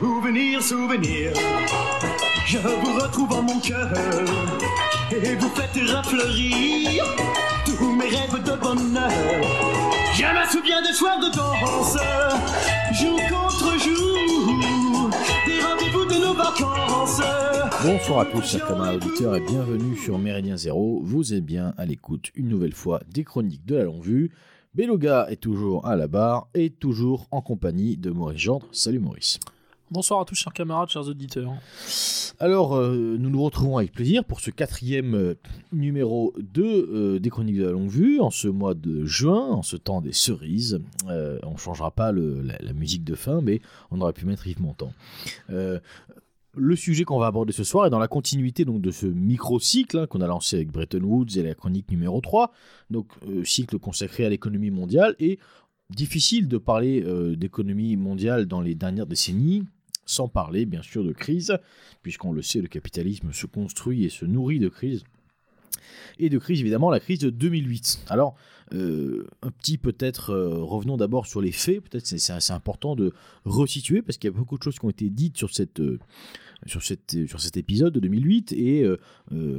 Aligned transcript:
Souvenir, 0.00 0.60
souvenir, 0.60 1.32
je 2.46 2.58
vous 2.58 2.98
retrouve 3.00 3.32
en 3.32 3.42
mon 3.42 3.60
cœur 3.60 3.92
et 5.12 5.36
vous 5.36 5.48
faites 5.50 5.88
rafleurir 5.88 7.04
tous 7.64 7.92
mes 7.92 8.08
rêves 8.08 8.42
de 8.42 8.60
bonheur. 8.60 9.10
Je 10.12 10.24
me 10.24 10.50
souviens 10.50 10.82
des 10.82 10.92
soirs 10.92 11.20
de 11.20 11.26
danse, 11.36 11.96
jour 12.92 13.20
contre 13.30 13.78
jour, 13.78 15.10
des 15.46 15.60
rendez-vous 15.62 16.04
de 16.06 16.26
nos 16.26 16.34
vacances. 16.34 17.22
Bonsoir 17.84 18.20
à 18.20 18.24
tous, 18.24 18.58
camarades 18.66 18.96
auditeurs, 18.96 19.36
et 19.36 19.46
bienvenue 19.46 19.96
sur 19.96 20.18
Méridien 20.18 20.56
Zéro. 20.56 21.02
Vous 21.04 21.34
êtes 21.34 21.44
bien 21.44 21.72
à 21.78 21.84
l'écoute 21.84 22.32
une 22.34 22.48
nouvelle 22.48 22.74
fois 22.74 23.00
des 23.12 23.22
chroniques 23.22 23.64
de 23.64 23.76
la 23.76 23.84
longue 23.84 24.02
vue. 24.02 24.32
Beloga 24.74 25.28
est 25.30 25.40
toujours 25.40 25.86
à 25.86 25.94
la 25.94 26.08
barre 26.08 26.48
et 26.52 26.70
toujours 26.70 27.28
en 27.30 27.40
compagnie 27.40 27.96
de 27.96 28.10
Maurice 28.10 28.40
Gendre. 28.40 28.66
Salut 28.72 28.98
Maurice. 28.98 29.38
Bonsoir 29.90 30.20
à 30.20 30.24
tous, 30.24 30.34
chers 30.34 30.52
camarades, 30.52 30.88
chers 30.88 31.06
auditeurs. 31.06 31.52
Alors, 32.40 32.74
euh, 32.74 33.16
nous 33.18 33.28
nous 33.30 33.42
retrouvons 33.42 33.76
avec 33.76 33.92
plaisir 33.92 34.24
pour 34.24 34.40
ce 34.40 34.50
quatrième 34.50 35.14
euh, 35.14 35.34
numéro 35.72 36.32
de 36.38 36.62
euh, 36.64 37.18
des 37.20 37.30
Chroniques 37.30 37.58
de 37.58 37.64
la 37.64 37.70
Longue 37.70 37.90
Vue, 37.90 38.18
en 38.18 38.30
ce 38.30 38.48
mois 38.48 38.74
de 38.74 39.04
juin, 39.04 39.46
en 39.50 39.62
ce 39.62 39.76
temps 39.76 40.00
des 40.00 40.12
cerises. 40.12 40.80
On 41.06 41.52
ne 41.52 41.58
changera 41.58 41.90
pas 41.90 42.12
le- 42.12 42.40
la, 42.42 42.72
musique 42.72 43.04
de 43.04 43.14
fin, 43.14 43.40
mais 43.40 43.60
on 43.90 44.00
aurait 44.00 44.14
pu 44.14 44.24
mettre 44.26 44.46
Yves 44.48 44.62
Montand. 44.62 44.92
Le 46.56 46.76
sujet 46.76 47.02
qu'on 47.02 47.18
va 47.18 47.26
aborder 47.26 47.52
ce 47.52 47.64
soir 47.64 47.84
est 47.86 47.90
dans 47.90 47.98
la 47.98 48.06
continuité 48.06 48.64
donc, 48.64 48.80
de 48.80 48.92
ce 48.92 49.06
micro-cycle 49.06 49.98
hein, 49.98 50.06
qu'on 50.06 50.20
a 50.20 50.28
lancé 50.28 50.54
avec 50.54 50.70
Bretton 50.70 51.02
Woods 51.02 51.36
et 51.36 51.42
la 51.42 51.52
chronique 51.54 51.90
numéro 51.90 52.20
3, 52.20 52.52
donc 52.90 53.08
cycle 53.44 53.78
consacré 53.80 54.24
à 54.24 54.28
l'économie 54.28 54.70
mondiale, 54.70 55.16
et 55.18 55.40
difficile 55.94 56.48
de 56.48 56.58
parler 56.58 57.02
euh, 57.02 57.36
d'économie 57.36 57.96
mondiale 57.96 58.46
dans 58.46 58.60
les 58.60 58.74
dernières 58.74 59.06
décennies 59.06 59.64
sans 60.06 60.28
parler 60.28 60.66
bien 60.66 60.82
sûr 60.82 61.04
de 61.04 61.12
crise, 61.12 61.56
puisqu'on 62.02 62.32
le 62.32 62.42
sait, 62.42 62.60
le 62.60 62.68
capitalisme 62.68 63.32
se 63.32 63.46
construit 63.46 64.04
et 64.04 64.10
se 64.10 64.24
nourrit 64.24 64.58
de 64.58 64.68
crise. 64.68 65.04
Et 66.18 66.28
de 66.28 66.38
crise, 66.38 66.60
évidemment, 66.60 66.90
la 66.90 67.00
crise 67.00 67.18
de 67.18 67.30
2008. 67.30 68.04
Alors, 68.08 68.36
euh, 68.72 69.26
un 69.42 69.50
petit 69.50 69.78
peut-être, 69.78 70.30
euh, 70.30 70.62
revenons 70.62 70.96
d'abord 70.96 71.26
sur 71.26 71.40
les 71.40 71.52
faits, 71.52 71.82
peut-être 71.82 72.06
c'est 72.06 72.32
assez 72.32 72.52
important 72.52 72.96
de 72.96 73.12
resituer, 73.44 74.02
parce 74.02 74.18
qu'il 74.18 74.30
y 74.30 74.32
a 74.32 74.36
beaucoup 74.36 74.56
de 74.58 74.62
choses 74.62 74.78
qui 74.78 74.84
ont 74.84 74.90
été 74.90 75.10
dites 75.10 75.36
sur, 75.36 75.50
cette, 75.50 75.82
sur, 76.66 76.82
cette, 76.82 77.26
sur 77.26 77.40
cet 77.40 77.56
épisode 77.56 77.92
de 77.92 78.00
2008, 78.00 78.52
et 78.52 78.84
euh, 78.84 78.98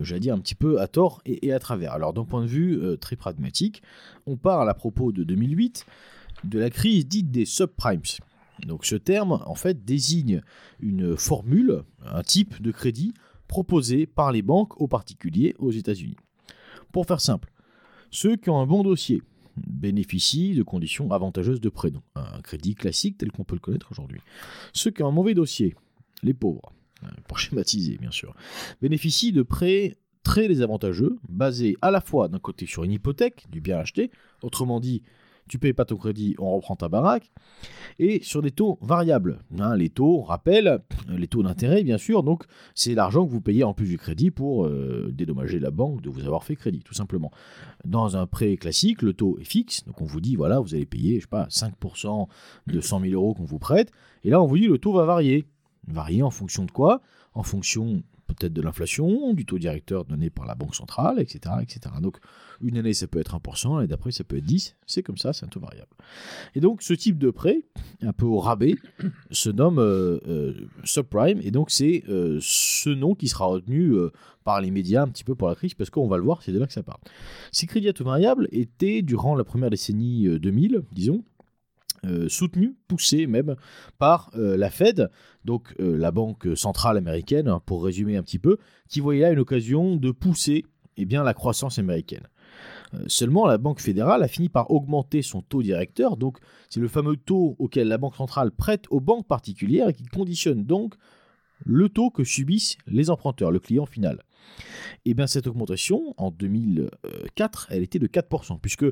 j'allais 0.04 0.22
dire 0.22 0.34
un 0.34 0.40
petit 0.40 0.56
peu 0.56 0.80
à 0.80 0.88
tort 0.88 1.22
et, 1.26 1.48
et 1.48 1.54
à 1.54 1.60
travers. 1.60 1.94
Alors, 1.94 2.14
d'un 2.14 2.26
point 2.26 2.42
de 2.42 2.48
vue 2.48 2.80
très 3.00 3.16
pragmatique, 3.16 3.82
on 4.26 4.38
parle 4.38 4.70
à 4.70 4.74
propos 4.74 5.12
de 5.12 5.24
2008 5.24 5.86
de 6.44 6.60
la 6.60 6.70
crise 6.70 7.08
dite 7.08 7.32
des 7.32 7.46
subprimes. 7.46 8.02
Donc 8.66 8.86
ce 8.86 8.96
terme, 8.96 9.42
en 9.46 9.56
fait, 9.56 9.84
désigne 9.86 10.42
une 10.80 11.18
formule, 11.18 11.84
un 12.06 12.24
type 12.24 12.62
de 12.62 12.72
crédit 12.72 13.14
proposé 13.48 14.06
par 14.06 14.32
les 14.32 14.42
banques 14.42 14.80
aux 14.80 14.88
particuliers 14.88 15.56
aux 15.60 15.72
États-Unis. 15.72 16.18
Pour 16.92 17.06
faire 17.06 17.22
simple, 17.22 17.52
ceux 18.12 18.36
qui 18.36 18.50
ont 18.50 18.60
un 18.60 18.66
bon 18.66 18.84
dossier 18.84 19.22
bénéficient 19.68 20.56
de 20.56 20.64
conditions 20.64 21.12
avantageuses 21.12 21.62
de 21.62 21.70
prêt, 21.70 21.92
un 22.16 22.42
crédit 22.42 22.76
classique 22.76 23.18
tel 23.18 23.32
qu'on 23.32 23.44
peut 23.44 23.56
le 23.56 23.62
connaître 23.62 23.92
aujourd'hui. 23.92 24.20
Ceux 24.74 24.92
qui 24.92 25.04
ont 25.04 25.08
un 25.08 25.12
mauvais 25.12 25.34
dossier, 25.34 25.76
les 26.24 26.34
pauvres, 26.34 26.74
hein, 27.04 27.10
pour 27.28 27.40
schématiser 27.40 27.98
bien 27.98 28.12
sûr, 28.12 28.36
bénéficient 28.82 29.32
de 29.32 29.44
prêts 29.44 29.98
très 30.24 30.48
désavantageux, 30.48 31.18
basés 31.30 31.78
à 31.82 31.92
la 31.92 32.02
fois 32.02 32.28
d'un 32.28 32.40
côté 32.40 32.66
sur 32.66 32.84
une 32.84 32.92
hypothèque, 32.92 33.46
du 33.52 33.62
bien 33.62 33.78
acheté, 33.78 34.12
autrement 34.42 34.80
dit, 34.80 35.04
tu 35.50 35.60
payes 35.60 35.74
pas 35.74 35.86
ton 35.86 35.98
crédit, 35.98 36.36
on 36.40 36.56
reprend 36.56 36.76
ta 36.76 36.90
baraque, 36.90 37.32
et 38.00 38.22
sur 38.24 38.42
des 38.42 38.52
taux 38.52 38.78
variables. 38.82 39.40
Hein, 39.60 39.76
les 39.76 39.90
taux, 39.90 40.26
on 40.28 41.18
les 41.18 41.28
taux 41.28 41.44
d'intérêt, 41.44 41.84
bien 41.84 41.98
sûr, 41.98 42.24
donc 42.24 42.44
c'est 42.74 42.96
l'argent 42.96 43.26
que 43.26 43.32
vous 43.32 43.42
payez 43.42 43.64
en 43.64 43.74
plus 43.74 43.88
du 43.88 43.98
crédit 43.98 44.32
pour 44.32 44.66
euh, 44.66 45.12
dédommager 45.14 45.60
la 45.60 45.72
banque 45.72 46.02
de 46.02 46.10
vous 46.10 46.26
avoir 46.26 46.44
fait 46.44 46.56
crédit, 46.56 46.82
tout 46.82 46.94
simplement. 46.94 47.32
Dans 47.84 48.18
un 48.18 48.26
prêt 48.28 48.58
classique, 48.58 49.02
le 49.02 49.14
taux 49.14 49.38
est 49.40 49.46
fixe, 49.46 49.84
donc 49.86 50.02
on 50.02 50.06
vous 50.06 50.22
dit, 50.22 50.36
voilà, 50.36 50.60
vous 50.60 50.76
allez 50.76 50.86
payer, 50.86 51.16
je 51.16 51.22
sais 51.22 51.28
pas, 51.28 51.48
5% 51.48 52.28
de 52.68 52.82
100 52.82 53.00
000 53.02 53.14
euros 53.14 53.34
qu'on 53.34 53.46
vous 53.46 53.60
prête, 53.60 53.92
et 54.24 54.30
là 54.30 54.42
on 54.42 54.48
vous 54.48 54.58
dit, 54.58 54.68
le 54.68 54.78
taux 54.78 54.94
va 54.94 55.06
varier. 55.06 55.46
Varier 55.88 56.24
en 56.24 56.32
fonction 56.32 56.66
de 56.66 56.72
quoi? 56.72 57.02
En 57.36 57.44
fonction 57.44 58.02
peut-être 58.28 58.54
de 58.54 58.62
l'inflation, 58.62 59.34
du 59.34 59.46
taux 59.46 59.58
directeur 59.58 60.06
donné 60.06 60.30
par 60.30 60.46
la 60.46 60.56
Banque 60.56 60.76
centrale, 60.76 61.20
etc., 61.20 61.56
etc. 61.62 61.96
Donc 62.02 62.18
une 62.62 62.78
année 62.78 62.94
ça 62.94 63.08
peut 63.08 63.20
être 63.20 63.38
1%, 63.38 63.76
l'année 63.76 63.88
d'après 63.88 64.12
ça 64.12 64.24
peut 64.24 64.38
être 64.38 64.46
10, 64.46 64.76
c'est 64.86 65.04
comme 65.04 65.18
ça, 65.18 65.34
c'est 65.34 65.46
un 65.46 65.50
taux 65.50 65.60
variable. 65.60 65.92
Et 66.56 66.60
donc 66.60 66.82
ce 66.82 66.94
type 66.94 67.18
de 67.18 67.30
prêt, 67.30 67.64
un 68.02 68.14
peu 68.14 68.26
au 68.26 68.40
rabais, 68.40 68.76
se 69.32 69.50
nomme 69.50 69.80
euh, 69.80 70.20
euh, 70.28 70.54
subprime, 70.84 71.40
et 71.44 71.52
donc 71.52 71.72
c'est 71.72 72.04
euh, 72.10 72.40
ce 72.42 72.90
nom 72.90 73.16
qui 73.16 73.28
sera 73.28 73.46
retenu 73.46 73.96
par 74.46 74.62
les 74.62 74.72
médias 74.72 75.02
un 75.02 75.10
petit 75.10 75.26
peu 75.26 75.36
pour 75.36 75.50
la 75.50 75.56
crise, 75.56 75.74
parce 75.74 75.90
qu'on 75.90 76.08
va 76.08 76.18
le 76.18 76.24
voir, 76.24 76.42
c'est 76.42 76.54
de 76.54 76.60
là 76.60 76.68
que 76.68 76.74
ça 76.74 76.84
part. 76.84 77.00
Ces 77.52 77.66
crédits 77.68 77.90
à 77.90 77.94
taux 77.94 78.06
variable 78.06 78.48
étaient, 78.52 79.02
durant 79.02 79.36
la 79.36 79.44
première 79.44 79.72
décennie 79.72 80.28
euh, 80.28 80.40
2000, 80.40 80.84
disons, 80.94 81.24
euh, 82.06 82.30
soutenus, 82.30 82.74
poussés 82.88 83.28
même 83.28 83.56
par 83.98 84.30
euh, 84.36 84.58
la 84.58 84.70
Fed, 84.70 85.10
donc 85.44 85.74
euh, 85.80 85.98
la 85.98 86.12
banque 86.12 86.48
centrale 86.56 86.98
américaine, 86.98 87.48
hein, 87.48 87.62
pour 87.66 87.84
résumer 87.84 88.18
un 88.18 88.24
petit 88.24 88.40
peu, 88.40 88.58
qui 88.90 89.00
voyait 89.00 89.22
là 89.22 89.32
une 89.32 89.40
occasion 89.40 89.96
de 89.96 90.12
pousser 90.12 90.66
eh 90.98 91.06
bien, 91.06 91.24
la 91.24 91.34
croissance 91.34 91.80
américaine. 91.80 92.28
Seulement, 93.08 93.48
la 93.48 93.58
Banque 93.58 93.82
fédérale 93.82 94.24
a 94.24 94.30
fini 94.30 94.48
par 94.48 94.72
augmenter 94.72 95.22
son 95.22 95.42
taux 95.42 95.62
directeur, 95.62 96.16
donc 96.16 96.38
c'est 96.70 96.80
le 96.80 96.88
fameux 96.88 97.18
taux 97.18 97.56
auquel 97.60 97.90
la 97.90 97.98
Banque 97.98 98.16
centrale 98.16 98.52
prête 98.52 98.86
aux 98.90 99.02
banques 99.02 99.28
particulières 99.28 99.90
et 99.90 99.94
qui 99.94 100.06
conditionne 100.06 100.64
donc 100.64 100.96
le 101.66 101.90
taux 101.90 102.12
que 102.12 102.24
subissent 102.24 102.78
les 102.88 103.10
emprunteurs, 103.10 103.52
le 103.52 103.60
client 103.60 103.86
final. 103.86 104.24
Et 105.04 105.14
bien 105.14 105.28
cette 105.28 105.48
augmentation, 105.48 106.14
en 106.18 106.32
2004, 106.32 107.68
elle 107.72 107.84
était 107.84 108.00
de 108.00 108.08
4%, 108.08 108.60
puisque 108.62 108.86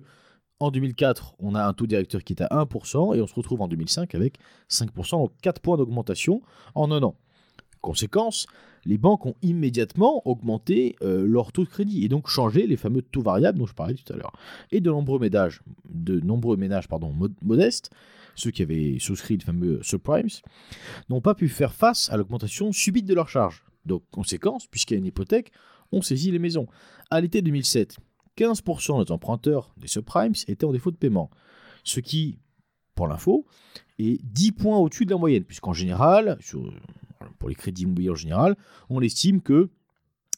en 0.59 0.71
2004, 0.71 1.35
on 1.39 1.55
a 1.55 1.63
un 1.65 1.73
taux 1.73 1.87
directeur 1.87 2.23
qui 2.23 2.33
est 2.33 2.41
à 2.41 2.47
1%, 2.47 3.15
et 3.15 3.21
on 3.21 3.27
se 3.27 3.33
retrouve 3.33 3.61
en 3.61 3.67
2005 3.67 4.15
avec 4.15 4.37
5%, 4.69 5.11
donc 5.11 5.31
4 5.41 5.59
points 5.61 5.77
d'augmentation 5.77 6.41
en 6.75 6.91
un 6.91 7.03
an. 7.03 7.15
Conséquence, 7.81 8.47
les 8.85 8.97
banques 8.97 9.25
ont 9.25 9.35
immédiatement 9.41 10.21
augmenté 10.25 10.95
euh, 11.01 11.25
leur 11.27 11.51
taux 11.51 11.63
de 11.65 11.69
crédit 11.69 12.05
et 12.05 12.07
donc 12.07 12.27
changé 12.29 12.65
les 12.65 12.77
fameux 12.77 13.01
taux 13.01 13.21
variables 13.21 13.59
dont 13.59 13.65
je 13.65 13.73
parlais 13.73 13.95
tout 13.95 14.13
à 14.13 14.15
l'heure. 14.15 14.31
Et 14.71 14.79
de 14.79 14.89
nombreux 14.89 15.19
ménages, 15.19 15.61
de 15.89 16.19
nombreux 16.21 16.55
ménages 16.55 16.87
pardon, 16.87 17.11
mod- 17.11 17.35
modestes, 17.41 17.91
ceux 18.35 18.51
qui 18.51 18.61
avaient 18.61 18.97
souscrit 18.99 19.35
le 19.37 19.43
fameux 19.43 19.79
subprimes, 19.83 20.29
n'ont 21.09 21.21
pas 21.21 21.35
pu 21.35 21.49
faire 21.49 21.73
face 21.73 22.09
à 22.09 22.15
l'augmentation 22.17 22.71
subite 22.71 23.05
de 23.05 23.13
leurs 23.13 23.29
charges. 23.29 23.65
Donc, 23.85 24.03
conséquence, 24.11 24.65
puisqu'il 24.67 24.93
y 24.93 24.97
a 24.97 24.99
une 24.99 25.05
hypothèque, 25.05 25.51
on 25.91 26.01
saisit 26.01 26.31
les 26.31 26.39
maisons. 26.39 26.67
À 27.11 27.19
l'été 27.19 27.41
2007, 27.41 27.97
15% 28.37 29.05
des 29.05 29.11
emprunteurs 29.11 29.73
des 29.77 29.87
subprimes 29.87 30.33
étaient 30.47 30.65
en 30.65 30.71
défaut 30.71 30.91
de 30.91 30.97
paiement. 30.97 31.29
Ce 31.83 31.99
qui, 31.99 32.39
pour 32.95 33.07
l'info, 33.07 33.45
est 33.99 34.23
10 34.23 34.51
points 34.53 34.77
au-dessus 34.77 35.05
de 35.05 35.11
la 35.11 35.17
moyenne, 35.17 35.43
puisqu'en 35.43 35.73
général, 35.73 36.37
pour 37.39 37.49
les 37.49 37.55
crédits 37.55 37.83
immobiliers 37.83 38.09
en 38.09 38.15
général, 38.15 38.55
on 38.89 39.01
estime 39.01 39.41
que 39.41 39.69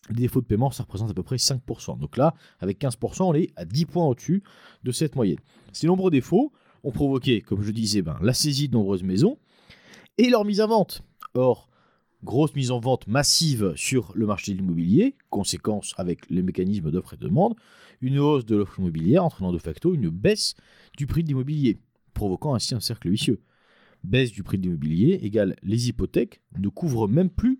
les 0.10 0.22
défauts 0.22 0.42
de 0.42 0.46
paiement, 0.46 0.72
ça 0.72 0.84
représente 0.84 1.10
à 1.10 1.14
peu 1.14 1.24
près 1.24 1.38
5%. 1.38 1.98
Donc 1.98 2.18
là, 2.18 2.34
avec 2.60 2.80
15%, 2.80 3.24
on 3.24 3.34
est 3.34 3.52
à 3.56 3.66
10 3.66 3.86
points 3.86 4.06
au-dessus 4.06 4.44
de 4.84 4.92
cette 4.92 5.16
moyenne. 5.16 5.40
Ces 5.72 5.88
nombreux 5.88 6.12
défauts 6.12 6.52
ont 6.84 6.92
provoqué, 6.92 7.42
comme 7.42 7.64
je 7.64 7.72
disais, 7.72 8.02
ben, 8.02 8.18
la 8.22 8.34
saisie 8.34 8.70
de 8.70 8.74
nombreuses 8.74 9.04
maisons 9.04 9.38
et 10.18 10.30
leur 10.30 10.46
mise 10.46 10.62
en 10.62 10.68
vente. 10.68 11.02
Or, 11.34 11.70
grosse 12.25 12.53
mise 12.56 12.72
en 12.72 12.80
vente 12.80 13.08
massive 13.08 13.74
sur 13.78 14.12
le 14.16 14.25
marché 14.25 14.52
de 14.52 14.58
l'immobilier, 14.58 15.16
conséquence 15.30 15.94
avec 15.97 16.30
les 16.30 16.41
mécanismes 16.41 16.91
d'offre 16.91 17.13
et 17.13 17.17
de 17.17 17.28
demande, 17.28 17.55
une 18.02 18.20
hausse 18.20 18.46
de 18.46 18.58
l'offre 18.58 18.79
immobilière 18.79 19.23
entraînant 19.23 19.53
de 19.53 19.58
facto 19.58 19.94
une 19.94 20.09
baisse 20.09 20.55
du 20.97 21.08
prix 21.08 21.23
de 21.23 21.29
l'immobilier, 21.29 21.79
provoquant 22.14 22.53
ainsi 22.53 22.76
un 22.76 22.82
cercle 22.82 23.09
vicieux. 23.09 23.40
Baisse 24.03 24.32
du 24.32 24.44
prix 24.44 24.58
de 24.58 24.64
l'immobilier 24.64 25.20
égale 25.23 25.55
les 25.64 25.88
hypothèques 25.88 26.41
ne 26.59 26.67
couvrent 26.67 27.08
même 27.08 27.29
plus 27.29 27.59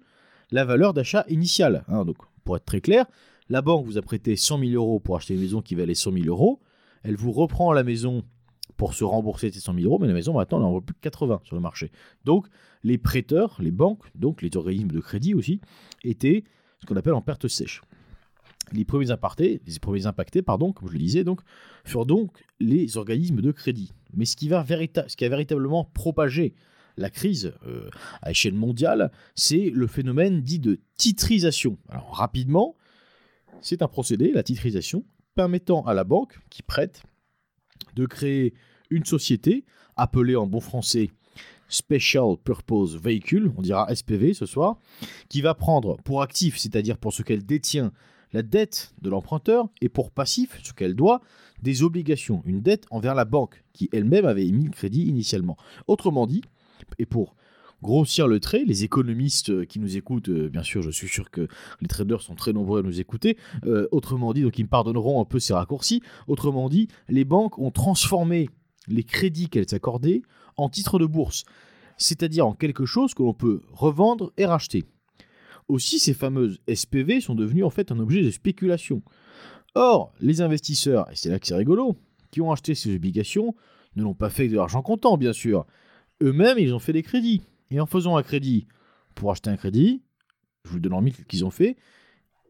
la 0.52 0.66
valeur 0.66 0.94
d'achat 0.94 1.26
initiale. 1.30 1.86
hein. 1.88 2.04
donc, 2.04 2.18
pour 2.44 2.58
être 2.58 2.66
très 2.66 2.82
clair, 2.82 3.06
la 3.50 3.62
banque 3.62 3.86
vous 3.86 3.98
a 3.98 4.02
prêté 4.02 4.36
100 4.36 4.60
000 4.60 4.72
euros 4.74 5.00
pour 5.00 5.16
acheter 5.16 5.36
une 5.36 5.42
maison 5.42 5.62
qui 5.62 5.76
valait 5.76 5.96
100 5.96 6.12
000 6.14 6.26
euros. 6.26 6.60
Elle 7.04 7.16
vous 7.16 7.32
reprend 7.32 7.72
la 7.74 7.84
maison 7.84 8.24
pour 8.78 8.94
se 8.94 9.04
rembourser 9.04 9.52
ces 9.52 9.60
100 9.60 9.76
000 9.76 9.86
euros, 9.86 10.00
mais 10.00 10.08
la 10.08 10.14
maison 10.14 10.34
maintenant, 10.34 10.60
elle 10.60 10.66
en 10.66 10.72
vaut 10.72 10.82
plus 10.82 10.94
que 10.94 11.02
80 11.02 11.42
sur 11.44 11.56
le 11.56 11.62
marché. 11.62 11.92
Donc, 12.24 12.48
les 12.84 12.98
prêteurs, 12.98 13.58
les 13.60 13.72
banques, 13.72 14.04
donc 14.16 14.42
les 14.42 14.56
organismes 14.56 14.92
de 14.92 15.00
crédit 15.00 15.34
aussi, 15.34 15.62
étaient 16.04 16.44
ce 16.80 16.86
qu'on 16.86 16.96
appelle 16.96 17.14
en 17.14 17.22
perte 17.22 17.48
sèche. 17.48 17.82
Les 18.72 18.84
premiers 18.84 19.12
impactés, 19.12 19.62
les 19.66 19.80
premiers 19.80 20.08
impactés, 20.08 20.42
pardon, 20.42 20.74
comme 20.74 20.88
je 20.88 20.94
le 20.94 21.00
disais, 21.00 21.24
donc, 21.24 21.42
furent 21.84 22.06
donc 22.06 22.44
les 22.60 22.98
organismes 22.98 23.42
de 23.42 23.52
crédit. 23.52 23.94
Mais 24.14 24.26
ce 24.26 24.36
qui, 24.36 24.50
va 24.50 24.66
ce 24.66 25.16
qui 25.16 25.26
a 25.26 25.30
véritablement 25.30 25.86
propagé 25.86 26.54
la 26.98 27.10
crise 27.10 27.54
euh, 27.68 27.90
à 28.22 28.32
échelle 28.32 28.54
mondiale, 28.54 29.12
c'est 29.36 29.70
le 29.70 29.88
phénomène 29.88 30.42
dit 30.42 30.60
de 30.60 30.80
titrisation. 30.96 31.78
Alors 31.90 32.16
rapidement, 32.16 32.76
c'est 33.62 33.82
un 33.82 33.88
procédé, 33.88 34.32
la 34.32 34.44
titrisation, 34.44 35.04
permettant 35.36 35.84
à 35.84 35.94
la 35.94 36.04
banque 36.04 36.40
qui 36.50 36.64
prête 36.64 37.04
de 37.96 38.06
créer 38.06 38.54
une 38.90 39.06
société 39.06 39.66
appelée 39.96 40.36
en 40.36 40.48
bon 40.48 40.60
français 40.60 41.10
Special 41.68 42.38
Purpose 42.44 42.98
Vehicle, 42.98 43.52
on 43.58 43.62
dira 43.62 43.94
SPV 43.94 44.34
ce 44.34 44.46
soir, 44.46 44.78
qui 45.30 45.42
va 45.42 45.56
prendre 45.56 45.98
pour 46.04 46.22
actif, 46.22 46.58
c'est-à-dire 46.58 46.98
pour 46.98 47.14
ce 47.14 47.24
qu'elle 47.24 47.46
détient, 47.46 47.92
la 48.34 48.44
dette 48.44 48.94
de 49.02 49.10
l'emprunteur, 49.10 49.70
et 49.82 49.90
pour 49.90 50.12
passif, 50.12 50.60
ce 50.64 50.74
qu'elle 50.74 50.94
doit, 50.94 51.22
des 51.62 51.84
obligations, 51.84 52.44
une 52.46 52.62
dette 52.62 52.86
envers 52.92 53.16
la 53.16 53.26
banque, 53.26 53.64
qui 53.74 53.90
elle-même 53.94 54.26
avait 54.26 54.46
émis 54.46 54.66
le 54.66 54.72
crédit 54.72 55.04
initialement. 55.04 55.58
Autrement 55.88 56.28
dit, 56.28 56.42
et 57.00 57.06
pour 57.06 57.36
grossir 57.86 58.28
le 58.28 58.40
trait, 58.40 58.64
les 58.66 58.84
économistes 58.84 59.66
qui 59.68 59.80
nous 59.80 59.96
écoutent, 59.96 60.30
euh, 60.30 60.50
bien 60.50 60.64
sûr, 60.64 60.82
je 60.82 60.90
suis 60.90 61.08
sûr 61.08 61.32
que 61.32 61.48
les 61.82 61.88
traders 61.88 62.22
sont 62.22 62.36
très 62.36 62.52
nombreux 62.52 62.80
à 62.80 62.84
nous 62.84 63.00
écouter, 63.00 63.38
euh, 63.66 63.88
autrement 63.92 64.34
dit, 64.34 64.42
donc 64.42 64.58
ils 64.60 64.64
me 64.64 64.70
pardonneront 64.70 65.22
un 65.22 65.26
peu 65.26 65.40
ces 65.40 65.54
raccourcis, 65.54 66.02
autrement 66.28 66.68
dit, 66.68 66.88
les 67.08 67.24
banques 67.24 67.58
ont 67.60 67.72
transformé 67.72 68.50
les 68.88 69.04
crédits 69.04 69.50
qu'elles 69.50 69.74
accordaient 69.74 70.24
en 70.58 70.68
titres 70.68 71.00
de 71.00 71.06
bourse, 71.06 71.46
c'est-à-dire 71.98 72.46
en 72.46 72.54
quelque 72.54 72.86
chose 72.86 73.14
que 73.14 73.24
l'on 73.24 73.34
peut 73.34 73.62
revendre 73.72 74.34
et 74.38 74.46
racheter. 74.46 74.84
Aussi, 75.68 76.00
ces 76.00 76.14
fameuses 76.14 76.60
SPV 76.74 77.22
sont 77.22 77.36
devenues 77.36 77.64
en 77.64 77.70
fait 77.70 77.92
un 77.92 78.00
objet 78.00 78.22
de 78.22 78.30
spéculation. 78.30 79.02
Or, 79.74 80.12
les 80.20 80.42
investisseurs, 80.42 81.10
et 81.12 81.16
c'est 81.16 81.30
là 81.30 81.40
que 81.40 81.48
c'est 81.48 81.56
rigolo, 81.56 81.98
qui 82.32 82.42
ont 82.42 82.52
acheté 82.52 82.76
ces 82.76 82.94
obligations 82.96 83.56
ne 83.96 84.04
l'ont 84.04 84.14
pas 84.14 84.30
fait 84.30 84.44
avec 84.44 84.52
de 84.52 84.58
l'argent 84.58 84.82
comptant, 84.82 85.18
bien 85.18 85.34
sûr. 85.34 85.66
Eux-mêmes, 86.22 86.58
ils 86.60 86.74
ont 86.74 86.80
fait 86.80 86.94
des 86.94 87.04
crédits. 87.04 87.42
Et 87.72 87.80
en 87.80 87.86
faisant 87.86 88.18
un 88.18 88.24
crédit 88.24 88.68
pour 89.16 89.32
acheter 89.32 89.50
un 89.50 89.58
crédit, 89.58 90.04
je 90.66 90.72
vous 90.72 90.80
donne 90.80 90.94
en 90.94 91.02
mille 91.02 91.16
qu'ils 91.28 91.46
ont 91.46 91.52
fait, 91.52 91.78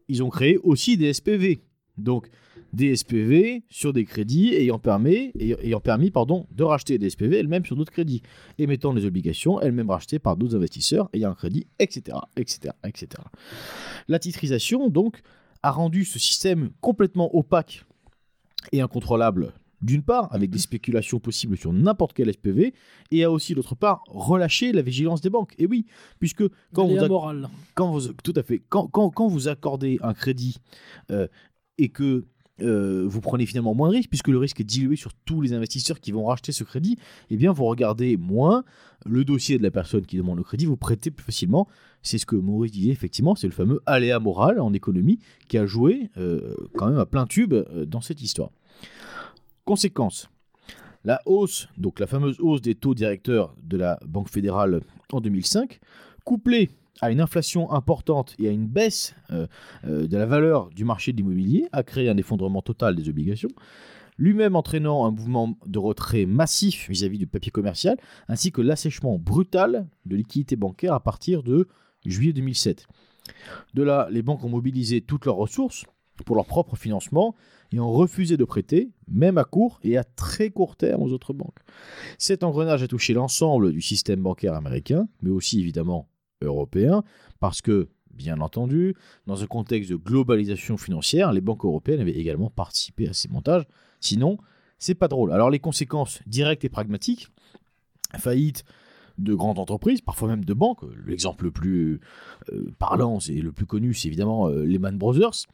ils 0.08 0.22
ont 0.22 0.30
créé 0.30 0.58
aussi 0.58 0.96
des 0.96 1.12
SPV. 1.12 1.62
Donc, 1.98 2.28
des 2.72 2.94
SPV 2.94 3.64
sur 3.70 3.92
des 3.92 4.04
crédits 4.04 4.54
ayant, 4.54 4.78
permis, 4.78 5.32
ayant 5.38 5.80
permis 5.80 6.10
pardon, 6.10 6.46
de 6.50 6.62
racheter 6.62 6.98
des 6.98 7.08
SPV 7.08 7.38
elles-mêmes 7.38 7.64
sur 7.64 7.76
d'autres 7.76 7.92
crédits, 7.92 8.22
émettant 8.58 8.92
des 8.92 9.06
obligations 9.06 9.60
elles-mêmes 9.60 9.90
rachetées 9.90 10.18
par 10.18 10.36
d'autres 10.36 10.56
investisseurs 10.56 11.08
ayant 11.14 11.30
un 11.30 11.34
crédit, 11.34 11.66
etc., 11.78 12.18
etc., 12.36 12.74
etc. 12.84 13.22
La 14.08 14.18
titrisation, 14.18 14.88
donc, 14.88 15.22
a 15.62 15.70
rendu 15.70 16.04
ce 16.04 16.18
système 16.18 16.70
complètement 16.80 17.34
opaque 17.34 17.84
et 18.72 18.80
incontrôlable 18.80 19.54
d'une 19.86 20.02
part, 20.02 20.28
avec 20.34 20.50
des 20.50 20.58
spéculations 20.58 21.20
possibles 21.20 21.56
sur 21.56 21.72
n'importe 21.72 22.12
quel 22.12 22.32
SPV, 22.32 22.74
et 23.10 23.24
a 23.24 23.30
aussi, 23.30 23.54
d'autre 23.54 23.74
part, 23.74 24.02
relâché 24.08 24.72
la 24.72 24.82
vigilance 24.82 25.20
des 25.20 25.30
banques. 25.30 25.54
Et 25.58 25.66
oui, 25.66 25.86
puisque 26.18 26.44
quand 26.74 26.86
vous, 26.86 26.96
quand 27.74 27.92
vous, 27.92 28.12
tout 28.22 28.34
à 28.36 28.42
fait, 28.42 28.62
quand, 28.68 28.86
quand, 28.88 29.10
quand 29.10 29.28
vous 29.28 29.48
accordez 29.48 29.98
un 30.02 30.12
crédit 30.12 30.56
euh, 31.10 31.28
et 31.78 31.88
que 31.88 32.26
euh, 32.62 33.04
vous 33.06 33.20
prenez 33.20 33.44
finalement 33.44 33.74
moins 33.74 33.90
de 33.90 33.96
risques, 33.96 34.08
puisque 34.08 34.28
le 34.28 34.38
risque 34.38 34.60
est 34.60 34.64
dilué 34.64 34.96
sur 34.96 35.12
tous 35.24 35.42
les 35.42 35.52
investisseurs 35.52 36.00
qui 36.00 36.10
vont 36.12 36.24
racheter 36.24 36.52
ce 36.52 36.64
crédit, 36.64 36.98
eh 37.30 37.36
bien 37.36 37.52
vous 37.52 37.64
regardez 37.64 38.16
moins 38.16 38.64
le 39.04 39.24
dossier 39.24 39.58
de 39.58 39.62
la 39.62 39.70
personne 39.70 40.06
qui 40.06 40.16
demande 40.16 40.38
le 40.38 40.42
crédit, 40.42 40.64
vous 40.64 40.76
prêtez 40.76 41.10
plus 41.10 41.24
facilement. 41.24 41.68
C'est 42.02 42.18
ce 42.18 42.24
que 42.24 42.36
Maurice 42.36 42.72
disait, 42.72 42.92
effectivement, 42.92 43.34
c'est 43.34 43.46
le 43.46 43.52
fameux 43.52 43.80
aléa 43.84 44.18
moral 44.20 44.60
en 44.60 44.72
économie 44.72 45.18
qui 45.48 45.58
a 45.58 45.66
joué 45.66 46.10
euh, 46.16 46.54
quand 46.76 46.88
même 46.88 46.98
à 46.98 47.06
plein 47.06 47.26
tube 47.26 47.52
euh, 47.52 47.84
dans 47.84 48.00
cette 48.00 48.22
histoire. 48.22 48.50
Conséquence, 49.66 50.30
la 51.04 51.20
hausse, 51.26 51.66
donc 51.76 51.98
la 51.98 52.06
fameuse 52.06 52.38
hausse 52.38 52.62
des 52.62 52.76
taux 52.76 52.94
directeurs 52.94 53.52
de 53.64 53.76
la 53.76 53.98
Banque 54.06 54.28
fédérale 54.28 54.80
en 55.12 55.20
2005, 55.20 55.80
couplée 56.24 56.70
à 57.00 57.10
une 57.10 57.20
inflation 57.20 57.72
importante 57.72 58.36
et 58.38 58.46
à 58.46 58.52
une 58.52 58.68
baisse 58.68 59.16
euh, 59.32 59.48
euh, 59.84 60.06
de 60.06 60.16
la 60.16 60.24
valeur 60.24 60.70
du 60.70 60.84
marché 60.84 61.10
de 61.10 61.16
l'immobilier, 61.16 61.66
a 61.72 61.82
créé 61.82 62.08
un 62.08 62.16
effondrement 62.16 62.62
total 62.62 62.94
des 62.94 63.08
obligations, 63.08 63.48
lui-même 64.18 64.54
entraînant 64.54 65.04
un 65.04 65.10
mouvement 65.10 65.58
de 65.66 65.80
retrait 65.80 66.26
massif 66.26 66.88
vis-à-vis 66.88 67.18
du 67.18 67.26
papier 67.26 67.50
commercial, 67.50 67.96
ainsi 68.28 68.52
que 68.52 68.60
l'assèchement 68.60 69.18
brutal 69.18 69.88
de 70.04 70.14
liquidités 70.14 70.54
bancaires 70.54 70.94
à 70.94 71.00
partir 71.00 71.42
de 71.42 71.66
juillet 72.04 72.32
2007. 72.32 72.86
De 73.74 73.82
là, 73.82 74.06
les 74.12 74.22
banques 74.22 74.44
ont 74.44 74.48
mobilisé 74.48 75.00
toutes 75.00 75.26
leurs 75.26 75.34
ressources 75.34 75.86
pour 76.24 76.36
leur 76.36 76.46
propre 76.46 76.76
financement 76.76 77.34
et 77.72 77.80
ont 77.80 77.90
refusé 77.90 78.36
de 78.36 78.44
prêter, 78.44 78.90
même 79.08 79.38
à 79.38 79.44
court 79.44 79.78
et 79.82 79.96
à 79.96 80.04
très 80.04 80.50
court 80.50 80.76
terme 80.76 81.02
aux 81.02 81.12
autres 81.12 81.32
banques. 81.32 81.58
Cet 82.18 82.42
engrenage 82.42 82.82
a 82.82 82.88
touché 82.88 83.12
l'ensemble 83.14 83.72
du 83.72 83.80
système 83.80 84.20
bancaire 84.20 84.54
américain, 84.54 85.08
mais 85.22 85.30
aussi 85.30 85.60
évidemment 85.60 86.08
européen, 86.42 87.02
parce 87.40 87.62
que, 87.62 87.88
bien 88.12 88.40
entendu, 88.40 88.94
dans 89.26 89.42
un 89.42 89.46
contexte 89.46 89.90
de 89.90 89.96
globalisation 89.96 90.76
financière, 90.76 91.32
les 91.32 91.40
banques 91.40 91.64
européennes 91.64 92.00
avaient 92.00 92.12
également 92.12 92.50
participé 92.50 93.08
à 93.08 93.12
ces 93.12 93.28
montages. 93.28 93.64
Sinon, 94.00 94.38
c'est 94.78 94.94
pas 94.94 95.08
drôle. 95.08 95.32
Alors 95.32 95.50
les 95.50 95.58
conséquences 95.58 96.20
directes 96.26 96.64
et 96.64 96.68
pragmatiques, 96.68 97.28
faillite 98.18 98.64
de 99.18 99.34
grandes 99.34 99.58
entreprises, 99.58 100.00
parfois 100.00 100.28
même 100.28 100.44
de 100.44 100.54
banques. 100.54 100.80
L'exemple 101.06 101.44
le 101.44 101.50
plus 101.50 102.00
euh, 102.52 102.70
parlant 102.78 103.18
et 103.28 103.40
le 103.40 103.52
plus 103.52 103.66
connu, 103.66 103.94
c'est 103.94 104.08
évidemment 104.08 104.48
euh, 104.48 104.64
Lehman 104.64 104.96
Brothers. 104.98 105.46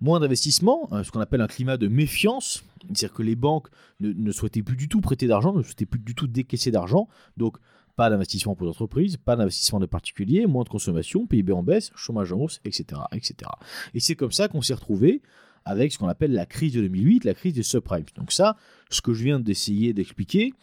Moins 0.00 0.20
d'investissement, 0.20 0.88
hein, 0.92 1.02
ce 1.04 1.10
qu'on 1.10 1.20
appelle 1.20 1.40
un 1.40 1.46
climat 1.46 1.76
de 1.76 1.88
méfiance, 1.88 2.62
c'est-à-dire 2.82 3.12
que 3.12 3.22
les 3.22 3.36
banques 3.36 3.68
ne, 4.00 4.12
ne, 4.12 4.32
souhaitaient 4.32 4.62
plus 4.62 4.76
du 4.76 4.88
tout 4.88 5.00
prêter 5.00 5.26
d'argent, 5.26 5.52
ne 5.54 5.62
souhaitaient 5.62 5.86
plus 5.86 6.00
du 6.00 6.14
tout 6.14 6.26
décaisser 6.26 6.70
d'argent. 6.70 7.08
Donc 7.36 7.56
pas 7.96 8.10
d'investissement 8.10 8.54
pour 8.54 8.66
l'entreprise, 8.66 9.16
pas 9.16 9.36
d'investissement 9.36 9.80
de 9.80 9.86
particuliers, 9.86 10.46
moins 10.46 10.64
de 10.64 10.68
consommation, 10.68 11.26
PIB 11.26 11.52
en 11.52 11.62
baisse, 11.62 11.90
chômage 11.96 12.32
en 12.32 12.40
hausse, 12.40 12.60
etc. 12.64 13.00
etc. 13.12 13.50
Et 13.94 14.00
c'est 14.00 14.14
comme 14.14 14.32
ça 14.32 14.48
qu'on 14.48 14.60
s'est 14.60 14.74
retrouvé 14.74 15.22
avec 15.66 15.92
ce 15.92 15.98
qu'on 15.98 16.08
appelle 16.08 16.32
la 16.32 16.46
crise 16.46 16.72
de 16.72 16.80
2008, 16.80 17.24
la 17.24 17.34
crise 17.34 17.52
des 17.52 17.64
subprimes. 17.64 18.04
Donc 18.16 18.30
ça, 18.32 18.56
ce 18.88 19.02
que 19.02 19.12
je 19.12 19.24
viens 19.24 19.40
d'essayer 19.40 19.92
d'expliquer, 19.92 20.54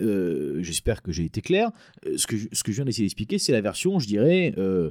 euh, 0.00 0.60
j'espère 0.62 1.00
que 1.00 1.12
j'ai 1.12 1.24
été 1.24 1.40
clair, 1.40 1.70
euh, 2.06 2.18
ce 2.18 2.26
que, 2.26 2.36
je, 2.36 2.72
viens 2.72 2.84
d'essayer 2.84 3.04
d'expliquer, 3.04 3.38
c'est 3.38 3.52
la 3.52 3.60
version, 3.60 4.00
je 4.00 4.08
dirais, 4.08 4.52
euh, 4.58 4.90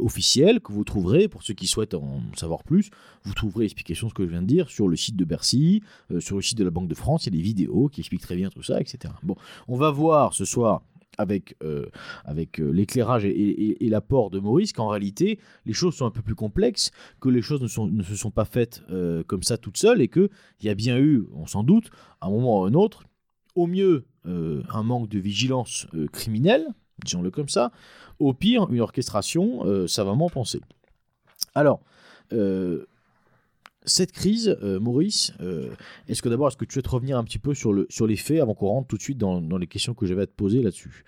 officielle 0.00 0.60
que 0.60 0.72
vous 0.72 0.82
trouverez, 0.82 1.28
pour 1.28 1.42
ceux 1.42 1.52
qui 1.52 1.66
souhaitent 1.66 1.94
en 1.94 2.22
savoir 2.36 2.64
plus, 2.64 2.90
vous 3.24 3.34
trouverez 3.34 3.64
l'explication 3.64 4.06
de 4.06 4.12
ce 4.12 4.14
que 4.14 4.24
je 4.24 4.30
viens 4.30 4.42
de 4.42 4.46
dire 4.46 4.70
sur 4.70 4.88
le 4.88 4.96
site 4.96 5.16
de 5.16 5.26
Bercy, 5.26 5.82
sur 6.18 6.36
le 6.36 6.42
site 6.42 6.56
de 6.56 6.64
la 6.64 6.70
Banque 6.70 6.88
de 6.88 6.94
France, 6.94 7.26
il 7.26 7.34
y 7.34 7.36
a 7.36 7.38
des 7.38 7.44
vidéos 7.44 7.88
qui 7.88 8.00
expliquent 8.00 8.22
très 8.22 8.36
bien 8.36 8.48
tout 8.48 8.62
ça, 8.62 8.80
etc. 8.80 9.12
Bon, 9.22 9.36
on 9.68 9.76
va 9.76 9.90
voir 9.90 10.32
ce 10.32 10.46
soir 10.46 10.82
avec, 11.18 11.56
euh, 11.62 11.86
avec 12.24 12.60
euh, 12.60 12.70
l'éclairage 12.70 13.24
et, 13.24 13.76
l'apport 13.88 14.30
de 14.30 14.38
Maurice 14.38 14.72
qu'en 14.72 14.88
réalité 14.88 15.38
les 15.66 15.74
choses 15.74 15.94
sont 15.94 16.06
un 16.06 16.10
peu 16.10 16.22
plus 16.22 16.34
complexes, 16.34 16.90
que 17.20 17.28
les 17.28 17.42
choses 17.42 17.60
ne, 17.60 18.02
se 18.02 18.16
sont 18.16 18.30
pas 18.30 18.46
faites 18.46 18.82
euh, 18.90 19.22
comme 19.24 19.42
ça 19.42 19.58
toutes 19.58 19.76
seules 19.76 20.00
et 20.00 20.08
qu'il 20.08 20.30
y 20.62 20.68
a 20.68 20.74
bien 20.74 20.98
eu, 20.98 21.24
on 21.34 21.46
s'en 21.46 21.62
doute, 21.62 21.90
à 22.20 22.28
un 22.28 22.30
moment 22.30 22.60
ou 22.60 22.64
à 22.64 22.68
un 22.68 22.74
autre, 22.74 23.04
au 23.54 23.66
mieux 23.66 24.06
un 24.24 24.82
manque 24.84 25.08
de 25.08 25.18
vigilance 25.18 25.88
criminelle, 26.12 26.64
disons-le 27.04 27.32
comme 27.32 27.48
ça, 27.48 27.72
au 28.20 28.32
pire 28.32 28.70
une 28.70 28.80
orchestration 28.80 29.86
savamment 29.88 30.30
pensée. 30.30 30.60
Alors, 31.56 31.80
cette 33.84 34.12
crise, 34.12 34.56
euh, 34.62 34.78
Maurice, 34.78 35.32
euh, 35.40 35.70
est-ce 36.08 36.22
que 36.22 36.28
d'abord, 36.28 36.48
est-ce 36.48 36.56
que 36.56 36.64
tu 36.64 36.74
souhaites 36.74 36.86
revenir 36.86 37.18
un 37.18 37.24
petit 37.24 37.38
peu 37.38 37.54
sur, 37.54 37.72
le, 37.72 37.86
sur 37.90 38.06
les 38.06 38.16
faits 38.16 38.40
avant 38.40 38.54
qu'on 38.54 38.68
rentre 38.68 38.88
tout 38.88 38.96
de 38.96 39.02
suite 39.02 39.18
dans, 39.18 39.40
les 39.58 39.66
questions 39.66 39.94
que 39.94 40.06
j'avais 40.06 40.22
à 40.22 40.26
te 40.26 40.32
poser 40.32 40.62
là-dessus? 40.62 41.04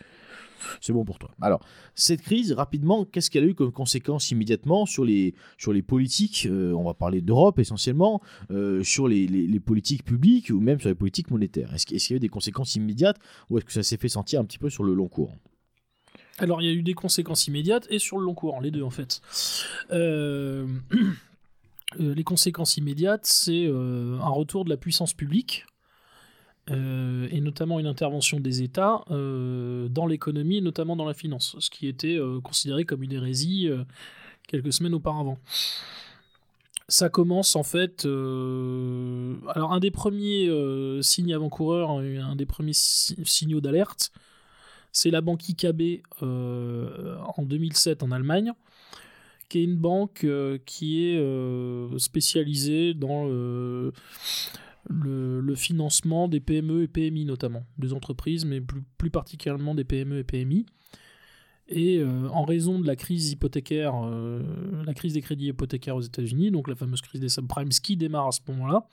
C'est 0.80 0.94
bon 0.94 1.04
pour 1.04 1.18
toi. 1.18 1.30
Alors, 1.42 1.60
cette 1.94 2.22
crise, 2.22 2.52
rapidement, 2.52 3.04
qu'est-ce 3.04 3.30
qu'elle 3.30 3.44
a 3.44 3.46
eu 3.46 3.54
comme 3.54 3.70
conséquence 3.70 4.30
immédiatement 4.30 4.86
sur 4.86 5.04
les, 5.04 5.34
sur 5.58 5.74
les 5.74 5.82
politiques 5.82 6.48
euh, 6.50 6.72
On 6.72 6.84
va 6.84 6.94
parler 6.94 7.20
d'Europe 7.20 7.58
essentiellement, 7.58 8.22
sur 8.82 9.06
les, 9.06 9.26
les, 9.26 9.60
politiques 9.60 10.04
publiques 10.04 10.50
ou 10.50 10.60
même 10.60 10.80
sur 10.80 10.88
les 10.88 10.94
politiques 10.94 11.30
monétaires? 11.30 11.72
Est-ce 11.74 11.86
qu'il 11.86 11.98
y 11.98 12.12
a 12.14 12.16
eu 12.16 12.20
des 12.20 12.28
conséquences 12.28 12.76
immédiates 12.76 13.18
ou 13.50 13.58
est-ce 13.58 13.66
que 13.66 13.72
ça 13.72 13.82
s'est 13.82 13.98
fait 13.98 14.08
sentir 14.08 14.40
un 14.40 14.44
petit 14.44 14.58
peu 14.58 14.70
sur 14.70 14.84
le 14.84 14.94
long 14.94 15.08
cours? 15.08 15.32
Alors 16.38 16.62
il 16.62 16.64
y 16.64 16.70
a 16.70 16.72
eu 16.72 16.82
des 16.82 16.94
conséquences 16.94 17.46
immédiates 17.46 17.86
et 17.90 17.98
sur 17.98 18.18
le 18.18 18.24
long 18.24 18.34
cours, 18.34 18.60
les 18.60 18.70
deux 18.70 18.82
en 18.82 18.90
fait. 18.90 19.20
Euh... 19.92 20.66
Euh, 22.00 22.14
les 22.14 22.24
conséquences 22.24 22.76
immédiates, 22.76 23.26
c'est 23.26 23.66
euh, 23.66 24.18
un 24.20 24.28
retour 24.28 24.64
de 24.64 24.70
la 24.70 24.76
puissance 24.76 25.12
publique, 25.14 25.66
euh, 26.70 27.28
et 27.30 27.40
notamment 27.40 27.78
une 27.78 27.86
intervention 27.86 28.40
des 28.40 28.62
États 28.62 29.04
dans 29.10 30.06
l'économie 30.06 30.62
notamment 30.62 30.96
dans 30.96 31.04
la 31.04 31.12
finance, 31.12 31.56
ce 31.58 31.68
qui 31.68 31.86
était 31.86 32.18
considéré 32.42 32.84
comme 32.84 33.02
une 33.02 33.12
hérésie 33.12 33.68
quelques 34.48 34.72
semaines 34.72 34.94
auparavant. 34.94 35.38
Ça 36.88 37.10
commence 37.10 37.54
en 37.54 37.62
fait. 37.62 38.06
alors, 38.06 39.72
un 39.72 39.80
des 39.80 39.90
premiers 39.90 40.50
signes 41.02 41.34
avant-coureurs, 41.34 41.90
un 41.90 42.36
des 42.36 42.46
premiers 42.46 42.72
signaux 42.72 43.60
d'alerte, 43.60 44.10
c'est 44.90 45.10
la 45.10 45.20
banque 45.20 45.46
IKB 45.46 46.02
en 46.22 47.42
2007 47.42 48.02
en 48.02 48.10
Allemagne, 48.10 48.52
qui 49.48 49.60
est 49.60 49.64
une 49.64 49.76
banque 49.76 50.24
euh, 50.24 50.58
qui 50.64 51.06
est 51.06 51.18
euh, 51.18 51.98
spécialisée 51.98 52.94
dans 52.94 53.24
le, 53.24 53.92
financement 55.54 56.28
des 56.28 56.40
PME 56.40 56.82
et 56.82 56.88
PMI 56.88 57.24
notamment, 57.24 57.64
des 57.78 57.92
entreprises, 57.92 58.44
mais 58.44 58.60
plus, 58.60 59.10
particulièrement 59.10 59.74
des 59.74 59.84
PME 59.84 60.18
et 60.18 60.24
PMI. 60.24 60.66
Et 61.68 61.98
euh, 61.98 62.28
en 62.28 62.44
raison 62.44 62.78
de 62.78 62.86
la 62.86 62.94
crise 62.94 63.30
hypothécaire, 63.30 63.94
la 64.84 64.94
crise 64.94 65.14
des 65.14 65.22
crédits 65.22 65.46
hypothécaires 65.46 65.96
aux 65.96 66.02
États-Unis, 66.02 66.50
donc 66.50 66.68
la 66.68 66.74
fameuse 66.74 67.00
crise 67.00 67.20
des 67.20 67.28
subprimes 67.28 67.70
qui 67.70 67.96
démarre 67.96 68.28
à 68.28 68.32
ce 68.32 68.40
moment-là, 68.48 68.86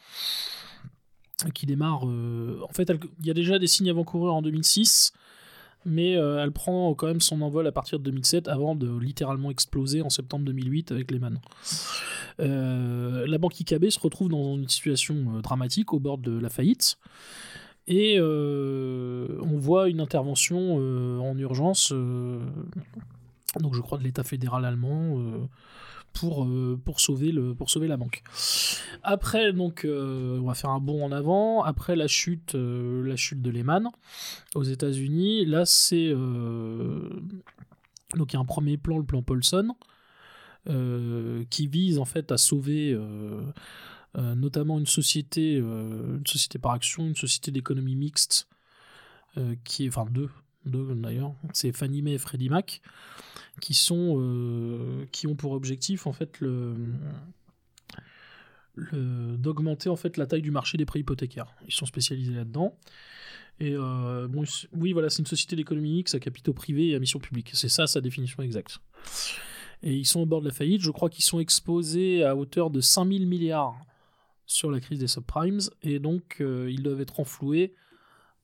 qui 1.53 1.65
démarre. 1.65 2.03
en 2.03 2.74
fait, 2.74 2.91
il 3.20 3.25
y 3.25 3.31
a 3.31 3.34
déjà 3.34 3.60
des 3.60 3.67
signes 3.67 3.89
avant-coureurs 3.89 4.36
en 4.36 4.41
2006 4.41 5.13
mais 5.86 6.16
euh, 6.16 6.44
elle 6.44 6.52
prend 6.52 6.94
quand 6.94 7.08
même 7.08 7.22
son 7.22 7.42
envol 7.42 7.66
à 7.68 7.72
partir 7.72 8.00
de 8.00 8.04
2007 8.06 8.48
avant 8.48 8.76
de 8.76 8.98
littéralement 8.98 9.50
exploser 9.50 10.02
en 10.02 10.10
septembre 10.10 10.46
2008 10.46 10.92
avec 10.92 11.12
Lehman. 11.12 11.40
Euh, 12.40 13.26
la 13.28 13.38
banque 13.38 13.60
IKB 13.60 13.90
se 13.90 14.00
retrouve 14.00 14.30
dans 14.30 14.58
une 14.58 14.70
situation 14.70 15.16
euh, 15.36 15.42
dramatique 15.42 15.94
au 15.94 16.00
bord 16.00 16.18
de 16.18 16.38
la 16.38 16.50
faillite 16.50 16.98
et 17.88 18.18
euh, 18.20 19.40
on 19.42 19.58
voit 19.58 19.90
une 19.90 20.00
intervention 20.00 20.76
en 20.76 21.38
urgence, 21.38 21.92
donc 21.92 23.74
je 23.74 23.82
crois 23.82 23.98
de 23.98 24.04
l'État 24.04 24.24
fédéral 24.24 24.66
allemand. 24.66 25.18
Pour, 26.13 26.44
euh, 26.44 26.80
pour, 26.84 27.00
sauver 27.00 27.32
le, 27.32 27.56
pour 27.56 27.70
sauver 27.70 27.88
la 27.88 27.98
banque. 27.98 28.24
Après, 29.03 29.53
donc, 29.53 29.86
euh, 29.86 30.39
on 30.39 30.48
va 30.48 30.53
faire 30.53 30.70
un 30.70 30.80
bond 30.80 31.03
en 31.03 31.12
avant. 31.12 31.63
Après 31.63 31.96
la 31.96 32.08
chute, 32.08 32.56
euh, 32.56 33.06
la 33.06 33.15
chute 33.15 33.41
de 33.41 33.50
Lehman 33.50 33.89
aux 34.56 34.63
États-Unis, 34.63 35.46
là, 35.46 35.65
c'est. 35.65 36.10
donc, 36.12 37.24
il 38.30 38.34
y 38.34 38.38
a 38.38 38.39
un 38.39 38.46
premier 38.46 38.77
plan, 38.77 38.98
le 38.98 39.06
plan 39.06 39.22
Paulson, 39.22 39.75
qui 41.50 41.68
vise 41.68 41.98
en 41.98 42.06
fait 42.06 42.32
à 42.32 42.38
sauver 42.38 42.98
notamment 44.15 44.77
une 44.80 44.86
société, 44.86 45.56
une 45.56 46.24
société 46.27 46.60
par 46.60 46.74
action, 46.74 47.06
une 47.06 47.15
société 47.15 47.51
d'économie 47.51 47.96
mixte, 47.96 48.48
qui 49.63 49.86
est. 49.86 49.88
Enfin, 49.88 50.06
deux, 50.10 50.30
deux 50.65 50.94
d'ailleurs. 50.96 51.34
C'est 51.53 51.72
Fannie 51.72 52.01
Mae 52.01 52.13
et 52.13 52.18
Freddie 52.18 52.50
Mac, 52.50 52.82
qui 53.62 53.74
sont. 53.74 54.18
euh, 54.20 55.06
qui 55.13 55.27
ont 55.27 55.36
pour 55.36 55.53
objectif 55.53 56.08
en 56.08 56.12
fait 56.12 56.41
le 56.41 56.75
d'augmenter 59.38 59.89
en 59.89 59.96
fait 59.96 60.18
la 60.18 60.25
taille 60.25 60.41
du 60.41 60.51
marché 60.51 60.77
des 60.77 60.86
prêts 60.86 61.00
hypothécaires. 61.00 61.53
Ils 61.68 61.74
sont 61.74 61.86
spécialisés 61.86 62.34
là-dedans. 62.34 62.77
Et 63.60 63.75
euh, 63.75 64.27
oui, 64.74 64.94
voilà, 64.94 65.10
c'est 65.10 65.20
une 65.20 65.27
société 65.27 65.56
d'économie 65.56 65.91
mixte 65.91 66.15
à 66.15 66.20
capitaux 66.20 66.53
privés 66.53 66.89
et 66.89 66.96
à 66.96 67.00
mission 67.00 67.20
publique. 67.20 67.51
C'est 67.53 67.70
ça 67.70 67.86
sa 67.86 68.01
définition 68.01 68.41
exacte. 68.41 68.80
Et 69.84 69.94
ils 69.94 70.06
sont 70.06 70.22
au 70.22 70.25
bord 70.25 70.41
de 70.41 70.48
la 70.48 70.53
faillite. 70.53 70.82
Je 70.82 70.89
crois 70.89 71.10
qu'ils 71.10 71.24
sont 71.24 71.39
exposés 71.39 72.24
à 72.24 72.36
hauteur 72.36 72.70
de 72.70 72.82
5000 72.82 73.27
milliards 73.27 73.75
sur 74.46 74.72
la 74.72 74.80
crise 74.80 75.00
des 75.00 75.08
subprimes. 75.08 75.60
Et 75.84 76.00
donc, 76.00 76.38
euh, 76.39 76.72
ils 76.72 76.82
doivent 76.82 77.01
être 77.01 77.20
enfloués 77.20 77.75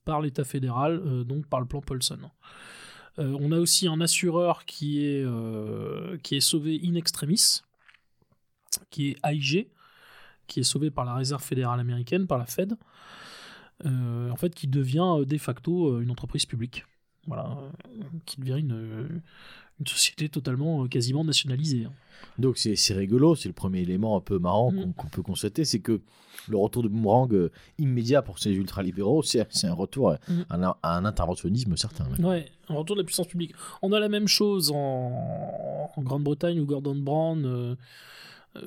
par 0.04 0.20
l'État 0.20 0.44
fédéral, 0.44 1.24
donc 1.24 1.46
par 1.46 1.60
le 1.60 1.66
plan 1.66 1.80
Paulson. 1.80 2.18
Euh, 3.18 3.36
on 3.40 3.52
a 3.52 3.58
aussi 3.58 3.88
un 3.88 4.00
assureur 4.00 4.64
qui 4.64 5.04
est, 5.04 5.24
euh, 5.24 6.16
qui 6.22 6.36
est 6.36 6.40
sauvé 6.40 6.80
in 6.84 6.94
extremis, 6.94 7.62
qui 8.90 9.08
est 9.10 9.16
AIG, 9.24 9.68
qui 10.46 10.60
est 10.60 10.64
sauvé 10.64 10.90
par 10.90 11.04
la 11.04 11.14
Réserve 11.14 11.42
fédérale 11.42 11.80
américaine, 11.80 12.26
par 12.26 12.38
la 12.38 12.46
Fed, 12.46 12.74
euh, 13.84 14.30
en 14.30 14.36
fait, 14.36 14.54
qui 14.54 14.68
devient 14.68 15.24
de 15.26 15.38
facto 15.38 16.00
une 16.00 16.10
entreprise 16.10 16.46
publique. 16.46 16.84
Voilà, 17.28 17.56
euh, 17.60 18.02
qui 18.26 18.40
devient 18.40 18.58
une, 18.58 18.72
euh, 18.72 19.08
une 19.80 19.86
société 19.86 20.28
totalement, 20.28 20.82
euh, 20.84 20.88
quasiment 20.88 21.24
nationalisée. 21.24 21.84
hein. 21.84 21.92
Donc 22.38 22.58
c'est 22.58 22.94
rigolo, 22.94 23.36
c'est 23.36 23.48
le 23.48 23.52
premier 23.54 23.80
élément 23.82 24.16
un 24.16 24.20
peu 24.20 24.38
marrant 24.40 24.72
Mm. 24.72 24.92
qu'on 24.94 25.06
peut 25.08 25.22
constater, 25.22 25.64
c'est 25.64 25.78
que 25.78 26.00
le 26.48 26.56
retour 26.56 26.82
de 26.82 26.88
boomerang 26.88 27.32
euh, 27.32 27.50
immédiat 27.78 28.22
pour 28.22 28.38
ces 28.40 28.50
ultralibéraux, 28.52 29.22
c'est 29.22 29.46
un 29.64 29.72
retour 29.74 30.10
à, 30.10 30.18
Mm. 30.28 30.40
à 30.50 30.56
un, 30.56 30.74
à 30.82 30.96
un 30.96 31.04
interventionnisme 31.04 31.76
certain. 31.76 32.06
ouais. 32.18 32.24
Ouais, 32.24 32.50
un 32.70 32.74
retour 32.74 32.96
de 32.96 33.02
la 33.02 33.04
puissance 33.06 33.28
publique. 33.28 33.52
On 33.82 33.92
a 33.92 34.00
la 34.00 34.08
même 34.08 34.26
chose 34.26 34.72
en, 34.74 35.90
en 35.96 36.02
Grande-Bretagne 36.02 36.58
où 36.60 36.64
Gordon 36.66 36.96
Brown 36.96 37.44
euh, 37.44 37.74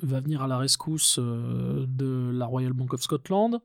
va 0.02 0.20
venir 0.20 0.40
à 0.42 0.46
la 0.46 0.56
rescousse 0.56 1.18
euh, 1.18 1.84
de 1.88 2.30
la 2.32 2.46
Royal 2.46 2.72
Bank 2.72 2.94
of 2.94 3.02
Scotland. 3.02 3.58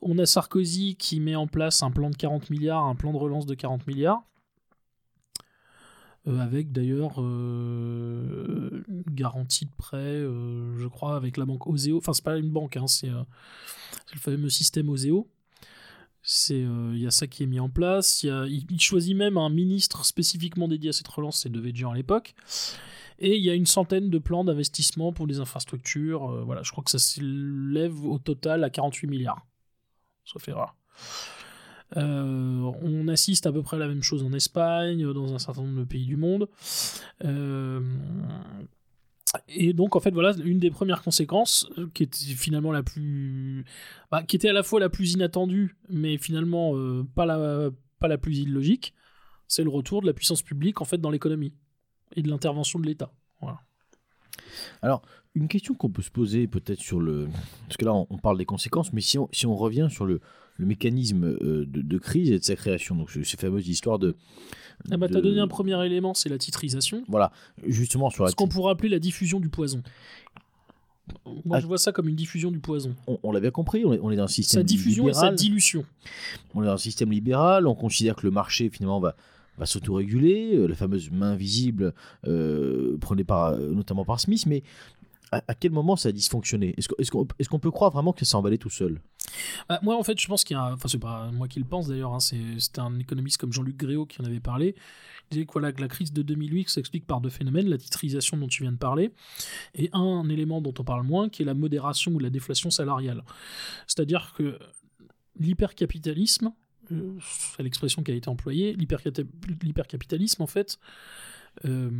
On 0.00 0.18
a 0.18 0.26
Sarkozy 0.26 0.96
qui 0.96 1.20
met 1.20 1.34
en 1.34 1.46
place 1.46 1.82
un 1.82 1.90
plan 1.90 2.10
de 2.10 2.16
40 2.16 2.50
milliards, 2.50 2.84
un 2.84 2.94
plan 2.94 3.12
de 3.12 3.18
relance 3.18 3.46
de 3.46 3.54
40 3.54 3.86
milliards. 3.86 4.22
Euh, 6.28 6.38
avec 6.40 6.72
d'ailleurs 6.72 7.22
euh, 7.22 8.82
garantie 9.10 9.66
de 9.66 9.70
prêt, 9.76 9.98
euh, 9.98 10.76
je 10.76 10.86
crois, 10.86 11.16
avec 11.16 11.36
la 11.36 11.44
banque 11.44 11.66
Oseo. 11.66 11.98
Enfin, 11.98 12.12
c'est 12.12 12.24
pas 12.24 12.36
une 12.36 12.50
banque, 12.50 12.76
hein, 12.76 12.86
c'est 12.86 13.08
le 13.08 14.18
fameux 14.18 14.50
système 14.50 14.88
Oseo. 14.88 15.28
Il 16.50 16.98
y 16.98 17.06
a 17.06 17.10
ça 17.10 17.26
qui 17.26 17.44
est 17.44 17.46
mis 17.46 17.60
en 17.60 17.70
place. 17.70 18.24
Il, 18.24 18.80
choisit 18.80 19.16
même 19.16 19.38
un 19.38 19.48
ministre 19.48 20.04
spécifiquement 20.04 20.68
dédié 20.68 20.90
à 20.90 20.92
cette 20.92 21.08
relance, 21.08 21.40
c'est 21.40 21.48
Devedjian 21.48 21.92
à 21.92 21.94
l'époque. 21.94 22.34
Et 23.18 23.36
il 23.36 23.44
y 23.44 23.50
a 23.50 23.54
une 23.54 23.66
centaine 23.66 24.10
de 24.10 24.18
plans 24.18 24.44
d'investissement 24.44 25.12
pour 25.12 25.26
les 25.26 25.40
infrastructures. 25.40 26.44
voilà, 26.44 26.62
je 26.62 26.70
crois 26.70 26.84
que 26.84 26.90
ça 26.90 26.98
s'élève 26.98 28.04
au 28.04 28.18
total 28.18 28.62
à 28.62 28.70
48 28.70 29.06
milliards. 29.06 29.46
Euh, 31.96 32.70
on 32.82 33.08
assiste 33.08 33.46
à 33.46 33.52
peu 33.52 33.62
près 33.62 33.76
à 33.76 33.80
la 33.80 33.88
même 33.88 34.02
chose 34.02 34.22
en 34.22 34.32
Espagne, 34.32 35.10
dans 35.12 35.34
un 35.34 35.38
certain 35.38 35.62
nombre 35.62 35.80
de 35.80 35.84
pays 35.84 36.06
du 36.06 36.16
monde. 36.16 36.48
Euh, 37.24 37.80
et 39.48 39.72
donc, 39.72 39.96
en 39.96 40.00
fait, 40.00 40.10
voilà, 40.10 40.34
une 40.42 40.58
des 40.58 40.70
premières 40.70 41.02
conséquences, 41.02 41.68
euh, 41.78 41.88
qui 41.94 42.02
était 42.02 42.18
finalement 42.18 42.72
la 42.72 42.82
plus. 42.82 43.64
bah, 44.10 44.22
qui 44.22 44.36
était 44.36 44.48
à 44.48 44.52
la 44.52 44.62
fois 44.62 44.80
la 44.80 44.88
plus 44.88 45.12
inattendue, 45.12 45.76
mais 45.88 46.18
finalement 46.18 46.74
pas, 47.14 47.26
la, 47.26 48.18
plus 48.18 48.38
illogique, 48.38 48.94
c'est 49.46 49.62
le 49.62 49.70
retour 49.70 50.02
de 50.02 50.06
la 50.06 50.12
puissance 50.12 50.42
publique, 50.42 50.80
en 50.80 50.84
fait, 50.84 50.98
dans 50.98 51.10
l'économie. 51.10 51.52
Et 52.16 52.22
de 52.22 52.28
l'intervention 52.28 52.78
de 52.78 52.86
l'État. 52.86 53.12
Voilà. 53.40 53.60
Une 55.38 55.48
question 55.48 55.74
qu'on 55.74 55.88
peut 55.90 56.02
se 56.02 56.10
poser 56.10 56.46
peut-être 56.46 56.80
sur 56.80 57.00
le... 57.00 57.28
Parce 57.66 57.76
que 57.76 57.84
là 57.84 57.94
on, 57.94 58.06
on 58.10 58.18
parle 58.18 58.38
des 58.38 58.44
conséquences, 58.44 58.92
mais 58.92 59.00
si 59.00 59.18
on, 59.18 59.28
si 59.32 59.46
on 59.46 59.54
revient 59.56 59.86
sur 59.90 60.04
le, 60.04 60.20
le 60.56 60.66
mécanisme 60.66 61.24
euh, 61.24 61.64
de, 61.66 61.80
de 61.82 61.98
crise 61.98 62.30
et 62.30 62.38
de 62.38 62.44
sa 62.44 62.56
création, 62.56 62.96
donc 62.96 63.10
ces 63.10 63.36
fameuses 63.36 63.68
histoires 63.68 63.98
de... 63.98 64.16
Ah 64.90 64.96
bah, 64.96 65.06
de- 65.08 65.12
t'as 65.14 65.20
donné 65.20 65.38
un 65.40 65.48
premier 65.48 65.80
élément, 65.86 66.12
c'est 66.14 66.28
la 66.28 66.38
titrisation. 66.38 67.04
Voilà, 67.08 67.30
justement 67.66 68.10
sur 68.10 68.24
la... 68.24 68.30
Ce 68.30 68.34
qu'on 68.36 68.48
pourrait 68.48 68.72
appeler 68.72 68.88
la 68.88 68.98
diffusion 68.98 69.38
du 69.40 69.48
poison. 69.48 69.82
Moi, 71.44 71.56
Ah. 71.56 71.60
je 71.60 71.66
vois 71.66 71.78
ça 71.78 71.90
comme 71.92 72.08
une 72.08 72.16
diffusion 72.16 72.50
du 72.50 72.58
poison. 72.58 72.94
On, 73.06 73.18
on 73.22 73.32
l'a 73.32 73.40
bien 73.40 73.50
compris, 73.50 73.84
on 73.86 73.94
est, 73.94 73.98
on 74.02 74.10
est 74.10 74.16
dans 74.16 74.24
un 74.24 74.28
système 74.28 74.60
Sa 74.60 74.64
diffusion 74.64 75.08
et 75.08 75.12
sa 75.14 75.20
libéral. 75.30 75.34
dilution. 75.36 75.84
on 76.54 76.62
est 76.62 76.66
dans 76.66 76.72
un 76.72 76.76
système 76.76 77.10
libéral, 77.12 77.66
on 77.66 77.74
considère 77.74 78.14
que 78.16 78.26
le 78.26 78.30
marché 78.30 78.68
finalement 78.68 79.00
va, 79.00 79.16
va 79.56 79.64
s'autoréguler, 79.66 80.54
euh, 80.54 80.66
la 80.66 80.74
fameuse 80.74 81.10
main 81.10 81.34
visible 81.34 81.94
euh, 82.26 82.98
prônée 82.98 83.24
par, 83.24 83.52
euh, 83.52 83.70
notamment 83.72 84.04
par 84.04 84.20
Smith, 84.20 84.44
mais 84.46 84.62
à, 85.30 85.54
quel 85.54 85.72
moment 85.72 85.96
ça 85.96 86.08
a 86.08 86.12
dysfonctionné? 86.12 86.74
Est-ce 86.78 87.48
qu'on 87.48 87.58
peut 87.58 87.70
croire 87.70 87.90
vraiment 87.90 88.12
que 88.12 88.20
ça 88.24 88.30
s'est 88.30 88.36
emballé 88.36 88.58
tout 88.58 88.70
seul? 88.70 89.00
Bah, 89.68 89.78
moi, 89.82 89.96
en 89.98 90.02
fait, 90.02 90.18
je 90.18 90.26
pense 90.26 90.44
qu'il 90.44 90.54
y 90.54 90.58
a. 90.58 90.62
un- 90.62 90.74
Enfin, 90.74 90.88
c'est 90.88 90.98
pas 90.98 91.30
moi 91.32 91.48
qui 91.48 91.58
le 91.58 91.64
pense 91.64 91.88
d'ailleurs, 91.88 92.14
hein, 92.14 92.20
c'était 92.20 92.80
un 92.80 92.98
économiste 92.98 93.36
comme 93.38 93.52
Jean-Luc 93.52 93.76
Gréau 93.76 94.06
qui 94.06 94.20
en 94.22 94.24
avait 94.24 94.40
parlé. 94.40 94.74
Il 95.30 95.34
disait 95.34 95.46
que, 95.46 95.52
voilà, 95.52 95.72
que 95.72 95.80
la 95.80 95.88
crise 95.88 96.12
de 96.12 96.22
2008 96.22 96.70
s'explique 96.70 97.06
par 97.06 97.20
deux 97.20 97.28
phénomènes 97.28 97.68
la 97.68 97.76
titrisation 97.76 98.36
dont 98.36 98.48
tu 98.48 98.62
viens 98.62 98.72
de 98.72 98.78
parler, 98.78 99.12
et 99.74 99.90
un 99.92 100.28
élément 100.30 100.62
dont 100.62 100.72
on 100.78 100.84
parle 100.84 101.04
moins, 101.04 101.28
qui 101.28 101.42
est 101.42 101.44
la 101.44 101.54
modération 101.54 102.12
ou 102.12 102.18
la 102.18 102.30
déflation 102.30 102.70
salariale. 102.70 103.22
C'est-à-dire 103.86 104.32
que 104.36 104.58
l'hypercapitalisme, 105.38 106.52
euh, 106.92 107.18
c'est 107.56 107.62
l'expression 107.62 108.02
qui 108.02 108.10
a 108.12 108.14
été 108.14 108.28
employée, 108.28 108.74
l'hypercapitalisme, 108.74 110.42
en 110.42 110.46
fait, 110.46 110.78
euh, 111.64 111.90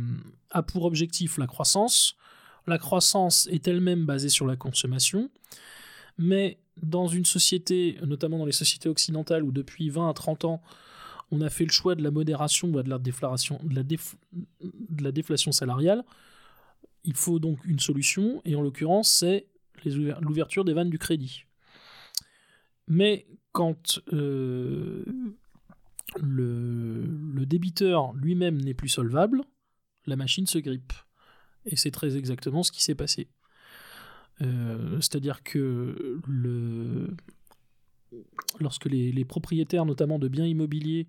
a 0.51 0.63
pour 0.63 0.85
objectif 0.85 1.37
la 1.37 1.47
croissance. 1.47 2.15
La 2.67 2.77
croissance 2.77 3.47
est 3.47 3.67
elle-même 3.67 4.05
basée 4.05 4.29
sur 4.29 4.45
la 4.45 4.55
consommation, 4.55 5.29
mais 6.17 6.59
dans 6.81 7.07
une 7.07 7.25
société, 7.25 7.97
notamment 8.05 8.39
dans 8.39 8.45
les 8.45 8.51
sociétés 8.51 8.89
occidentales, 8.89 9.43
où 9.43 9.51
depuis 9.51 9.89
20 9.89 10.09
à 10.09 10.13
30 10.13 10.45
ans, 10.45 10.61
on 11.31 11.41
a 11.41 11.49
fait 11.49 11.65
le 11.65 11.71
choix 11.71 11.95
de 11.95 12.01
la 12.01 12.11
modération 12.11 12.69
ou 12.69 12.81
de 12.81 12.89
la, 12.89 12.97
déflation, 12.97 13.59
de 13.63 15.03
la, 15.03 15.11
déflation 15.11 15.51
salariale, 15.51 16.03
il 17.03 17.15
faut 17.15 17.39
donc 17.39 17.63
une 17.65 17.79
solution, 17.79 18.41
et 18.45 18.55
en 18.55 18.61
l'occurrence, 18.61 19.09
c'est 19.11 19.47
l'ouverture 19.85 20.65
des 20.65 20.73
vannes 20.73 20.89
du 20.89 20.99
crédit. 20.99 21.45
Mais 22.87 23.27
quand 23.51 24.01
euh, 24.13 25.05
le 26.21 27.45
débiteur 27.45 28.13
lui-même 28.13 28.59
n'est 28.61 28.73
plus 28.73 28.89
solvable, 28.89 29.43
la 30.05 30.15
machine 30.15 30.47
se 30.47 30.57
grippe. 30.57 30.93
Et 31.65 31.75
c'est 31.75 31.91
très 31.91 32.17
exactement 32.17 32.63
ce 32.63 32.71
qui 32.71 32.83
s'est 32.83 32.95
passé. 32.95 33.29
Euh, 34.41 34.95
C'est-à-dire 35.01 35.43
que 35.43 36.21
lorsque 38.59 38.85
les, 38.85 39.25
propriétaires, 39.25 39.85
notamment 39.85 40.19
de 40.19 40.27
biens 40.27 40.45
immobiliers, 40.45 41.07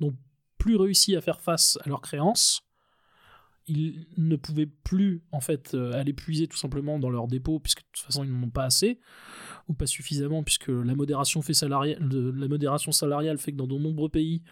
n'ont 0.00 0.14
plus 0.58 0.76
réussi 0.76 1.16
à 1.16 1.20
faire 1.20 1.40
face 1.40 1.78
à 1.84 1.88
leurs 1.88 2.02
créances, 2.02 2.62
ils 3.68 4.06
ne 4.16 4.36
pouvaient 4.36 4.66
plus 4.66 5.22
en 5.32 5.40
fait 5.40 5.74
euh, 5.74 5.92
aller 5.94 6.12
puiser 6.12 6.46
tout 6.46 6.56
simplement 6.56 7.00
dans 7.00 7.10
leurs 7.10 7.26
dépôts 7.26 7.58
puisque 7.58 7.80
de 7.80 7.86
toute 7.92 8.04
façon 8.04 8.22
ils 8.22 8.30
n'en 8.30 8.46
ont 8.46 8.50
pas 8.50 8.64
assez 8.64 9.00
ou 9.66 9.74
pas 9.74 9.86
suffisamment 9.86 10.44
puisque 10.44 10.68
la 10.68 10.94
modération 10.94 11.42
salariale, 11.42 11.98
la 12.00 12.46
modération 12.46 12.92
salariale 12.92 13.38
fait 13.38 13.50
que 13.50 13.56
dans 13.56 13.66
de 13.66 13.76
nombreux 13.76 14.08
pays 14.08 14.42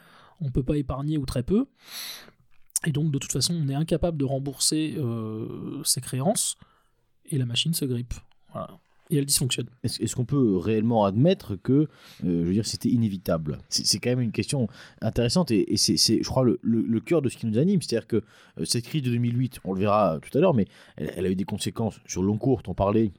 on 0.41 0.51
peut 0.51 0.65
pas 0.65 0.77
épargner 0.77 1.17
ou 1.17 1.27
très 1.27 1.45
peu 1.45 1.69
et 2.85 2.93
donc 2.93 3.11
de 3.11 3.19
toute 3.19 3.33
façon 3.33 3.55
on 3.55 3.69
est 3.69 3.75
incapable 3.75 4.19
de 4.19 4.25
rembourser 4.25 4.95
euh, 4.99 5.83
ses 5.85 6.01
créances 6.01 6.57
et 7.27 7.39
la 7.39 7.47
machine 7.47 7.75
se 7.75 7.85
grippe. 7.85 8.15
Et 9.11 9.19
elle 9.19 9.27
dysfonctionne. 9.27 9.67
Est-ce 9.83 10.17
qu'on 10.17 10.25
peut 10.25 10.57
réellement 10.57 11.05
admettre 11.05 11.57
que, 11.57 11.73
euh, 11.73 11.87
je 12.23 12.29
veux 12.29 12.53
dire, 12.53 12.65
c'était 12.65 12.89
inévitable? 12.89 13.59
C'est 13.69 13.99
quand 13.99 14.09
même 14.09 14.21
une 14.21 14.33
question 14.33 14.67
intéressante 15.03 15.51
et, 15.51 15.77
c'est, 15.77 15.97
je 15.97 16.29
crois, 16.29 16.43
le, 16.45 17.01
cœur 17.01 17.21
de 17.21 17.29
ce 17.29 17.37
qui 17.37 17.47
nous 17.47 17.59
anime. 17.59 17.83
C'est-à-dire 17.83 18.07
que 18.07 18.23
euh, 18.59 18.65
cette 18.65 18.85
crise 18.85 19.03
de 19.03 19.11
2008, 19.11 19.61
on 19.65 19.75
le 19.75 19.81
verra 19.81 20.19
tout 20.23 20.37
à 20.37 20.41
l'heure, 20.41 20.55
mais 20.55 20.67
elle, 20.97 21.13
elle 21.17 21.27
a 21.27 21.31
eu 21.31 21.37
des 21.37 21.45
conséquences 21.45 22.01
sur 22.07 22.23
le 22.23 22.29
long 22.29 22.39
cours. 22.39 22.63
On 22.67 22.73
parlait, 22.73 23.13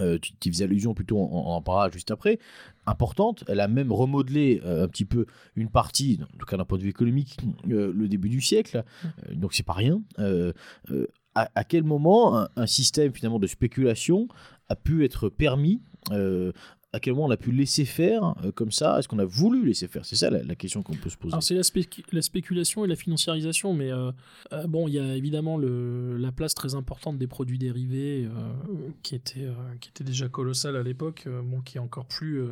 euh, 0.00 0.18
tu, 0.18 0.32
tu 0.34 0.50
faisais 0.50 0.64
allusion 0.64 0.94
plutôt, 0.94 1.18
en 1.18 1.60
parlera 1.62 1.90
juste 1.90 2.10
après, 2.10 2.38
importante. 2.86 3.44
Elle 3.48 3.60
a 3.60 3.68
même 3.68 3.92
remodelé 3.92 4.60
euh, 4.64 4.84
un 4.84 4.88
petit 4.88 5.04
peu 5.04 5.26
une 5.54 5.68
partie, 5.68 6.20
en 6.22 6.38
tout 6.38 6.46
cas 6.46 6.56
d'un 6.56 6.64
point 6.64 6.78
de 6.78 6.82
vue 6.82 6.90
économique, 6.90 7.36
euh, 7.70 7.92
le 7.94 8.08
début 8.08 8.28
du 8.28 8.40
siècle. 8.40 8.84
Donc 9.32 9.54
c'est 9.54 9.66
pas 9.66 9.74
rien. 9.74 10.02
À, 11.34 11.64
quel 11.64 11.84
moment 11.84 12.46
un, 12.56 12.66
système 12.66 13.12
finalement 13.12 13.38
de 13.38 13.46
spéculation 13.46 14.26
a 14.70 14.76
pu 14.76 15.04
être 15.04 15.28
permis 15.28 15.82
à 16.96 17.00
quel 17.00 17.12
moment 17.12 17.26
on 17.26 17.30
a 17.30 17.36
pu 17.36 17.52
laisser 17.52 17.84
faire 17.84 18.34
euh, 18.42 18.52
comme 18.52 18.72
ça 18.72 18.98
Est-ce 18.98 19.06
qu'on 19.06 19.18
a 19.18 19.24
voulu 19.24 19.66
laisser 19.66 19.86
faire? 19.86 20.06
C'est 20.06 20.16
ça 20.16 20.30
la, 20.30 20.54
question 20.54 20.82
qu'on 20.82 20.94
peut 20.94 21.10
se 21.10 21.16
poser. 21.18 21.36
C'est 21.40 21.54
la, 21.54 21.60
spécu- 21.60 22.02
la 22.10 22.22
spéculation 22.22 22.86
et 22.86 22.88
la 22.88 22.96
financiarisation, 22.96 23.74
mais 23.74 23.92
euh, 23.92 24.10
euh, 24.52 24.66
bon, 24.66 24.88
il 24.88 24.94
y 24.94 24.98
a 24.98 25.14
évidemment 25.14 25.58
la 25.58 26.32
place 26.32 26.54
très 26.54 26.74
importante 26.74 27.18
des 27.18 27.26
produits 27.26 27.58
dérivés 27.58 28.26
qui, 29.02 29.14
était, 29.14 29.46
déjà 30.00 30.28
colossale 30.28 30.76
à 30.76 30.82
l'époque, 30.82 31.28
bon, 31.44 31.60
qui 31.60 31.76
est 31.76 31.80
encore 31.80 32.06
plus, 32.06 32.48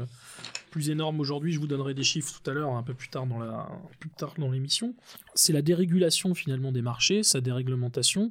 énorme 0.88 1.20
aujourd'hui. 1.20 1.52
Je 1.52 1.58
vous 1.58 1.66
donnerai 1.66 1.94
des 1.94 2.02
chiffres 2.02 2.38
tout 2.38 2.50
à 2.50 2.52
l'heure, 2.52 2.70
un 2.70 2.82
peu 2.82 2.94
plus 2.94 3.08
tard 3.08 3.26
dans 3.26 4.50
l'émission. 4.50 4.94
C'est 5.34 5.54
la 5.54 5.62
dérégulation 5.62 6.34
finalement 6.34 6.70
des 6.70 6.82
marchés, 6.82 7.22
sa 7.22 7.40
déréglementation. 7.40 8.30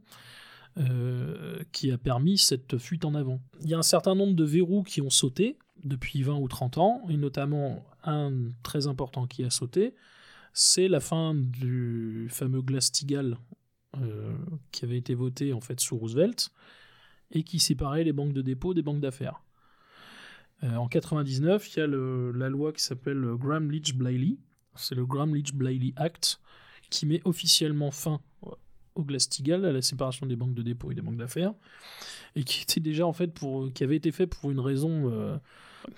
qui 1.71 1.91
a 1.91 1.97
permis 1.97 2.37
cette 2.37 2.77
fuite 2.77 3.05
en 3.05 3.15
avant. 3.15 3.39
Il 3.61 3.69
y 3.69 3.73
a 3.73 3.79
un 3.79 3.83
certain 3.83 4.13
nombre 4.13 4.35
de 4.35 4.43
verrous 4.43 4.83
qui 4.83 5.01
ont 5.01 5.09
sauté 5.09 5.57
depuis 5.83 6.23
20 6.23 6.35
ou 6.35 6.47
30 6.47 6.77
ans, 6.77 7.01
et 7.09 7.17
notamment 7.17 7.85
un 8.03 8.31
très 8.63 8.87
important 8.87 9.27
qui 9.27 9.43
a 9.43 9.49
sauté, 9.49 9.95
c'est 10.53 10.87
la 10.87 10.99
fin 10.99 11.33
du 11.33 12.27
fameux 12.29 12.61
Glass-Steagall 12.61 13.37
euh, 14.01 14.33
qui 14.71 14.85
avait 14.85 14.97
été 14.97 15.15
voté 15.15 15.53
en 15.53 15.61
fait 15.61 15.79
sous 15.79 15.97
Roosevelt 15.97 16.51
et 17.31 17.43
qui 17.43 17.59
séparait 17.59 18.03
les 18.03 18.13
banques 18.13 18.33
de 18.33 18.41
dépôt 18.41 18.73
des 18.73 18.81
banques 18.81 19.01
d'affaires. 19.01 19.41
Euh, 20.63 20.75
en 20.75 20.87
99, 20.87 21.75
il 21.75 21.79
y 21.79 21.81
a 21.81 21.87
la 21.87 22.49
loi 22.49 22.71
qui 22.71 22.83
s'appelle 22.83 23.17
le 23.17 23.35
Graham-Leach-Bliley, 23.37 24.37
c'est 24.75 24.95
le 24.95 25.05
Graham-Leach-Bliley 25.05 25.93
Act 25.95 26.39
qui 26.89 27.05
met 27.05 27.21
officiellement 27.25 27.91
fin 27.91 28.21
au 28.95 29.03
Glass-Steagall, 29.03 29.65
à 29.65 29.71
la 29.71 29.81
séparation 29.81 30.25
des 30.25 30.35
banques 30.35 30.53
de 30.53 30.61
dépôt 30.61 30.91
et 30.91 30.95
des 30.95 31.01
banques 31.01 31.17
d'affaires, 31.17 31.53
et 32.35 32.43
qui 32.43 32.61
était 32.61 32.79
déjà 32.79 33.05
en 33.05 33.13
fait 33.13 33.39
qui 33.73 33.83
avait 33.83 33.95
été 33.95 34.11
fait 34.11 34.27
pour 34.27 34.51
une 34.51 34.59
raison, 34.59 35.11
euh, 35.11 35.37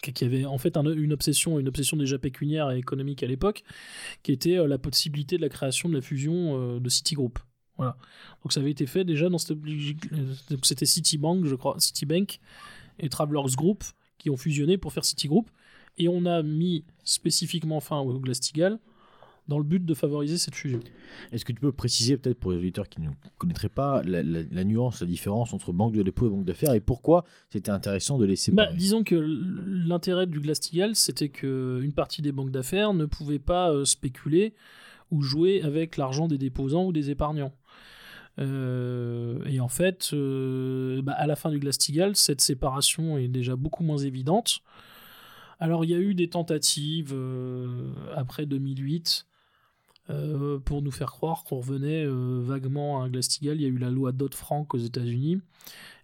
qui 0.01 0.23
avait 0.25 0.45
en 0.45 0.57
fait 0.57 0.77
un- 0.77 0.83
une 0.85 1.13
obsession, 1.13 1.59
une 1.59 1.67
obsession 1.67 1.97
déjà 1.97 2.17
pécuniaire 2.17 2.71
et 2.71 2.77
économique 2.77 3.23
à 3.23 3.27
l'époque, 3.27 3.63
qui 4.23 4.31
était 4.31 4.57
euh, 4.57 4.67
la 4.67 4.77
possibilité 4.77 5.37
de 5.37 5.41
la 5.41 5.49
création 5.49 5.89
de 5.89 5.95
la 5.95 6.01
fusion 6.01 6.75
euh, 6.75 6.79
de 6.79 6.89
Citigroup. 6.89 7.39
Voilà. 7.77 7.97
Donc 8.43 8.53
ça 8.53 8.61
avait 8.61 8.71
été 8.71 8.85
fait 8.85 9.03
déjà 9.03 9.27
dans 9.29 9.37
cette 9.37 9.57
euh, 9.57 10.33
c'était 10.63 10.85
Citibank, 10.85 11.45
je 11.45 11.55
crois, 11.55 11.75
Citibank 11.79 12.39
et 12.99 13.09
Travelers 13.09 13.55
Group 13.55 13.83
qui 14.17 14.29
ont 14.29 14.37
fusionné 14.37 14.77
pour 14.77 14.93
faire 14.93 15.03
Citigroup, 15.03 15.49
et 15.97 16.07
on 16.07 16.25
a 16.25 16.41
mis 16.41 16.85
spécifiquement 17.03 17.79
fin 17.79 17.99
au 17.99 18.19
Glass-Steagall 18.19 18.79
dans 19.47 19.57
le 19.59 19.63
but 19.63 19.85
de 19.85 19.93
favoriser 19.93 20.37
cette 20.37 20.55
fusion. 20.55 20.79
Est-ce 21.31 21.45
que 21.45 21.51
tu 21.53 21.59
peux 21.61 21.71
préciser 21.71 22.17
peut-être 22.17 22.39
pour 22.39 22.51
les 22.51 22.57
auditeurs 22.57 22.89
qui 22.89 22.99
ne 23.01 23.09
connaîtraient 23.37 23.69
pas 23.69 24.01
la, 24.03 24.23
la- 24.23 24.41
la 24.49 24.63
nuance, 24.63 25.01
la 25.01 25.07
différence 25.07 25.53
entre 25.53 25.71
banque 25.71 25.93
de 25.93 26.01
dépôt 26.03 26.27
et 26.27 26.29
banque 26.29 26.45
d'affaires 26.45 26.73
et 26.73 26.79
pourquoi 26.79 27.25
c'était 27.51 27.69
intéressant 27.71 28.17
de 28.17 28.25
les 28.25 28.35
Bah, 28.53 28.71
disons 28.73 29.03
que 29.03 29.15
l'intérêt 29.15 30.25
du 30.27 30.39
Glass-Steagall, 30.39 30.95
c'était 30.95 31.29
que 31.29 31.79
une 31.83 31.93
partie 31.93 32.21
des 32.21 32.31
banques 32.31 32.51
d'affaires 32.51 32.93
ne 32.93 33.05
pouvait 33.05 33.39
pas 33.39 33.71
euh, 33.71 33.85
spéculer 33.85 34.55
ou 35.11 35.21
jouer 35.21 35.61
avec 35.61 35.97
l'argent 35.97 36.27
des 36.27 36.37
déposants 36.39 36.85
ou 36.85 36.91
des 36.91 37.11
épargnants. 37.11 37.53
Euh, 38.39 39.39
et 39.45 39.59
en 39.59 39.67
fait, 39.69 40.09
euh, 40.13 41.01
bah, 41.01 41.13
à 41.13 41.27
la 41.27 41.35
fin 41.35 41.49
du 41.51 41.59
Glass-Steagall, 41.59 42.15
cette 42.15 42.41
séparation 42.41 43.17
est 43.17 43.27
déjà 43.27 43.55
beaucoup 43.55 43.83
moins 43.83 43.97
évidente. 43.97 44.59
Alors, 45.59 45.85
il 45.85 45.91
y 45.91 45.93
a 45.95 45.99
eu 45.99 46.15
des 46.15 46.27
tentatives 46.27 47.13
euh, 47.13 47.93
après 48.13 48.45
2008 48.45 49.25
euh, 50.11 50.59
pour 50.59 50.83
nous 50.83 50.91
faire 50.91 51.11
croire 51.11 51.43
qu'on 51.43 51.57
revenait 51.57 52.05
euh, 52.05 52.39
vaguement 52.43 53.01
à 53.01 53.05
un 53.05 53.09
Glass-Steagall. 53.09 53.55
Il 53.55 53.63
y 53.63 53.65
a 53.65 53.69
eu 53.69 53.79
la 53.79 53.89
loi 53.89 54.11
Dodd-Frank 54.11 54.71
aux 54.75 54.77
États-Unis 54.77 55.41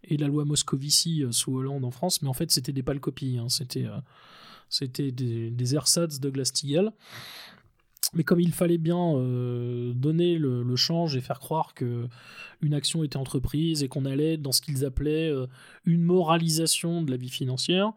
et 0.04 0.18
la 0.18 0.26
loi 0.26 0.44
Moscovici 0.44 1.24
euh, 1.24 1.32
sous 1.32 1.56
Hollande 1.56 1.86
en 1.86 1.92
France, 1.92 2.24
mais 2.24 2.28
en 2.28 2.34
fait, 2.34 2.50
c'était 2.50 2.72
des 2.72 2.82
pâles 2.82 3.00
copies. 3.00 3.38
hein. 3.38 3.48
C'était 3.50 5.12
des, 5.12 5.76
ersatz 5.76 6.20
de 6.20 6.30
Glass-Steagall. 6.32 6.92
Mais 8.14 8.24
comme 8.24 8.40
il 8.40 8.52
fallait 8.52 8.80
bien 8.80 9.14
donner 9.96 10.38
le, 10.38 10.64
le 10.64 10.76
change 10.76 11.16
et 11.16 11.22
faire 11.22 11.40
croire 11.40 11.74
que 11.74 12.08
une 12.62 12.74
action 12.74 13.06
était 13.06 13.16
entreprise 13.16 13.84
et 13.84 13.88
qu'on 13.88 14.04
allait 14.04 14.36
dans 14.36 14.52
ce 14.52 14.62
qu'ils 14.62 14.84
appelaient 14.84 15.32
une 15.86 16.02
moralisation 16.02 17.04
de 17.04 17.12
la 17.12 17.16
vie 17.16 17.30
financière, 17.30 17.94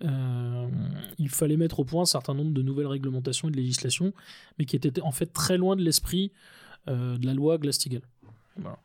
il 0.00 1.28
fallait 1.28 1.56
mettre 1.56 1.80
au 1.80 1.84
point 1.84 2.02
un 2.02 2.06
certain 2.06 2.34
nombre 2.34 2.52
de 2.52 2.62
nouvelles 2.62 2.86
réglementations 2.86 3.48
et 3.48 3.50
de 3.50 3.56
législations, 3.56 4.12
mais 4.58 4.64
qui 4.64 4.76
étaient 4.76 5.00
en 5.00 5.12
fait 5.12 5.26
très 5.26 5.58
loin 5.58 5.76
de 5.76 5.82
l'esprit 5.82 6.30
euh, 6.88 7.18
de 7.18 7.26
la 7.26 7.34
loi 7.34 7.58
Glass-Steagall. 7.58 8.02
Voilà. 8.56 8.78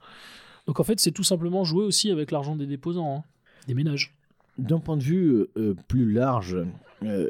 Donc 0.67 0.79
en 0.79 0.83
fait, 0.83 0.99
c'est 0.99 1.11
tout 1.11 1.23
simplement 1.23 1.63
jouer 1.63 1.85
aussi 1.85 2.11
avec 2.11 2.31
l'argent 2.31 2.55
des 2.55 2.65
déposants, 2.65 3.17
hein, 3.17 3.23
des 3.67 3.73
ménages. 3.73 4.13
D'un 4.57 4.79
point 4.79 4.97
de 4.97 5.03
vue 5.03 5.47
euh, 5.57 5.73
plus 5.87 6.11
large, 6.11 6.57
euh, 7.03 7.29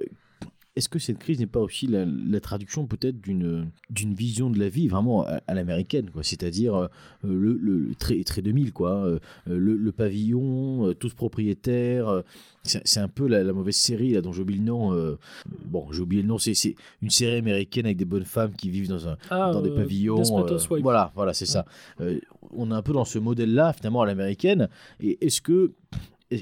est-ce 0.76 0.90
que 0.90 0.98
cette 0.98 1.20
crise 1.20 1.40
n'est 1.40 1.46
pas 1.46 1.60
aussi 1.60 1.86
la, 1.86 2.04
la 2.06 2.40
traduction 2.40 2.88
peut-être 2.88 3.22
d'une 3.22 3.70
d'une 3.92 4.16
vision 4.16 4.50
de 4.50 4.58
la 4.58 4.70
vie 4.70 4.88
vraiment 4.88 5.24
à, 5.26 5.40
à 5.46 5.54
l'américaine, 5.54 6.10
quoi? 6.10 6.24
C'est-à-dire 6.24 6.76
euh, 6.76 6.88
le, 7.24 7.54
le 7.62 7.94
très, 7.96 8.24
très 8.24 8.42
2000, 8.42 8.74
quoi. 8.74 9.06
euh, 9.06 9.20
le, 9.46 9.76
le 9.78 9.92
pavillon, 9.92 10.88
euh, 10.88 10.94
tous 10.96 11.14
propriétaires. 11.14 12.08
euh, 12.08 12.22
c'est 12.64 13.00
un 13.00 13.08
peu 13.10 13.28
la, 13.28 13.44
la 13.44 13.54
mauvaise 13.54 13.76
série 13.76 14.14
là 14.14 14.22
dont 14.22 14.32
j'ai 14.32 14.42
oublié 14.42 14.60
le 14.60 14.66
nom. 14.66 14.94
euh, 14.94 15.18
bon, 15.66 15.92
j'ai 15.92 16.02
oublié 16.02 16.22
le 16.24 16.28
nom. 16.28 16.38
C'est 16.38 16.54
c'est 16.56 16.76
une 17.02 17.10
série 17.10 17.36
américaine 17.38 17.86
avec 17.86 17.98
des 17.98 18.06
bonnes 18.06 18.26
femmes 18.26 18.54
qui 18.54 18.70
vivent 18.70 18.90
dans 18.90 19.08
un 19.08 19.18
Ah, 19.30 19.52
dans 19.54 19.62
des 19.62 19.70
euh, 19.70 19.76
pavillons. 19.76 20.16
Euh, 20.46 20.58
voilà, 20.82 21.12
voilà, 21.16 21.34
c'est 21.34 21.46
ça. 21.46 21.66
Euh, 22.02 22.20
on 22.52 22.72
est 22.72 22.74
un 22.74 22.82
peu 22.82 22.94
dans 22.94 23.06
ce 23.06 23.20
modèle-là, 23.20 23.74
finalement, 23.74 24.02
à 24.02 24.06
l'américaine. 24.08 24.70
Et 25.00 25.24
est-ce 25.26 25.42
que. 25.42 25.74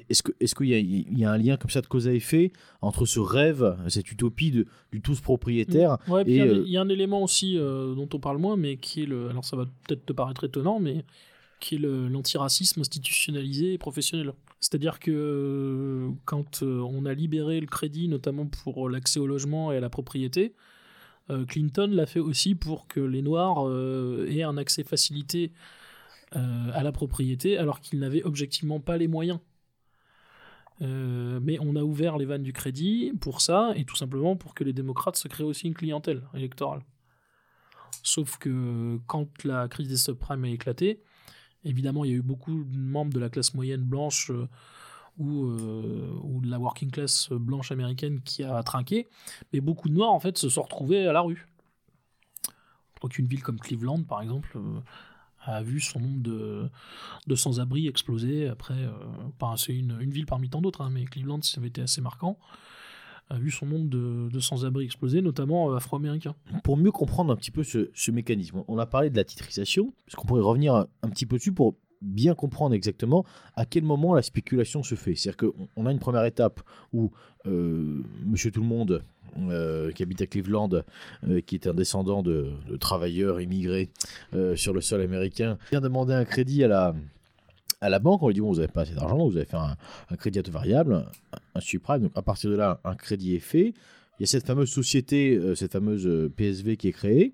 Est-ce 0.10 0.56
qu'il 0.56 0.68
y, 0.68 0.74
a- 0.74 0.80
il 0.80 1.18
y 1.18 1.26
a 1.26 1.32
un 1.32 1.38
lien 1.38 1.58
comme 1.58 1.70
ça 1.70 1.82
de 1.82 1.88
cause 1.88 2.08
à 2.08 2.14
effet 2.14 2.52
entre 2.82 3.06
ce 3.06 3.20
rêve, 3.20 3.78
cette 3.88 4.12
utopie 4.12 4.52
de, 4.52 4.66
du 4.92 5.02
tous 5.02 5.20
propriétaire 5.22 5.98
Ouais, 6.08 6.24
il 6.28 6.36
y, 6.36 6.42
a- 6.42 6.46
euh, 6.46 6.64
il 6.66 6.72
y 6.72 6.78
a 6.78 6.82
un 6.82 6.90
élément 6.90 7.22
aussi 7.24 7.58
euh, 7.58 7.94
dont 7.96 8.10
on 8.14 8.20
parle 8.20 8.38
moins, 8.38 8.58
mais 8.58 8.78
qui 8.78 9.04
est 9.04 9.06
le. 9.06 9.30
Alors 9.30 9.46
ça 9.46 9.56
va 9.58 9.66
peut-être 9.88 10.06
te 10.06 10.14
paraître 10.14 10.44
étonnant, 10.44 10.80
mais 10.80 11.04
qui 11.60 11.76
est 11.76 11.80
l'antiracisme 11.80 12.80
institutionnalisé 12.82 13.74
et 13.74 13.78
professionnel. 13.78 14.34
C'est-à-dire 14.60 15.00
que 15.00 15.12
euh, 15.12 16.10
quand 16.26 16.64
on 16.64 17.06
a 17.06 17.14
libéré 17.14 17.60
le 17.60 17.68
crédit, 17.68 18.08
notamment 18.08 18.48
pour 18.48 18.90
l'accès 18.90 19.20
au 19.20 19.28
logement 19.28 19.72
et 19.72 19.78
à 19.78 19.80
la 19.80 19.90
propriété, 19.90 20.54
Clinton 21.48 21.88
l'a 21.92 22.08
fait 22.08 22.20
aussi 22.20 22.56
pour 22.56 22.88
que 22.88 23.00
les 23.00 23.22
Noirs 23.22 23.60
aient 24.28 24.44
un 24.44 24.58
accès 24.58 24.84
facilité 24.84 25.52
à 26.32 26.82
la 26.84 26.92
propriété, 26.92 27.58
alors 27.58 27.80
qu'ils 27.80 28.00
n'avaient 28.00 28.24
objectivement 28.24 28.80
pas 28.80 28.98
les 28.98 29.08
moyens. 29.08 29.40
Euh, 30.82 31.40
mais 31.42 31.60
on 31.60 31.76
a 31.76 31.84
ouvert 31.84 32.18
les 32.18 32.26
vannes 32.26 32.44
du 32.44 32.54
crédit 32.54 33.14
pour 33.20 33.42
ça, 33.42 33.72
et 33.76 33.86
tout 33.86 33.96
simplement 33.96 34.36
pour 34.36 34.56
que 34.56 34.64
les 34.64 34.74
démocrates 34.74 35.16
se 35.16 35.28
créent 35.28 35.44
aussi 35.44 35.68
une 35.68 35.76
clientèle 35.76 36.24
électorale. 36.34 36.82
Sauf 38.04 38.38
que 38.38 38.98
quand 39.06 39.44
la 39.44 39.68
crise 39.68 39.90
des 39.90 39.98
subprimes 39.98 40.44
a 40.44 40.50
éclaté, 40.50 41.04
évidemment, 41.64 42.04
il 42.04 42.12
y 42.12 42.14
a 42.14 42.18
eu 42.18 42.24
beaucoup 42.24 42.64
de 42.64 42.78
membres 42.78 43.14
de 43.14 43.20
la 43.20 43.30
classe 43.30 43.54
moyenne 43.54 43.84
blanche 43.84 44.32
euh, 44.32 44.48
ou, 45.20 45.46
euh, 45.46 46.20
ou 46.24 46.42
de 46.42 46.50
la 46.50 46.58
working 46.58 46.90
class 46.90 47.30
blanche 47.30 47.72
américaine 47.72 48.22
qui 48.22 48.44
a 48.44 48.64
trinqué, 48.64 49.08
mais 49.54 49.62
beaucoup 49.62 49.88
de 49.88 49.94
noirs 49.94 50.12
en 50.12 50.20
fait 50.20 50.38
se 50.38 50.50
sont 50.50 50.64
retrouvés 50.64 51.06
à 51.06 51.14
la 51.14 51.22
rue. 51.22 51.48
Donc 53.02 53.20
une 53.20 53.28
ville 53.28 53.44
comme 53.44 53.60
Cleveland, 53.60 54.04
par 54.04 54.22
exemple, 54.22 54.58
a 55.44 55.62
vu 55.62 55.80
son 55.80 56.00
nombre 56.00 56.22
de, 56.22 56.70
de 57.28 57.36
sans-abri 57.36 57.88
exploser 57.88 58.48
après. 58.48 58.76
euh, 58.76 59.56
c'est 59.58 59.74
une, 59.76 59.98
une 60.00 60.12
ville 60.12 60.26
parmi 60.26 60.50
tant 60.50 60.62
d'autres, 60.62 60.82
hein, 60.82 60.90
mais 60.92 61.06
Cleveland, 61.06 61.42
ça 61.42 61.60
avait 61.60 61.70
été 61.70 61.82
assez 61.82 62.02
marquant. 62.02 62.38
A 63.30 63.38
vu 63.38 63.50
son 63.50 63.66
nombre 63.66 63.90
de, 63.90 64.30
de 64.30 64.40
sans-abri 64.40 64.84
exploser, 64.86 65.22
notamment 65.22 65.72
euh, 65.72 65.76
afro-américains. 65.78 66.36
Pour 66.64 66.76
mieux 66.78 66.92
comprendre 66.92 67.32
un 67.32 67.36
petit 67.38 67.52
peu 67.52 67.64
ce, 67.64 67.90
ce 67.94 68.12
mécanisme, 68.12 68.64
on 68.68 68.78
a 68.78 68.86
parlé 68.86 69.10
de 69.10 69.16
la 69.16 69.24
titrisation, 69.24 69.94
parce 70.06 70.16
qu'on 70.16 70.28
pourrait 70.28 70.42
revenir 70.42 70.76
un 70.76 71.10
petit 71.10 71.26
peu 71.26 71.38
dessus 71.38 71.54
pour 71.54 71.76
bien 72.02 72.36
comprendre 72.36 72.74
exactement 72.74 73.26
à 73.56 73.66
quel 73.66 73.84
moment 73.84 74.14
la 74.14 74.22
spéculation 74.22 74.84
se 74.84 74.96
fait. 74.96 75.16
C'est-à-dire 75.16 75.38
qu'on 75.38 75.68
on 75.76 75.86
a 75.86 75.92
une 75.92 76.00
première 76.00 76.26
étape 76.26 76.62
où 76.94 77.12
euh, 77.46 78.02
Monsieur 78.26 78.52
Tout-le-Monde, 78.52 79.04
euh, 79.38 79.92
qui 79.94 80.04
habite 80.04 80.22
à 80.22 80.28
Cleveland, 80.28 80.70
euh, 81.24 81.40
qui 81.40 81.56
est 81.56 81.66
un 81.66 81.74
descendant 81.74 82.22
de, 82.22 82.52
travailleurs 82.82 83.40
immigrés 83.40 83.90
euh, 84.34 84.58
sur 84.58 84.74
le 84.74 84.82
sol 84.82 85.00
américain, 85.00 85.58
vient 85.72 85.80
demander 85.80 86.14
un 86.14 86.26
crédit 86.26 86.66
à 86.66 86.68
la, 86.68 86.96
à 87.80 87.88
la 87.88 88.00
banque, 88.00 88.22
on 88.24 88.28
lui 88.28 88.34
dit 88.34 88.42
bon, 88.42 88.50
vous 88.50 88.60
n'avez 88.60 88.68
pas 88.68 88.82
assez 88.82 88.94
d'argent, 88.94 89.18
vous 89.30 89.38
allez 89.38 89.46
faire 89.46 89.78
un, 90.10 90.16
crédit 90.18 90.40
à 90.40 90.44
taux 90.44 90.52
variable, 90.52 90.96
un, 90.96 91.38
un 91.56 91.60
subprime. 91.62 92.02
Donc 92.02 92.12
à 92.16 92.22
partir 92.22 92.50
de 92.50 92.58
là, 92.58 92.82
un 92.84 92.96
crédit 92.96 93.36
est 93.36 93.40
fait. 93.40 93.74
Il 94.20 94.22
y 94.22 94.24
a 94.24 94.28
cette 94.28 94.46
fameuse 94.46 94.70
société, 94.70 95.40
cette 95.56 95.72
fameuse 95.72 96.30
PSV 96.36 96.76
qui 96.76 96.90
est 96.90 96.94
créée. 96.94 97.34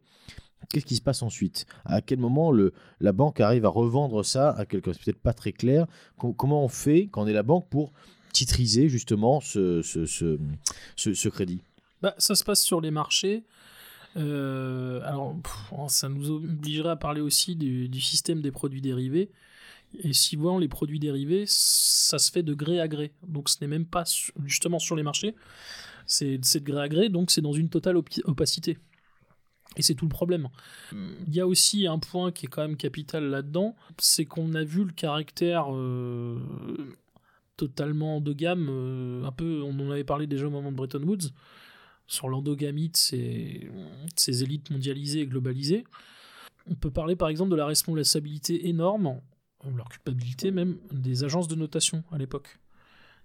Qu'est-ce 0.70 0.86
qui 0.86 0.96
se 0.96 1.02
passe 1.02 1.22
ensuite? 1.22 1.66
À 1.86 2.02
quel 2.02 2.20
moment 2.20 2.52
la 2.52 3.12
banque 3.14 3.40
arrive 3.40 3.66
à 3.66 3.70
revendre 3.70 4.26
ça 4.26 4.52
à 4.52 4.66
quelqu'un? 4.66 4.92
C'est 4.94 5.04
peut-être 5.04 5.22
pas 5.22 5.34
très 5.34 5.54
clair. 5.54 5.88
Com- 6.18 6.36
comment 6.36 6.64
on 6.64 6.68
fait 6.68 7.08
quand 7.12 7.24
on 7.24 7.28
est 7.28 7.34
la 7.34 7.44
banque 7.44 7.68
pour 7.70 7.94
titriser 8.34 8.90
justement 8.90 9.40
ce, 9.40 9.82
crédit? 11.30 11.62
Bah, 12.02 12.16
ça 12.18 12.36
se 12.36 12.44
passe 12.44 12.62
sur 12.62 12.82
les 12.82 12.92
marchés. 12.92 13.44
Euh, 14.18 15.00
alors, 15.04 15.36
ça 15.88 16.10
nous 16.10 16.32
obligerait 16.32 16.90
à 16.90 16.96
parler 16.96 17.22
aussi 17.22 17.56
du, 17.56 17.88
du 17.88 18.02
système 18.02 18.42
des 18.42 18.52
produits 18.52 18.82
dérivés. 18.82 19.30
Et 20.04 20.12
si 20.12 20.36
voyons 20.36 20.58
les 20.58 20.68
produits 20.68 21.00
dérivés, 21.00 21.46
ça 21.48 22.20
se 22.20 22.30
fait 22.30 22.44
de 22.44 22.54
gré 22.54 22.82
à 22.82 22.90
gré. 22.90 23.14
Donc, 23.26 23.48
ce 23.48 23.58
n'est 23.62 23.68
même 23.68 23.86
pas 23.86 24.04
justement 24.46 24.80
sur 24.80 24.96
les 24.98 25.04
marchés. 25.04 25.34
C'est 26.06 26.38
de 26.38 26.60
gré 26.60 26.82
à 26.82 26.90
gré, 26.90 27.10
donc 27.10 27.32
c'est 27.32 27.42
dans 27.42 27.54
une 27.54 27.70
totale 27.70 27.98
opacité. 28.26 28.78
Et 29.78 29.84
c'est 29.84 29.96
tout 29.96 30.06
le 30.06 30.10
problème. 30.10 30.50
Il 30.92 31.34
y 31.34 31.40
a 31.40 31.48
aussi 31.48 31.88
un 31.88 32.00
point 32.00 32.32
qui 32.32 32.48
est 32.48 32.50
quand 32.50 32.64
même 32.64 32.78
capital 32.78 33.30
là-dedans, 33.30 33.76
c'est 34.00 34.26
qu'on 34.26 34.54
a 34.56 34.64
vu 34.64 34.84
le 34.84 34.92
caractère 34.92 35.74
euh, 35.74 36.40
totalement 37.56 38.18
endogame, 38.18 38.68
euh, 38.70 39.24
un 39.24 39.32
peu, 39.32 39.62
on 39.64 39.80
en 39.80 39.92
avait 39.92 40.04
parlé 40.04 40.28
déjà 40.28 40.48
au 40.48 40.50
moment 40.50 40.72
de 40.72 40.78
Bretton 40.78 41.04
Woods, 41.04 41.30
sur 42.08 42.28
l'endogamie 42.28 42.90
de 42.90 42.98
ces, 42.98 43.70
de 43.70 44.12
ces 44.16 44.44
élites 44.44 44.72
mondialisées 44.72 45.22
et 45.22 45.28
globalisées. 45.28 45.84
On 46.70 46.76
peut 46.76 46.92
parler 46.92 47.16
par 47.16 47.30
exemple 47.30 47.52
de 47.52 47.56
la 47.56 47.66
responsabilité 47.66 48.68
énorme, 48.68 49.22
leur 49.76 49.90
culpabilité 49.90 50.52
même, 50.52 50.78
des 50.92 51.24
agences 51.24 51.48
de 51.48 51.56
notation 51.56 52.04
à 52.12 52.18
l'époque, 52.18 52.60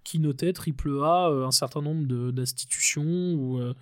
qui 0.05 0.19
notaient 0.19 0.53
AAA 0.53 1.31
euh, 1.31 1.47
un 1.47 1.51
certain 1.51 1.83
nombre 1.83 2.33
d'institutions 2.33 3.35
ou, 3.35 3.59
euh, 3.59 3.75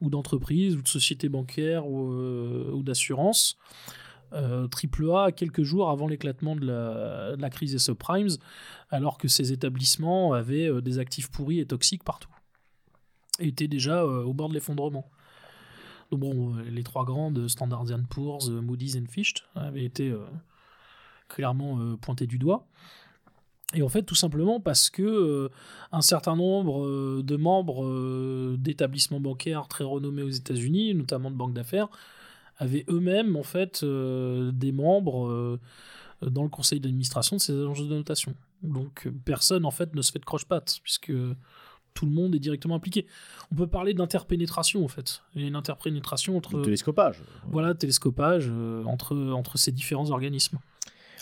ou 0.00 0.10
d'entreprises 0.10 0.76
ou 0.76 0.82
de 0.82 0.88
sociétés 0.88 1.28
bancaires 1.28 1.86
ou, 1.86 2.12
euh, 2.12 2.70
ou 2.72 2.82
d'assurances. 2.82 3.56
Euh, 4.32 4.66
AAA 4.66 5.32
quelques 5.32 5.62
jours 5.62 5.90
avant 5.90 6.08
l'éclatement 6.08 6.56
de 6.56 6.64
la, 6.64 7.36
de 7.36 7.42
la 7.42 7.50
crise 7.50 7.72
des 7.72 7.78
subprimes, 7.78 8.28
alors 8.90 9.18
que 9.18 9.28
ces 9.28 9.52
établissements 9.52 10.32
avaient 10.32 10.70
euh, 10.70 10.80
des 10.80 10.98
actifs 10.98 11.30
pourris 11.30 11.60
et 11.60 11.66
toxiques 11.66 12.02
partout 12.02 12.30
et 13.38 13.48
étaient 13.48 13.68
déjà 13.68 14.02
euh, 14.02 14.24
au 14.24 14.32
bord 14.32 14.48
de 14.48 14.54
l'effondrement. 14.54 15.10
Donc 16.10 16.20
bon, 16.20 16.56
euh, 16.56 16.62
les 16.70 16.82
trois 16.82 17.04
grandes, 17.04 17.48
Standard 17.48 17.84
Poor's, 18.08 18.48
euh, 18.48 18.60
Moody's 18.60 18.96
et 18.96 19.06
Fitch, 19.06 19.44
avaient 19.54 19.84
été 19.84 20.10
euh, 20.10 20.24
clairement 21.28 21.78
euh, 21.80 21.96
pointés 21.96 22.26
du 22.26 22.38
doigt. 22.38 22.66
Et 23.74 23.82
en 23.82 23.88
fait, 23.88 24.02
tout 24.02 24.14
simplement 24.14 24.60
parce 24.60 24.90
que 24.90 25.02
euh, 25.02 25.48
un 25.92 26.02
certain 26.02 26.36
nombre 26.36 26.84
euh, 26.84 27.22
de 27.24 27.36
membres 27.36 27.84
euh, 27.84 28.56
d'établissements 28.58 29.20
bancaires 29.20 29.66
très 29.68 29.84
renommés 29.84 30.22
aux 30.22 30.30
États-Unis, 30.30 30.94
notamment 30.94 31.30
de 31.30 31.36
banques 31.36 31.54
d'affaires, 31.54 31.88
avaient 32.58 32.84
eux-mêmes 32.88 33.36
en 33.36 33.42
fait 33.42 33.84
des 33.84 34.72
membres 34.72 35.58
dans 36.20 36.42
le 36.44 36.48
conseil 36.48 36.78
d'administration 36.78 37.36
de 37.36 37.40
ces 37.40 37.58
agences 37.58 37.80
de 37.80 37.94
notation. 37.96 38.34
Donc 38.62 39.08
personne 39.24 39.64
en 39.64 39.72
fait 39.72 39.94
ne 39.94 40.02
se 40.02 40.12
fait 40.12 40.20
de 40.20 40.24
croche-patte 40.24 40.78
puisque 40.84 41.12
tout 41.94 42.06
le 42.06 42.12
monde 42.12 42.36
est 42.36 42.38
directement 42.38 42.76
impliqué. 42.76 43.06
On 43.50 43.56
peut 43.56 43.66
parler 43.66 43.94
d'interpénétration 43.94 44.84
en 44.84 44.88
fait. 44.88 45.22
Il 45.34 45.40
y 45.40 45.44
a 45.44 45.48
une 45.48 45.56
interpénétration 45.56 46.36
entre 46.36 46.58
Le 46.58 46.62
télescopage. 46.62 47.20
voilà 47.48 47.74
télescopage 47.74 48.52
entre 48.86 49.16
entre 49.16 49.56
ces 49.58 49.72
différents 49.72 50.10
organismes. 50.10 50.58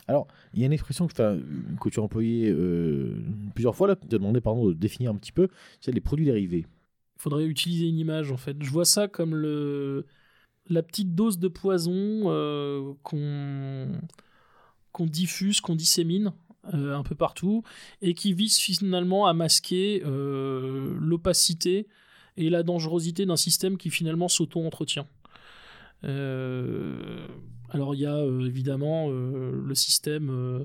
Alors, 0.09 0.27
il 0.55 0.61
y 0.61 0.63
a 0.65 0.67
une 0.67 0.73
expression 0.73 1.07
que, 1.07 1.15
que 1.15 1.89
tu 1.89 2.01
as 2.01 2.03
employée 2.03 2.51
euh, 2.51 3.15
plusieurs 3.55 3.77
fois, 3.77 3.89
là, 3.89 3.97
tu 3.97 4.07
as 4.07 4.19
demandé 4.19 4.41
pardon, 4.41 4.69
de 4.69 4.73
définir 4.73 5.11
un 5.11 5.15
petit 5.15 5.33
peu, 5.33 5.49
c'est 5.81 5.93
les 5.93 6.01
produits 6.01 6.25
dérivés. 6.25 6.67
Il 7.17 7.23
faudrait 7.23 7.45
utiliser 7.45 7.87
une 7.87 7.99
image 7.99 8.33
en 8.33 8.37
fait. 8.37 8.57
Je 8.61 8.71
vois 8.71 8.85
ça 8.85 9.09
comme 9.09 9.35
le 9.35 10.07
la 10.69 10.83
petite 10.83 11.15
dose 11.15 11.39
de 11.39 11.49
poison 11.49 12.23
euh, 12.27 12.93
qu'on 13.03 13.87
diffuse, 15.07 15.61
qu'on 15.61 15.75
dissémine 15.75 16.33
euh, 16.75 16.95
un 16.95 17.03
peu 17.03 17.15
partout 17.15 17.63
et 18.03 18.15
qui 18.15 18.33
vise 18.33 18.59
finalement 18.59 19.27
à 19.27 19.35
masquer 19.35 20.03
l'opacité 20.05 21.89
et 22.37 22.51
la 22.51 22.63
dangerosité 22.63 23.27
d'un 23.27 23.37
système 23.37 23.77
qui 23.77 23.91
finalement 23.91 24.29
s'auto-entretient. 24.29 25.07
Euh, 26.05 27.27
alors 27.71 27.95
il 27.95 28.01
y 28.01 28.07
a 28.07 28.17
euh, 28.17 28.47
évidemment 28.47 29.09
euh, 29.11 29.53
le 29.65 29.75
système, 29.75 30.65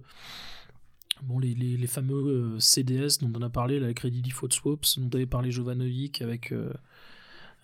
bon, 1.23 1.39
les, 1.39 1.53
les- 1.53 1.87
fameux 1.87 2.59
CDS 2.59 3.19
dont 3.21 3.31
on 3.37 3.41
a 3.41 3.49
parlé, 3.49 3.79
les 3.79 3.93
Credit 3.93 4.21
Default 4.21 4.51
Swaps, 4.51 4.99
dont 4.99 5.09
avait 5.15 5.25
parlé 5.25 5.51
Jovanovic 5.51 6.21
avec, 6.21 6.53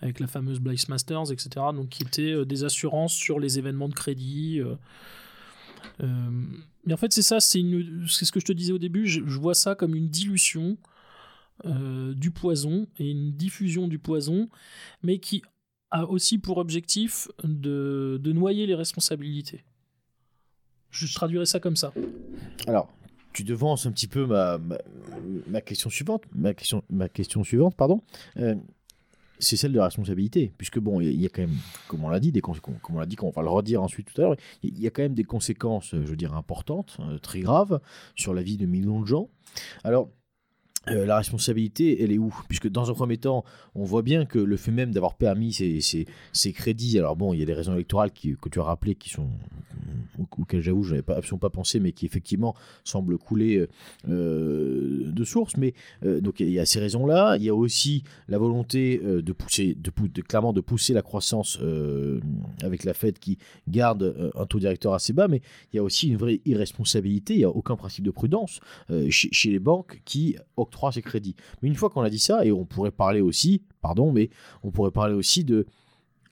avec 0.00 0.20
la 0.20 0.26
fameuse 0.26 0.60
Blythe 0.60 0.88
Masters, 0.88 1.32
etc. 1.32 1.48
Donc 1.74 1.88
qui 1.88 2.02
étaient 2.02 2.44
des 2.44 2.64
assurances 2.64 3.14
sur 3.14 3.40
les 3.40 3.58
événements 3.58 3.88
de 3.88 3.94
crédit. 3.94 4.60
mais 6.00 6.92
en 6.92 6.96
fait 6.96 7.12
c'est 7.12 7.22
ça, 7.22 7.40
c'est 7.40 7.58
ce 7.60 8.32
que 8.32 8.40
je 8.40 8.46
te 8.46 8.52
disais 8.52 8.72
au 8.72 8.78
début, 8.78 9.06
je, 9.06 9.20
vois 9.20 9.54
ça 9.54 9.74
comme 9.74 9.94
une 9.94 10.08
dilution 10.08 10.76
du 11.64 12.30
poison 12.30 12.86
et 12.98 13.10
une 13.10 13.32
diffusion 13.32 13.88
du 13.88 13.98
poison, 13.98 14.48
mais 15.02 15.18
qui 15.18 15.42
a 15.92 16.06
aussi 16.06 16.38
pour 16.38 16.56
objectif 16.56 17.28
de, 17.44 18.18
de 18.20 18.32
noyer 18.32 18.66
les 18.66 18.74
responsabilités. 18.74 19.62
Je 20.90 21.12
traduirais 21.14 21.46
ça 21.46 21.60
comme 21.60 21.76
ça. 21.76 21.92
Alors, 22.66 22.88
tu 23.32 23.44
devances 23.44 23.86
un 23.86 23.92
petit 23.92 24.08
peu 24.08 24.26
ma, 24.26 24.58
ma, 25.46 25.60
question 25.60 25.90
suivante, 25.90 26.24
ma 26.34 26.54
question, 26.54 26.82
ma 26.90 27.08
question 27.08 27.44
suivante, 27.44 27.76
pardon. 27.76 28.02
Euh, 28.38 28.54
c'est 29.38 29.56
celle 29.56 29.72
de 29.72 29.78
la 29.78 29.84
responsabilité, 29.86 30.52
puisque 30.56 30.78
bon, 30.78 31.00
il 31.00 31.20
y 31.20 31.26
a- 31.26 31.28
quand 31.28 31.42
même, 31.42 31.56
comme 31.88 32.04
on 32.04 32.08
l'a 32.08 32.20
dit, 32.20 32.30
des 32.30 32.40
comme 32.40 32.60
on 32.90 32.98
l'a 32.98 33.06
dit, 33.06 33.16
qu'on 33.16 33.30
va 33.30 33.42
le 33.42 33.48
redire 33.48 33.82
ensuite 33.82 34.12
tout 34.12 34.20
à 34.20 34.24
l'heure, 34.24 34.36
il 34.62 34.78
y 34.78 34.86
a 34.86 34.90
quand 34.90 35.02
même 35.02 35.14
des 35.14 35.24
conséquences, 35.24 35.90
je 35.92 35.96
veux 35.96 36.16
dire, 36.16 36.34
importantes, 36.34 36.96
euh, 37.00 37.18
très 37.18 37.40
graves, 37.40 37.80
sur 38.14 38.34
la 38.34 38.42
vie 38.42 38.56
de 38.56 38.66
millions 38.66 39.00
de 39.00 39.06
gens. 39.06 39.28
Alors, 39.82 40.10
euh, 40.88 41.06
la 41.06 41.16
responsabilité, 41.16 42.02
elle 42.02 42.12
est 42.12 42.18
où? 42.18 42.34
Puisque 42.48 42.68
dans 42.68 42.90
un 42.90 42.94
premier 42.94 43.18
temps, 43.18 43.44
on 43.74 43.84
voit 43.84 44.02
bien 44.02 44.24
que 44.24 44.38
le 44.38 44.56
fait 44.56 44.72
même 44.72 44.92
d'avoir 44.92 45.14
permis 45.14 45.52
ces, 45.52 46.52
crédits, 46.52 46.98
alors 46.98 47.16
bon, 47.16 47.32
il 47.32 47.40
y 47.40 47.42
a 47.42 47.46
des 47.46 47.54
raisons 47.54 47.74
électorales 47.74 48.10
que 48.12 48.48
tu 48.48 48.60
as 48.60 48.62
rappelées 48.62 48.94
qui 48.94 49.10
sont 49.10 49.28
auxquelles 50.38 50.60
j'avoue, 50.60 50.82
je 50.82 50.90
n'avais 50.90 51.02
pas, 51.02 51.16
absolument 51.16 51.38
pas 51.38 51.50
pensé, 51.50 51.80
mais 51.80 51.92
qui 51.92 52.06
effectivement 52.06 52.54
semblent 52.84 53.18
couler 53.18 53.66
euh, 54.08 55.10
de 55.10 55.24
source. 55.24 55.56
Mais 55.56 55.74
euh, 56.04 56.20
donc 56.20 56.40
il 56.40 56.50
y 56.50 56.58
a 56.58 56.66
ces 56.66 56.80
raisons-là. 56.80 57.36
Il 57.36 57.44
y 57.44 57.48
a 57.48 57.54
aussi 57.54 58.04
la 58.28 58.38
volonté 58.38 59.00
euh, 59.04 59.22
de 59.22 59.32
pousser, 59.32 59.76
clairement 60.28 60.52
de 60.52 60.60
pousser 60.60 60.92
la 60.92 61.02
croissance 61.02 61.58
euh, 61.60 62.20
avec 62.62 62.84
la 62.84 62.94
Fed 62.94 63.18
qui 63.18 63.38
garde 63.68 64.02
euh, 64.02 64.30
un 64.34 64.46
taux 64.46 64.58
directeur 64.58 64.94
assez 64.94 65.12
bas. 65.12 65.28
Mais 65.28 65.42
il 65.72 65.76
y 65.76 65.78
a 65.78 65.82
aussi 65.82 66.08
une 66.08 66.16
vraie 66.16 66.40
irresponsabilité. 66.44 67.34
Il 67.34 67.38
n'y 67.38 67.44
a 67.44 67.50
aucun 67.50 67.76
principe 67.76 68.04
de 68.04 68.10
prudence 68.10 68.60
euh, 68.90 69.08
chez, 69.10 69.28
chez 69.32 69.50
les 69.50 69.58
banques 69.58 70.00
qui 70.04 70.36
octroient 70.72 70.92
ces 70.92 71.02
crédits. 71.02 71.36
Mais 71.60 71.68
une 71.68 71.74
fois 71.74 71.90
qu'on 71.90 72.00
a 72.02 72.10
dit 72.10 72.18
ça, 72.18 72.44
et 72.44 72.50
on 72.52 72.64
pourrait 72.64 72.90
parler 72.90 73.20
aussi, 73.20 73.62
pardon, 73.82 74.10
mais 74.10 74.30
on 74.62 74.70
pourrait 74.70 74.90
parler 74.90 75.14
aussi 75.14 75.44
de 75.44 75.66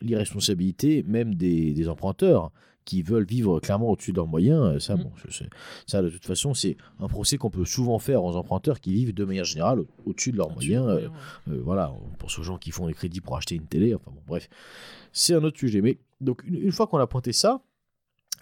l'irresponsabilité 0.01 1.05
même 1.07 1.35
des, 1.35 1.73
des 1.75 1.89
emprunteurs 1.89 2.51
qui 2.87 3.03
veulent 3.03 3.27
vivre 3.27 3.61
clairement 3.61 3.91
au-dessus 3.91 4.11
de 4.13 4.17
leurs 4.17 4.27
moyens. 4.27 4.63
euh, 4.63 4.79
Ça, 4.81 4.97
Mm. 4.97 5.03
bon, 5.03 5.13
ça, 5.87 6.03
de 6.03 6.09
toute 6.09 6.25
façon, 6.25 6.55
c'est 6.55 6.77
un 6.99 7.07
procès 7.09 7.37
qu'on 7.37 7.51
peut 7.51 7.67
souvent 7.67 7.99
faire 7.99 8.25
aux 8.25 8.35
emprunteurs 8.35 8.81
qui 8.81 8.95
vivent 8.95 9.13
de 9.15 9.25
manière 9.25 9.45
générale 9.45 9.81
au- 9.81 9.87
au-dessus 10.07 10.33
de 10.33 10.39
leurs 10.39 10.51
moyens. 10.51 10.87
euh, 10.89 11.09
euh, 11.51 11.61
voilà, 11.63 11.93
pour 12.19 12.31
ceux 12.31 12.43
gens 12.43 12.57
qui 12.57 12.71
font 12.71 12.87
des 12.87 12.95
crédits 12.95 13.21
pour 13.21 13.37
acheter 13.37 13.55
une 13.55 13.67
télé, 13.67 13.95
enfin 13.95 14.11
bon, 14.11 14.23
bref, 14.27 14.49
c'est 15.13 15.35
un 15.35 15.45
autre 15.45 15.59
sujet. 15.59 15.83
Mais 15.83 15.99
donc, 16.21 16.43
une, 16.47 16.57
une 16.57 16.73
fois 16.73 16.87
qu'on 16.87 16.99
a 16.99 17.07
pointé 17.07 17.33
ça, 17.33 17.63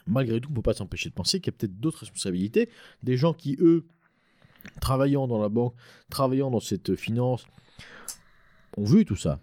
malgré 0.07 0.41
tout, 0.41 0.49
on 0.49 0.53
ne 0.53 0.57
peut 0.57 0.63
pas 0.63 0.75
s'empêcher 0.75 1.09
de 1.11 1.15
penser 1.15 1.41
qu'il 1.41 1.53
y 1.53 1.55
a 1.55 1.59
peut-être 1.59 1.79
d'autres 1.81 1.99
responsabilités, 2.01 2.71
des 3.03 3.17
gens 3.17 3.35
qui, 3.35 3.57
eux, 3.61 3.85
travaillant 4.81 5.27
dans 5.27 5.40
la 5.40 5.49
banque, 5.49 5.75
travaillant 6.11 6.51
dans 6.51 6.61
cette 6.61 6.97
finance, 6.97 7.47
ont 8.77 8.85
vu 8.85 9.05
tout 9.05 9.16
ça. 9.16 9.40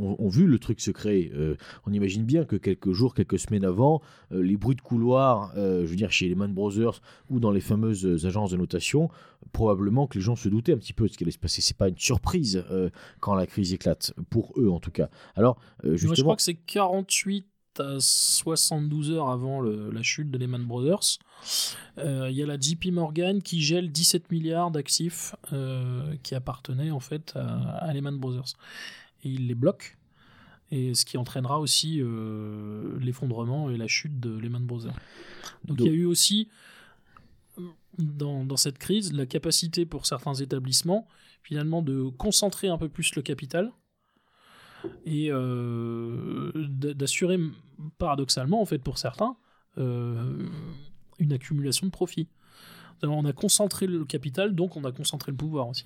Ont, 0.00 0.28
vu 0.28 0.46
le 0.46 0.60
truc 0.60 0.80
se 0.80 0.92
créer. 0.92 1.32
Euh, 1.34 1.56
on 1.84 1.92
imagine 1.92 2.22
bien 2.22 2.44
que 2.44 2.54
quelques 2.54 2.92
jours, 2.92 3.16
quelques 3.16 3.40
semaines 3.40 3.64
avant, 3.64 4.00
euh, 4.30 4.40
les 4.40 4.56
bruits 4.56 4.76
de 4.76 4.80
couloir, 4.80 5.52
euh, 5.56 5.84
je 5.84 5.90
veux 5.90 5.96
dire 5.96 6.12
chez 6.12 6.28
Lehman 6.28 6.54
Brothers 6.54 7.02
ou 7.30 7.40
dans 7.40 7.50
les 7.50 7.60
fameuses 7.60 8.24
agences 8.24 8.52
de 8.52 8.56
notation, 8.56 9.10
probablement 9.50 10.06
que 10.06 10.16
les 10.16 10.20
gens 10.20 10.36
se 10.36 10.48
doutaient 10.48 10.72
un 10.72 10.78
petit 10.78 10.92
peu 10.92 11.08
de 11.08 11.12
ce 11.12 11.18
qui 11.18 11.24
allait 11.24 11.32
se 11.32 11.38
passer. 11.38 11.62
C'est 11.62 11.76
pas 11.76 11.88
une 11.88 11.98
surprise 11.98 12.64
quand 13.18 13.34
la 13.34 13.48
crise 13.48 13.72
éclate, 13.72 14.14
pour 14.30 14.52
eux 14.56 14.70
en 14.70 14.78
tout 14.78 14.92
cas. 14.92 15.10
Alors, 15.34 15.58
euh, 15.82 15.88
Moi, 15.88 15.96
je 15.96 16.06
justement, 16.06 16.24
crois 16.26 16.36
que 16.36 16.42
c'est 16.42 16.54
48 16.54 17.44
à 17.80 17.96
72 18.00 19.10
heures 19.10 19.28
avant 19.30 19.60
le- 19.60 19.90
la 19.90 20.02
chute 20.02 20.30
de 20.30 20.38
Lehman 20.38 20.64
Brothers. 20.64 21.18
Euh, 21.98 22.28
Il 22.30 22.36
y 22.36 22.42
a 22.42 22.46
la 22.46 22.58
JP 22.58 22.86
Morgan 22.92 23.42
qui 23.42 23.60
gèle 23.62 23.90
17 23.90 24.30
milliards 24.30 24.70
d'actifs 24.70 25.34
euh, 25.52 26.14
qui 26.22 26.34
appartenaient 26.34 26.90
en 26.90 27.00
fait 27.00 27.32
à, 27.36 27.76
à 27.76 27.92
Lehman 27.92 28.18
Brothers. 28.18 28.54
Et 29.24 29.30
il 29.30 29.46
les 29.48 29.54
bloque. 29.54 29.96
Et 30.70 30.94
ce 30.94 31.04
qui 31.06 31.16
entraînera 31.16 31.58
aussi 31.60 31.98
euh, 32.00 32.98
l'effondrement 33.00 33.70
et 33.70 33.76
la 33.78 33.88
chute 33.88 34.20
de 34.20 34.36
Lehman 34.36 34.64
Brothers. 34.66 34.94
Donc 35.64 35.78
il 35.80 35.86
y 35.86 35.88
a 35.88 35.92
eu 35.92 36.04
aussi 36.04 36.48
dans, 37.98 38.44
dans 38.44 38.56
cette 38.56 38.78
crise 38.78 39.12
la 39.12 39.26
capacité 39.26 39.86
pour 39.86 40.06
certains 40.06 40.34
établissements 40.34 41.08
finalement 41.42 41.82
de 41.82 42.10
concentrer 42.10 42.68
un 42.68 42.76
peu 42.78 42.88
plus 42.88 43.14
le 43.16 43.22
capital 43.22 43.72
et 45.04 45.28
euh, 45.30 46.50
d'assurer 46.54 47.38
paradoxalement 47.98 48.60
en 48.60 48.64
fait 48.64 48.78
pour 48.78 48.98
certains 48.98 49.36
euh, 49.78 50.46
une 51.18 51.32
accumulation 51.32 51.86
de 51.86 51.92
profits. 51.92 52.28
On 53.02 53.24
a 53.24 53.32
concentré 53.32 53.86
le 53.86 54.04
capital, 54.04 54.54
donc 54.54 54.76
on 54.76 54.84
a 54.84 54.90
concentré 54.92 55.30
le 55.30 55.36
pouvoir 55.36 55.68
aussi. 55.68 55.84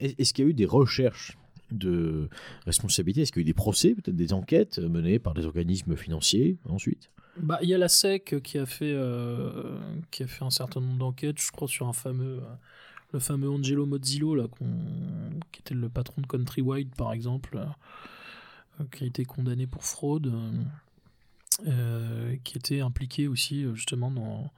Est- 0.00 0.18
Est-ce 0.20 0.32
qu'il 0.32 0.44
y 0.44 0.48
a 0.48 0.50
eu 0.50 0.54
des 0.54 0.66
recherches 0.66 1.36
de 1.72 2.28
responsabilité 2.66 3.22
Est-ce 3.22 3.32
qu'il 3.32 3.40
y 3.40 3.44
a 3.44 3.46
eu 3.46 3.46
des 3.46 3.54
procès, 3.54 3.94
peut-être 3.94 4.14
des 4.14 4.32
enquêtes 4.32 4.78
menées 4.78 5.18
par 5.18 5.34
des 5.34 5.46
organismes 5.46 5.96
financiers 5.96 6.58
ensuite? 6.68 7.10
Bah, 7.36 7.58
il 7.62 7.68
y 7.68 7.74
a 7.74 7.78
la 7.78 7.86
SEC 7.86 8.40
qui 8.42 8.58
a 8.58 8.66
fait, 8.66 8.92
euh, 8.92 9.76
qui 10.12 10.22
a 10.22 10.26
fait 10.28 10.44
un 10.44 10.50
certain 10.50 10.80
nombre 10.80 10.98
d'enquêtes, 10.98 11.40
je 11.40 11.50
crois, 11.50 11.66
sur 11.66 11.88
un 11.88 11.92
fameux, 11.92 12.38
euh, 12.38 12.54
le 13.12 13.18
fameux 13.18 13.50
Angelo 13.50 13.86
Mozzillo, 13.86 14.36
là, 14.36 14.44
qui 15.50 15.60
était 15.60 15.74
le 15.74 15.88
patron 15.88 16.22
de 16.22 16.26
Countrywide, 16.28 16.94
par 16.94 17.12
exemple, 17.12 17.56
euh, 17.56 17.64
qui 18.92 19.04
a 19.04 19.06
été 19.06 19.24
condamné 19.24 19.66
pour 19.66 19.84
fraude, 19.84 20.26
euh, 20.26 20.50
euh, 21.68 22.36
qui 22.44 22.58
était 22.58 22.80
impliqué 22.80 23.28
aussi, 23.28 23.64
euh, 23.64 23.74
justement, 23.74 24.10
dans, 24.10 24.50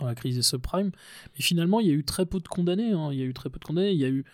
la 0.00 0.14
crise 0.14 0.36
des 0.36 0.42
subprimes. 0.42 0.90
Mais 1.34 1.42
finalement, 1.42 1.78
il 1.80 1.86
y 1.86 1.90
a 1.90 1.94
eu 1.94 2.04
très 2.04 2.26
peu 2.26 2.40
de 2.40 2.48
condamnés. 2.48 2.92
hein, 2.92 3.10
Il 3.12 3.18
y 3.18 3.22
a 3.22 3.24
eu 3.24 3.32
très 3.32 3.48
peu 3.48 3.60
de 3.60 3.64
condamnés. 3.64 3.92
Il 3.92 3.98
y 3.98 4.04
a 4.04 4.08
eu 4.08 4.24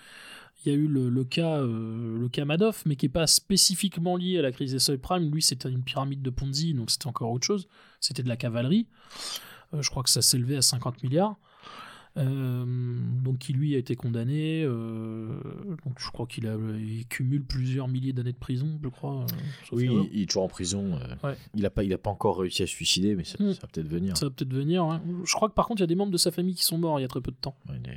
il 0.64 0.73
y 0.73 0.75
a 0.75 0.79
eu 0.79 0.87
le, 0.88 1.25
cas, 1.25 1.62
euh, 1.62 2.19
le 2.19 2.29
cas 2.29 2.45
Madoff, 2.45 2.85
mais 2.85 2.97
qui 2.97 3.07
n'est 3.07 3.11
pas 3.12 3.27
spécifiquement 3.27 4.16
lié 4.16 4.38
à 4.38 4.43
la 4.43 4.53
crise 4.53 4.73
des 4.73 4.79
subprimes. 4.79 5.31
Lui, 5.33 5.43
c'était 5.43 5.71
une 5.71 5.83
pyramide 5.83 6.21
de 6.21 6.31
Ponzi, 6.31 6.75
donc 6.75 6.90
c'était 6.90 7.07
encore 7.07 7.31
autre 7.31 7.47
chose. 7.47 7.66
C'était 8.01 8.23
de 8.23 8.29
la 8.29 8.37
cavalerie. 8.37 8.87
Euh, 9.73 9.81
je 9.81 9.90
crois 9.90 10.03
que 10.03 10.11
ça 10.11 10.21
s'élevait 10.21 10.57
à 10.57 10.62
50 10.62 11.03
milliards. 11.03 11.37
Euh, 12.16 12.64
donc 13.23 13.38
qui 13.38 13.53
lui 13.53 13.75
a 13.77 13.79
été 13.79 13.94
condamné. 13.94 14.64
euh, 14.64 15.40
donc 15.85 15.94
je 15.99 16.09
crois 16.11 16.27
qu'il 16.27 16.49
a, 16.49 16.57
il 16.79 17.07
cumule 17.07 17.44
plusieurs 17.44 17.87
milliers 17.87 18.12
d'années 18.12 18.33
de 18.33 18.37
prison, 18.37 18.79
je 18.83 18.88
crois. 18.88 19.20
euh, 19.23 19.27
Oui, 19.73 19.85
erreur. 19.85 20.07
il 20.12 20.23
est 20.23 20.27
toujours 20.27 20.42
en 20.42 20.49
prison. 20.49 20.99
Ouais. 21.23 21.37
Il 21.55 21.62
n'a 21.62 21.70
pas, 21.70 21.85
il 21.85 21.92
a 21.92 21.99
pas 21.99 22.11
encore 22.11 22.40
réussi 22.40 22.64
à 22.64 22.66
se 22.66 22.73
suicider, 22.73 23.14
mais 23.14 23.23
ça, 23.25 23.37
Mm. 23.42 23.53
ça 23.53 23.61
va 23.62 23.68
peut-être 23.68 23.88
venir. 23.88 24.16
Ça 24.16 24.27
va 24.27 24.31
peut-être 24.31 24.53
venir. 24.53 24.83
hein. 24.85 25.01
Je 25.25 25.33
crois 25.33 25.49
que 25.49 25.55
par 25.55 25.66
contre, 25.68 25.81
il 25.81 25.83
y 25.83 25.85
a 25.85 25.87
des 25.87 25.94
membres 25.94 26.11
de 26.12 26.16
sa 26.18 26.33
famille 26.33 26.55
qui 26.57 26.64
sont 26.64 26.79
morts 26.79 26.99
il 26.99 27.03
y 27.03 27.05
a 27.05 27.09
très 27.09 27.20
peu 27.20 27.31
de 27.31 27.37
temps. 27.37 27.57
Ouais, 27.68 27.79
des, 27.79 27.92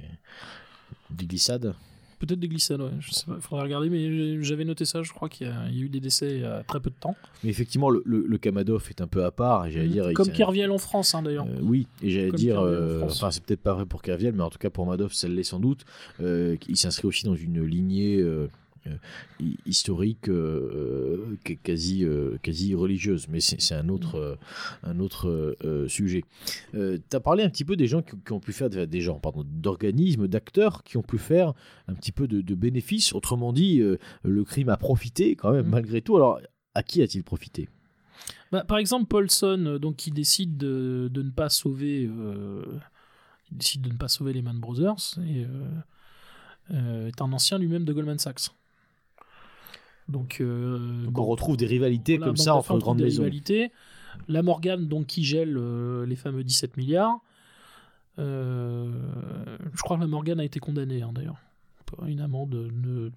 des 1.09 1.25
glissades. 1.25 1.73
Peut-être 2.19 2.39
des 2.39 2.47
glissades, 2.47 2.81
ouais. 2.81 2.91
Je 2.99 3.11
sais 3.11 3.25
pas, 3.25 3.33
il 3.35 3.41
faudrait 3.41 3.63
regarder, 3.65 3.89
mais 3.89 4.41
j'avais 4.43 4.65
noté 4.65 4.85
ça. 4.85 5.03
Je 5.03 5.11
crois 5.11 5.27
qu'il 5.29 5.47
y, 5.47 5.49
a 5.49 5.67
il 5.69 5.77
y 5.77 5.81
a 5.81 5.85
eu 5.85 5.89
des 5.89 5.99
décès 5.99 6.35
il 6.35 6.41
y 6.41 6.45
a 6.45 6.63
très 6.63 6.79
peu 6.79 6.89
de 6.89 6.95
temps. 6.99 7.15
Mais 7.43 7.49
effectivement, 7.49 7.89
le, 7.89 8.01
le, 8.05 8.25
le 8.27 8.37
Kamadov 8.37 8.85
est 8.89 9.01
un 9.01 9.07
peu 9.07 9.25
à 9.25 9.31
part. 9.31 9.69
J'allais 9.69 9.87
dire, 9.89 10.07
Mm. 10.07 10.13
Comme 10.13 10.25
c'est- 10.27 10.31
Kerviel 10.33 10.71
en 10.71 10.77
France, 10.77 11.15
hein, 11.15 11.21
d'ailleurs. 11.21 11.45
Euh, 11.47 11.59
oui, 11.61 11.87
et 12.01 12.09
j'allais 12.09 12.27
Comme 12.29 12.39
dire, 12.39 12.59
euh, 12.61 13.01
enfin 13.03 13.31
c'est 13.31 13.43
peut-être 13.43 13.61
pas 13.61 13.73
vrai 13.73 13.85
pour 13.85 14.01
Kerviel, 14.01 14.33
mais 14.33 14.43
en 14.43 14.49
tout 14.49 14.57
cas 14.59 14.69
pour 14.69 14.85
Madoff, 14.85 15.13
ça 15.13 15.27
l'est 15.27 15.43
sans 15.43 15.59
doute. 15.59 15.81
Euh, 16.21 16.55
il 16.69 16.77
s'inscrit 16.77 17.07
aussi 17.07 17.25
dans 17.25 17.35
une 17.35 17.63
lignée 17.65 18.21
historique 19.65 20.29
euh, 20.29 21.37
est 21.45 21.55
quasi, 21.55 22.03
euh, 22.03 22.37
quasi 22.41 22.75
religieuse, 22.75 23.27
mais 23.29 23.39
c'est 23.39 23.75
un 23.75 23.89
autre, 23.89 24.15
euh, 24.15 24.35
un 24.83 24.99
autre 24.99 25.29
euh, 25.29 25.55
euh, 25.63 25.87
sujet. 25.87 26.23
tu 26.73 27.01
as 27.11 27.19
parlé 27.19 27.43
un 27.43 27.49
petit 27.49 27.65
peu 27.65 27.75
des 27.75 27.87
gens 27.87 28.01
qui, 28.01 28.15
qui 28.25 28.31
ont 28.31 28.39
pu 28.39 28.53
faire, 28.53 28.69
des 28.69 29.01
gens, 29.01 29.19
pardon, 29.19 29.43
d'organismes, 29.45 30.27
d'acteurs 30.27 30.83
qui 30.83 30.97
ont 30.97 31.03
pu 31.03 31.17
faire 31.17 31.53
un 31.87 31.93
petit 31.93 32.11
peu 32.11 32.27
de, 32.27 32.41
de 32.41 32.55
bénéfices. 32.55 33.13
Autrement 33.13 33.53
dit, 33.53 33.79
euh, 33.81 33.97
le 34.23 34.43
crime 34.43 34.69
a 34.69 34.77
profité 34.77 35.35
quand 35.35 35.51
même, 35.51 35.67
Mm. 35.67 35.69
malgré 35.69 36.01
tout. 36.01 36.15
Alors, 36.15 36.39
à 36.75 36.83
qui 36.83 37.01
a-t-il 37.01 37.23
profité? 37.23 37.69
Bah, 38.51 38.63
par 38.63 38.77
exemple, 38.77 39.07
Paulson, 39.07 39.63
euh, 39.65 39.79
donc, 39.79 39.95
qui 39.95 40.11
décide 40.11 40.57
de, 40.57 41.09
de 41.11 41.21
ne 41.21 41.31
pas 41.31 41.49
sauver, 41.49 42.05
euh, 42.05 42.63
il 43.51 43.57
décide 43.57 43.81
de 43.81 43.89
ne 43.89 43.97
pas 43.97 44.07
sauver 44.07 44.33
les 44.33 44.41
Man 44.41 44.59
Brothers, 44.59 45.17
et, 45.25 45.45
euh, 45.45 45.47
euh, 46.71 47.07
est 47.07 47.21
un 47.21 47.31
ancien 47.33 47.57
lui-même 47.57 47.85
de 47.85 47.93
Goldman 47.93 48.17
Sachs. 48.19 48.49
Donc, 50.09 50.37
euh, 50.41 51.03
Donc 51.05 51.17
on 51.17 51.25
retrouve 51.25 51.57
des 51.57 51.65
rivalités 51.65 52.17
voilà, 52.17 52.29
comme 52.29 52.37
ça 52.37 52.55
entre 52.55 52.77
grandes 52.77 52.97
des 52.97 53.05
maisons. 53.05 53.23
rivalités. 53.23 53.71
La 54.27 54.43
Morgan, 54.43 54.87
donc, 54.87 55.07
qui 55.07 55.23
gèle 55.23 55.55
euh, 55.57 56.05
les 56.05 56.15
fameux 56.15 56.43
17 56.43 56.77
milliards. 56.77 57.19
Euh, 58.19 58.91
je 59.73 59.81
crois 59.81 59.97
que 59.97 60.01
la 60.01 60.07
Morgan 60.07 60.39
a 60.39 60.43
été 60.43 60.59
condamnée, 60.59 61.01
hein, 61.01 61.11
d'ailleurs. 61.13 61.37
Une 62.07 62.21
amende 62.21 62.49
de 62.49 63.11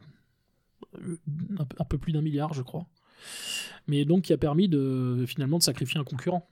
un 1.58 1.64
peu- 1.64 1.76
un 1.78 1.84
peu 1.84 1.98
plus 1.98 2.12
d'un 2.12 2.20
milliard, 2.22 2.52
je 2.54 2.62
crois. 2.62 2.86
Mais 3.88 4.04
donc, 4.04 4.24
qui 4.24 4.32
a 4.32 4.36
permis 4.38 4.68
de 4.68 5.24
finalement 5.26 5.58
de 5.58 5.62
sacrifier 5.62 5.98
un 5.98 6.04
concurrent. 6.04 6.46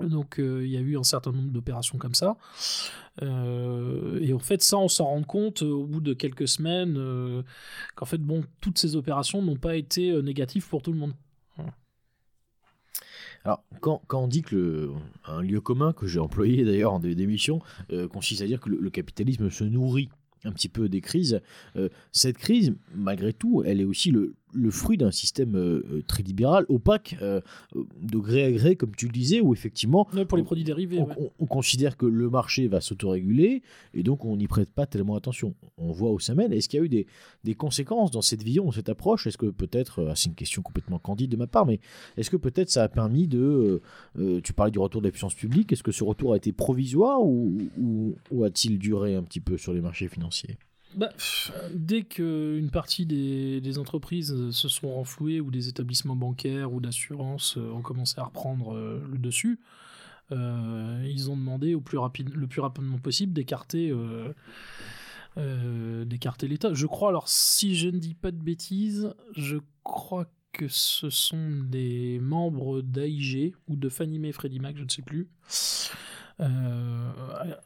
Donc, 0.00 0.38
euh, 0.38 0.64
il 0.64 0.70
y 0.70 0.76
a 0.76 0.80
eu 0.80 0.96
un 0.96 1.02
certain 1.02 1.32
nombre 1.32 1.50
d'opérations 1.50 1.98
comme 1.98 2.14
ça. 2.14 2.36
Euh, 3.22 4.20
et 4.20 4.32
en 4.32 4.38
fait, 4.38 4.62
ça, 4.62 4.78
on 4.78 4.88
s'en 4.88 5.06
rend 5.06 5.22
compte 5.22 5.62
euh, 5.62 5.70
au 5.70 5.86
bout 5.86 6.00
de 6.00 6.14
quelques 6.14 6.48
semaines 6.48 7.44
qu'en 7.96 8.06
fait, 8.06 8.18
bon, 8.18 8.44
toutes 8.60 8.78
ces 8.78 8.96
opérations 8.96 9.42
n'ont 9.42 9.56
pas 9.56 9.76
été 9.76 10.20
négatives 10.22 10.68
pour 10.68 10.82
tout 10.82 10.92
le 10.92 10.98
monde. 10.98 11.14
Alors, 13.44 13.62
quand, 13.80 14.02
quand 14.08 14.24
on 14.24 14.28
dit 14.28 14.42
que 14.42 14.90
un 15.24 15.42
lieu 15.42 15.60
commun 15.60 15.92
que 15.92 16.06
j'ai 16.06 16.18
employé 16.18 16.64
d'ailleurs 16.64 16.92
en 16.92 16.98
d'émission 16.98 17.60
consiste 18.12 18.42
à 18.42 18.46
dire 18.46 18.60
que 18.60 18.68
le, 18.68 18.90
capitalisme 18.90 19.48
se 19.48 19.64
nourrit 19.64 20.10
un 20.44 20.52
petit 20.52 20.68
peu 20.68 20.88
des 20.88 21.00
crises, 21.00 21.40
cette 22.12 22.36
crise, 22.36 22.74
malgré 22.94 23.32
tout, 23.32 23.62
elle 23.64 23.80
est 23.80 23.84
aussi 23.84 24.10
le, 24.10 24.34
le 24.54 24.70
fruit 24.70 24.96
d'un 24.96 25.10
système 25.10 25.54
euh, 25.56 25.82
euh, 25.92 26.02
très 26.06 26.22
libéral, 26.22 26.64
opaque, 26.68 27.16
euh, 27.22 27.40
de 28.00 28.18
gré 28.18 28.44
à 28.44 28.50
gré, 28.52 28.76
comme 28.76 28.94
tu 28.96 29.06
le 29.06 29.12
disais, 29.12 29.40
où 29.40 29.52
effectivement 29.52 30.08
Ouais, 30.14 30.24
pour 30.24 30.36
les 30.38 30.42
On- 30.42 30.46
produits 30.46 30.64
dérivés. 30.64 30.98
on, 31.00 31.06
ouais. 31.06 31.14
on- 31.18 31.30
on 31.40 31.46
considère 31.46 31.96
que 31.96 32.06
le 32.06 32.30
marché 32.30 32.66
va 32.68 32.80
s'autoréguler 32.80 33.62
et 33.94 34.02
donc 34.02 34.24
on 34.24 34.36
n'y 34.36 34.48
prête 34.48 34.70
pas 34.70 34.86
tellement 34.86 35.16
attention. 35.16 35.54
On 35.76 35.92
voit 35.92 36.10
aux 36.10 36.18
semaines. 36.18 36.52
Est-ce 36.52 36.68
qu'il 36.68 36.78
y 36.78 36.82
a 36.82 36.84
eu 36.84 36.88
des, 36.88 37.06
des 37.44 37.54
conséquences 37.54 38.10
dans 38.10 38.22
cette 38.22 38.42
vision, 38.42 38.64
dans 38.64 38.72
cette 38.72 38.88
approche? 38.88 39.26
Est-ce 39.26 39.38
que 39.38 39.46
peut-être, 39.46 40.00
euh, 40.00 40.12
c'est 40.14 40.28
une 40.28 40.34
question 40.34 40.62
complètement 40.62 40.98
candide 40.98 41.30
de 41.30 41.36
ma 41.36 41.46
part, 41.46 41.66
mais 41.66 41.80
est-ce 42.16 42.30
que 42.30 42.36
peut-être 42.36 42.70
ça 42.70 42.82
a 42.84 42.88
permis 42.88 43.28
de. 43.28 43.80
euh, 44.18 44.40
tu 44.42 44.52
parlais 44.52 44.70
du 44.72 44.78
retour 44.78 45.00
de 45.02 45.06
la 45.06 45.10
puissance 45.10 45.34
publique. 45.34 45.72
Est-ce 45.72 45.82
que 45.82 45.92
ce 45.92 46.04
retour 46.04 46.32
a 46.32 46.36
été 46.36 46.52
provisoire 46.52 47.22
ou, 47.22 47.58
ou- 47.78 48.14
ou 48.30 48.44
a-t-il 48.44 48.78
duré 48.78 49.14
un 49.14 49.22
petit 49.22 49.40
peu 49.40 49.56
sur 49.56 49.72
les 49.72 49.80
marchés 49.80 50.08
financiers? 50.08 50.56
Bah, 50.94 51.10
dès 51.72 52.02
qu'une 52.02 52.70
partie 52.70 53.06
des, 53.06 53.78
entreprises 53.78 54.50
se 54.50 54.68
sont 54.68 54.92
renflouées 54.92 55.40
ou 55.40 55.50
des 55.50 55.68
établissements 55.68 56.16
bancaires 56.16 56.72
ou 56.72 56.80
d'assurance 56.80 57.56
euh, 57.58 57.70
ont 57.70 57.82
commencé 57.82 58.18
à 58.18 58.24
reprendre 58.24 58.74
euh, 58.74 59.06
le 59.10 59.18
dessus, 59.18 59.60
euh, 60.32 61.06
ils 61.08 61.30
ont 61.30 61.36
demandé 61.36 61.74
au 61.74 61.80
plus 61.80 61.98
rapide, 61.98 62.34
le 62.34 62.46
plus 62.46 62.60
rapidement 62.60 62.98
possible 62.98 63.32
d'écarter 63.32 63.94
d'écarter 65.36 66.48
l'État. 66.48 66.74
Je 66.74 66.86
crois, 66.86 67.10
alors 67.10 67.28
si 67.28 67.76
je 67.76 67.88
ne 67.88 67.98
dis 67.98 68.14
pas 68.14 68.32
de 68.32 68.42
bêtises, 68.42 69.14
je 69.36 69.58
crois 69.84 70.26
que 70.52 70.66
ce 70.66 71.10
sont 71.10 71.62
des 71.62 72.18
membres 72.18 72.80
d'AIG 72.80 73.54
ou 73.68 73.76
de 73.76 73.88
Fannie 73.88 74.18
Mae 74.18 74.32
Freddie 74.32 74.58
Mac, 74.58 74.76
je 74.76 74.82
ne 74.82 74.88
sais 74.88 75.02
plus. 75.02 75.28
Euh, 76.40 77.10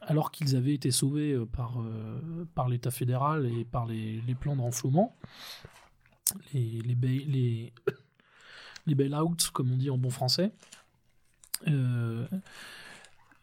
alors 0.01 0.31
qu'ils 0.31 0.57
avaient 0.57 0.73
été 0.73 0.91
sauvés 0.91 1.33
euh, 1.33 1.45
par, 1.45 1.79
euh, 1.81 2.47
par 2.55 2.69
l'État 2.71 2.91
fédéral 2.91 3.47
et 3.47 3.65
par 3.65 3.85
les, 3.85 4.23
plans 4.41 4.57
de 4.57 4.63
renflouement, 4.63 5.15
les, 6.55 6.95
bail- 6.95 7.73
bail-outs, 8.87 9.51
comme 9.53 9.73
on 9.73 9.77
dit 9.77 9.91
en 9.91 9.99
bon 9.99 10.11
français. 10.11 10.53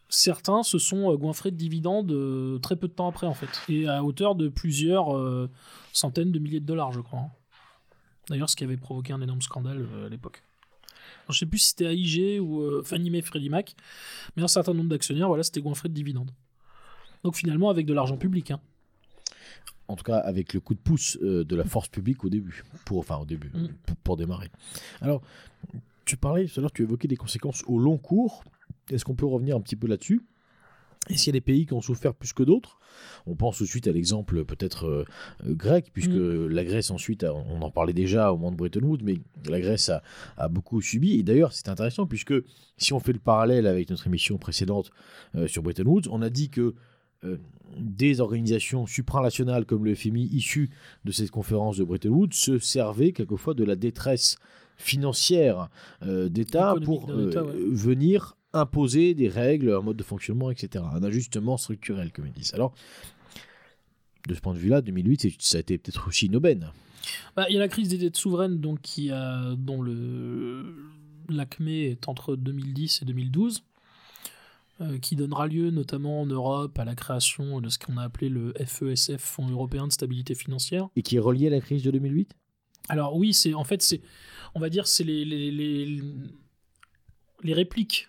Certains 0.08 0.64
se 0.64 0.78
sont 0.78 1.14
goinfrés 1.14 1.52
de 1.52 1.56
dividendes 1.56 2.60
très 2.60 2.74
peu 2.74 2.88
de 2.88 2.92
temps 2.92 3.08
après, 3.08 3.28
en 3.28 3.34
fait, 3.34 3.48
et 3.72 3.88
à 3.88 4.02
hauteur 4.02 4.34
de 4.34 4.48
plusieurs 4.48 5.48
centaines 5.92 6.32
de 6.32 6.38
milliers 6.40 6.60
de 6.60 6.66
dollars, 6.66 6.92
je 6.92 7.00
crois. 7.00 7.30
D'ailleurs, 8.28 8.50
ce 8.50 8.56
qui 8.56 8.64
avait 8.64 8.76
provoqué 8.76 9.12
un 9.12 9.20
énorme 9.20 9.40
scandale 9.40 9.86
à 10.04 10.08
l'époque. 10.08 10.42
Je 11.30 11.38
sais 11.38 11.46
plus 11.46 11.58
si 11.58 11.68
c'était 11.70 11.86
AIG 11.94 12.40
ou 12.40 12.60
euh, 12.60 12.82
Fannie 12.84 13.10
Mae 13.10 13.22
Freddie 13.22 13.50
Mac, 13.50 13.74
mais 14.36 14.42
un 14.42 14.48
certain 14.48 14.74
nombre 14.74 14.90
d'actionnaires, 14.90 15.28
voilà, 15.28 15.42
c'était 15.42 15.60
goinfré 15.60 15.88
de 15.88 15.94
dividendes. 15.94 16.30
Donc 17.24 17.36
finalement, 17.36 17.68
avec 17.70 17.86
de 17.86 17.92
l'argent 17.94 18.16
public. 18.16 18.50
hein. 18.50 18.60
En 19.88 19.96
tout 19.96 20.04
cas, 20.04 20.18
avec 20.18 20.54
le 20.54 20.60
coup 20.60 20.74
de 20.74 20.78
pouce 20.78 21.18
euh, 21.22 21.44
de 21.44 21.56
la 21.56 21.64
force 21.64 21.88
publique 21.88 22.24
au 22.24 22.28
début, 22.28 22.62
pour, 22.84 22.98
enfin 22.98 23.16
au 23.16 23.26
début, 23.26 23.50
Mm. 23.52 23.68
pour, 23.86 23.96
pour 23.96 24.16
démarrer. 24.16 24.48
Alors, 25.00 25.20
tu 26.04 26.16
parlais 26.16 26.46
tout 26.46 26.58
à 26.58 26.62
l'heure, 26.62 26.72
tu 26.72 26.82
évoquais 26.82 27.08
des 27.08 27.16
conséquences 27.16 27.64
au 27.66 27.78
long 27.78 27.98
cours. 27.98 28.44
Est-ce 28.90 29.04
qu'on 29.04 29.14
peut 29.16 29.26
revenir 29.26 29.56
un 29.56 29.60
petit 29.60 29.76
peu 29.76 29.86
là-dessus? 29.88 30.22
Est-ce 31.08 31.24
qu'il 31.24 31.28
y 31.34 31.36
a 31.36 31.40
des 31.40 31.40
pays 31.40 31.66
qui 31.66 31.72
ont 31.72 31.80
souffert 31.80 32.14
plus 32.14 32.32
que 32.32 32.42
d'autres 32.42 32.78
On 33.26 33.34
pense 33.34 33.58
tout 33.58 33.64
de 33.64 33.68
suite 33.68 33.88
à 33.88 33.92
l'exemple 33.92 34.44
peut-être 34.44 34.84
euh, 34.86 35.04
grec, 35.44 35.90
puisque 35.92 36.10
Mm. 36.10 36.48
la 36.48 36.64
Grèce 36.64 36.90
ensuite, 36.90 37.24
a- 37.24 37.32
on 37.34 37.62
en 37.62 37.70
parlait 37.70 37.94
déjà 37.94 38.32
au 38.32 38.36
moment 38.36 38.52
de 38.52 38.56
Bretton 38.56 38.82
Woods, 38.82 39.00
mais 39.02 39.16
la 39.48 39.60
Grèce 39.60 39.88
a, 39.88 40.02
a 40.36 40.48
beaucoup 40.48 40.80
subi. 40.82 41.18
Et 41.18 41.22
d'ailleurs, 41.22 41.52
c'est 41.52 41.68
intéressant, 41.70 42.06
puisque 42.06 42.34
si 42.76 42.92
on 42.92 43.00
fait 43.00 43.14
le 43.14 43.18
parallèle 43.18 43.66
avec 43.66 43.88
notre 43.90 44.06
émission 44.06 44.36
précédente 44.38 44.90
euh, 45.34 45.48
sur 45.48 45.62
Bretton 45.62 45.84
Woods, 45.86 46.08
on 46.10 46.20
a 46.22 46.28
dit 46.30 46.50
que 46.50 46.74
euh, 47.24 47.38
des 47.78 48.20
organisations 48.20 48.86
supranationales 48.86 49.64
comme 49.64 49.84
le 49.84 49.94
FMI 49.94 50.24
issues 50.32 50.70
de 51.04 51.12
cette 51.12 51.30
conférence 51.30 51.76
de 51.78 51.84
Bretton 51.84 52.10
Woods 52.10 52.32
se 52.32 52.58
servaient 52.58 53.12
quelquefois 53.12 53.54
de 53.54 53.64
la 53.64 53.74
détresse 53.76 54.36
financière 54.76 55.68
euh, 56.02 56.28
d'État 56.28 56.74
pour 56.84 57.10
euh, 57.10 57.30
ouais. 57.30 57.52
venir 57.70 58.36
imposer 58.52 59.14
des 59.14 59.28
règles, 59.28 59.72
un 59.74 59.80
mode 59.80 59.96
de 59.96 60.02
fonctionnement, 60.02 60.50
etc. 60.50 60.84
Un 60.92 61.02
ajustement 61.02 61.56
structurel, 61.56 62.12
comme 62.12 62.26
ils 62.26 62.32
disent. 62.32 62.54
Alors, 62.54 62.74
de 64.28 64.34
ce 64.34 64.40
point 64.40 64.54
de 64.54 64.58
vue-là, 64.58 64.80
2008, 64.82 65.20
c'est- 65.22 65.36
ça 65.42 65.56
a 65.58 65.60
été 65.60 65.78
peut-être 65.78 66.08
aussi 66.08 66.26
une 66.26 66.36
aubaine. 66.36 66.70
Bah, 67.36 67.46
Il 67.48 67.54
y 67.54 67.56
a 67.56 67.60
la 67.60 67.68
crise 67.68 67.88
des 67.88 67.98
dettes 67.98 68.16
souveraines 68.16 68.60
donc, 68.60 68.80
qui 68.82 69.10
a, 69.10 69.54
dont 69.56 69.82
le 69.82 70.74
l'acmé 71.28 71.84
est 71.84 72.08
entre 72.08 72.34
2010 72.34 73.02
et 73.02 73.04
2012, 73.04 73.62
euh, 74.80 74.98
qui 74.98 75.14
donnera 75.14 75.46
lieu 75.46 75.70
notamment 75.70 76.20
en 76.22 76.26
Europe 76.26 76.76
à 76.78 76.84
la 76.84 76.96
création 76.96 77.60
de 77.60 77.68
ce 77.68 77.78
qu'on 77.78 77.96
a 77.98 78.02
appelé 78.02 78.28
le 78.28 78.52
FESF, 78.58 79.20
Fonds 79.22 79.48
européen 79.48 79.86
de 79.86 79.92
stabilité 79.92 80.34
financière. 80.34 80.88
Et 80.96 81.02
qui 81.02 81.14
est 81.16 81.20
relié 81.20 81.46
à 81.46 81.50
la 81.50 81.60
crise 81.60 81.84
de 81.84 81.90
2008 81.92 82.34
Alors 82.88 83.14
oui, 83.16 83.32
c'est 83.32 83.54
en 83.54 83.62
fait 83.62 83.80
c'est 83.80 84.00
on 84.56 84.60
va 84.60 84.70
dire 84.70 84.88
c'est 84.88 85.04
les, 85.04 85.24
les, 85.24 85.52
les, 85.52 86.02
les 87.44 87.54
répliques. 87.54 88.08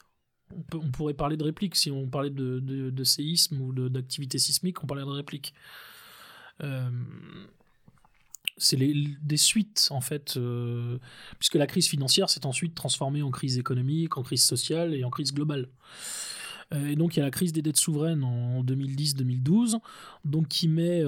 On, 0.73 0.91
pourrait 0.91 1.13
parler 1.13 1.37
de 1.37 1.43
répliques 1.43 1.75
si 1.75 1.91
on 1.91 2.07
parlait 2.07 2.29
de, 2.29 3.03
séisme 3.03 3.61
ou 3.61 3.71
d'activité 3.89 4.39
sismique, 4.39 4.83
on 4.83 4.87
parlait 4.87 5.03
de 5.03 5.09
répliques. 5.09 5.53
Euh, 6.63 6.89
c'est 8.57 8.77
des 8.77 9.37
suites 9.37 9.87
en 9.91 10.01
fait, 10.01 10.35
euh, 10.37 10.97
puisque 11.39 11.55
la 11.55 11.67
crise 11.67 11.87
financière 11.87 12.29
s'est 12.29 12.45
ensuite 12.45 12.75
transformée 12.75 13.23
en 13.23 13.31
crise 13.31 13.57
économique, 13.57 14.17
en 14.17 14.23
crise 14.23 14.43
sociale 14.43 14.93
et 14.93 15.03
en 15.03 15.09
crise 15.09 15.33
globale. 15.33 15.67
Euh, 16.73 16.87
et 16.87 16.95
donc 16.95 17.15
il 17.15 17.19
y 17.19 17.21
a 17.21 17.25
la 17.25 17.31
crise 17.31 17.53
des 17.53 17.61
dettes 17.61 17.79
souveraines 17.79 18.23
en 18.23 18.63
2010-2012, 18.63 19.79
donc 20.25 20.47
qui 20.47 20.67
met, 20.67 21.01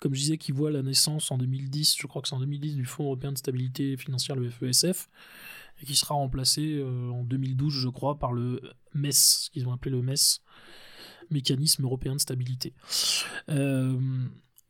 comme 0.00 0.14
je 0.14 0.20
disais, 0.20 0.36
qui 0.36 0.52
voit 0.52 0.70
la 0.70 0.82
naissance 0.82 1.30
en 1.30 1.38
2010, 1.38 1.96
je 1.98 2.06
crois 2.06 2.22
que 2.22 2.28
c'est 2.28 2.34
en 2.34 2.40
2010, 2.40 2.76
du 2.76 2.84
Fonds 2.84 3.04
européen 3.04 3.32
de 3.32 3.38
stabilité 3.38 3.96
financière, 3.96 4.36
le 4.36 4.50
FESF, 4.50 5.08
et 5.80 5.86
qui 5.86 5.94
sera 5.94 6.14
remplacé 6.14 6.78
euh, 6.78 7.10
en 7.10 7.22
2012, 7.24 7.72
je 7.72 7.88
crois, 7.88 8.18
par 8.18 8.32
le 8.32 8.60
MES, 8.94 9.12
ce 9.12 9.50
qu'ils 9.50 9.66
ont 9.68 9.72
appelé 9.72 9.90
le 9.90 10.02
MES, 10.02 10.40
Mécanisme 11.30 11.84
européen 11.84 12.14
de 12.14 12.20
stabilité. 12.20 12.72
Euh, 13.50 13.98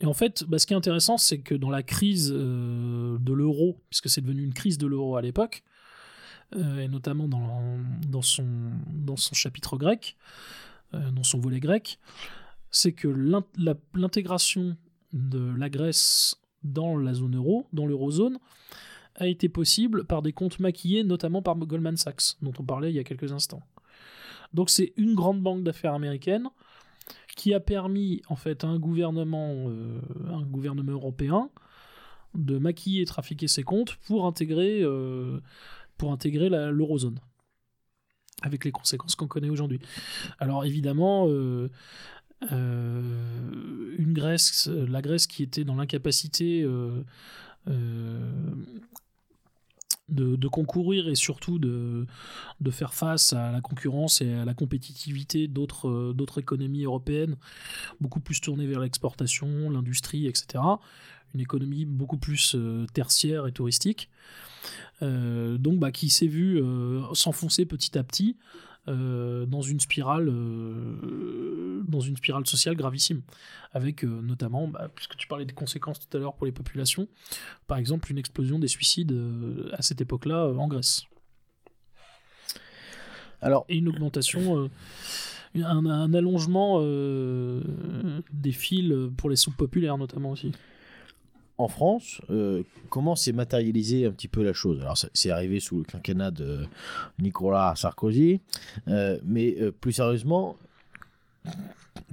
et 0.00 0.06
en 0.06 0.14
fait, 0.14 0.44
bah, 0.44 0.58
ce 0.58 0.66
qui 0.66 0.72
est 0.72 0.76
intéressant, 0.76 1.16
c'est 1.16 1.38
que 1.38 1.54
dans 1.54 1.70
la 1.70 1.82
crise 1.82 2.32
euh, 2.34 3.16
de 3.18 3.32
l'euro, 3.32 3.80
puisque 3.90 4.08
c'est 4.08 4.20
devenu 4.20 4.42
une 4.42 4.54
crise 4.54 4.76
de 4.76 4.86
l'euro 4.86 5.16
à 5.16 5.22
l'époque, 5.22 5.62
et 6.56 6.88
notamment 6.88 7.28
dans, 7.28 7.78
dans, 8.08 8.22
son, 8.22 8.46
dans 8.86 9.18
son 9.18 9.34
chapitre 9.34 9.76
grec, 9.76 10.16
dans 10.94 11.22
son 11.22 11.38
volet 11.38 11.60
grec, 11.60 11.98
c'est 12.70 12.92
que 12.92 13.06
l'intégration 13.92 14.74
de 15.12 15.54
la 15.58 15.68
Grèce 15.68 16.36
dans 16.62 16.96
la 16.96 17.14
zone 17.14 17.36
euro, 17.36 17.66
dans 17.74 17.84
l'eurozone, 17.86 18.38
a 19.18 19.26
été 19.26 19.48
possible 19.48 20.04
par 20.04 20.22
des 20.22 20.32
comptes 20.32 20.60
maquillés, 20.60 21.04
notamment 21.04 21.42
par 21.42 21.56
Goldman 21.56 21.96
Sachs, 21.96 22.36
dont 22.40 22.52
on 22.58 22.62
parlait 22.62 22.90
il 22.90 22.96
y 22.96 23.00
a 23.00 23.04
quelques 23.04 23.32
instants. 23.32 23.62
Donc 24.54 24.70
c'est 24.70 24.92
une 24.96 25.14
grande 25.14 25.42
banque 25.42 25.62
d'affaires 25.62 25.92
américaine 25.92 26.48
qui 27.36 27.52
a 27.54 27.60
permis 27.60 28.22
en 28.28 28.36
fait 28.36 28.64
à 28.64 28.68
un 28.68 28.78
gouvernement, 28.78 29.68
euh, 29.68 30.00
un 30.30 30.42
gouvernement 30.42 30.92
européen 30.92 31.50
de 32.34 32.58
maquiller 32.58 33.02
et 33.02 33.06
trafiquer 33.06 33.48
ses 33.48 33.62
comptes 33.62 33.96
pour 34.06 34.26
intégrer, 34.26 34.82
euh, 34.82 35.40
pour 35.96 36.12
intégrer 36.12 36.48
l'eurozone 36.48 37.20
avec 38.42 38.64
les 38.64 38.72
conséquences 38.72 39.16
qu'on 39.16 39.26
connaît 39.26 39.50
aujourd'hui. 39.50 39.80
Alors 40.38 40.64
évidemment, 40.64 41.26
euh, 41.28 41.68
une 42.50 44.12
Grèce, 44.12 44.68
la 44.68 45.02
Grèce 45.02 45.26
qui 45.26 45.42
était 45.42 45.64
dans 45.64 45.74
l'incapacité 45.74 46.64
de, 50.08 50.48
concourir 50.48 51.08
et 51.08 51.14
surtout 51.14 51.58
de, 51.58 52.06
faire 52.70 52.94
face 52.94 53.32
à 53.32 53.52
la 53.52 53.60
concurrence 53.60 54.20
et 54.20 54.32
à 54.32 54.44
la 54.44 54.54
compétitivité 54.54 55.48
d'autres 55.48 55.88
euh, 55.88 56.40
économies 56.40 56.84
européennes, 56.84 57.36
beaucoup 58.00 58.20
plus 58.20 58.40
tournées 58.40 58.66
vers 58.66 58.80
l'exportation, 58.80 59.70
l'industrie, 59.70 60.26
etc. 60.26 60.62
Une 61.34 61.40
économie 61.40 61.84
beaucoup 61.84 62.18
plus 62.18 62.54
euh, 62.54 62.86
tertiaire 62.92 63.46
et 63.46 63.52
touristique. 63.52 64.08
Euh, 65.02 65.58
donc 65.58 65.78
bah, 65.78 65.92
qui 65.92 66.10
s'est 66.10 66.26
vu 66.26 66.60
euh, 66.60 67.02
s'enfoncer 67.14 67.66
petit 67.66 67.96
à 67.96 68.02
petit 68.02 68.36
euh, 68.88 69.44
dans 69.46 69.60
une 69.60 69.80
spirale 69.80 70.28
euh, 70.28 71.82
dans 71.86 72.00
une 72.00 72.16
spirale 72.16 72.46
sociale 72.46 72.74
gravissime. 72.74 73.22
Avec 73.72 74.02
euh, 74.02 74.20
notamment 74.22 74.66
bah, 74.66 74.88
puisque 74.94 75.16
tu 75.16 75.28
parlais 75.28 75.44
des 75.44 75.54
conséquences 75.54 76.00
tout 76.00 76.16
à 76.16 76.20
l'heure 76.20 76.34
pour 76.34 76.46
les 76.46 76.52
populations 76.52 77.06
par 77.66 77.76
exemple 77.76 78.10
une 78.10 78.18
explosion 78.18 78.58
des 78.58 78.68
suicides 78.68 79.14
à 79.72 79.82
cette 79.82 80.00
époque-là 80.00 80.48
en 80.48 80.68
Grèce. 80.68 81.04
Alors, 83.40 83.66
et 83.68 83.76
une 83.76 83.88
augmentation 83.88 84.70
un, 85.54 85.86
un 85.86 86.14
allongement 86.14 86.80
des 86.80 88.52
fils 88.52 88.92
pour 89.16 89.30
les 89.30 89.36
soupes 89.36 89.56
populaires 89.56 89.98
notamment 89.98 90.30
aussi 90.30 90.52
en 91.58 91.66
France, 91.66 92.20
euh, 92.30 92.62
comment 92.88 93.16
s'est 93.16 93.32
matérialisée 93.32 94.06
un 94.06 94.12
petit 94.12 94.28
peu 94.28 94.44
la 94.44 94.52
chose? 94.52 94.80
Alors, 94.80 94.96
c'est 95.12 95.30
arrivé 95.30 95.58
sous 95.58 95.78
le 95.78 95.84
quinquennat 95.84 96.30
de 96.30 96.66
Nicolas 97.18 97.74
Sarkozy, 97.76 98.40
euh, 98.86 99.18
mais 99.24 99.56
euh, 99.60 99.72
plus 99.72 99.92
sérieusement, 99.92 100.56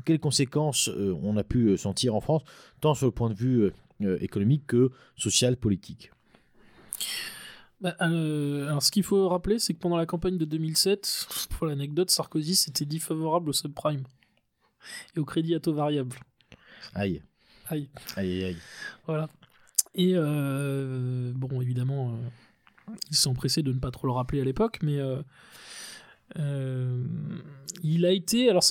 quelles 0.04 0.20
conséquences 0.20 0.90
on 0.90 1.38
a 1.38 1.44
pu 1.44 1.78
sentir 1.78 2.16
en 2.16 2.22
France, 2.22 2.42
tant 2.82 2.96
sur 2.96 3.06
le 3.06 3.12
point 3.12 3.30
de 3.30 3.36
vue 3.36 3.72
économique 4.20 4.66
que 4.68 4.92
social, 5.16 5.58
politique? 5.58 6.12
Bah, 7.82 7.96
alors, 8.00 8.82
ce 8.82 8.92
qu'il 8.92 9.04
faut 9.04 9.28
rappeler, 9.30 9.60
c'est 9.60 9.74
que 9.74 9.80
pendant 9.80 9.98
la 9.98 10.06
campagne 10.06 10.38
de 10.38 10.46
2007, 10.46 11.28
pour 11.52 11.68
l'anecdote, 11.68 12.10
Sarkozy 12.10 12.56
s'était 12.56 12.86
dit 12.86 13.00
favorable 13.00 13.50
au 13.50 13.54
subprime 13.54 14.04
et 15.16 15.20
au 15.20 15.26
crédit 15.26 15.54
à 15.54 15.60
taux 15.60 15.74
variable. 15.74 16.18
Aïe, 16.94 17.22
Aïe. 17.68 17.90
aïe, 18.16 18.44
aïe. 18.44 18.58
Voilà. 19.08 19.30
Et 19.96 20.14
euh, 20.16 21.32
bon, 21.36 21.62
évidemment, 21.62 22.12
euh, 22.12 22.92
ils 23.10 23.18
sont 23.18 23.34
pressés 23.34 23.64
de 23.64 23.72
ne 23.72 23.80
pas 23.80 23.92
trop 23.92 24.08
le 24.08 24.14
rappeler 24.14 24.42
à 24.42 24.44
l'époque, 24.44 24.80
mais 24.84 25.00
euh, 25.00 25.22
euh, 26.38 27.04
il 27.82 28.06
a 28.06 28.12
été. 28.12 28.50
Alors, 28.50 28.64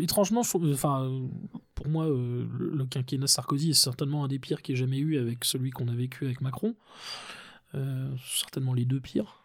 étrangement, 0.00 0.40
enfin, 0.40 1.10
pour 1.74 1.88
moi, 1.88 2.06
le, 2.06 2.46
le 2.46 2.84
quinquennat 2.86 3.26
Sarkozy 3.26 3.70
est 3.70 3.74
certainement 3.74 4.24
un 4.24 4.28
des 4.28 4.38
pires 4.38 4.62
qu'il 4.62 4.74
ait 4.74 4.78
jamais 4.78 4.98
eu 4.98 5.18
avec 5.18 5.44
celui 5.44 5.70
qu'on 5.70 5.88
a 5.88 5.94
vécu 5.94 6.24
avec 6.24 6.40
Macron. 6.40 6.74
Certainement 8.26 8.74
les 8.74 8.84
deux 8.84 9.00
pires. 9.00 9.41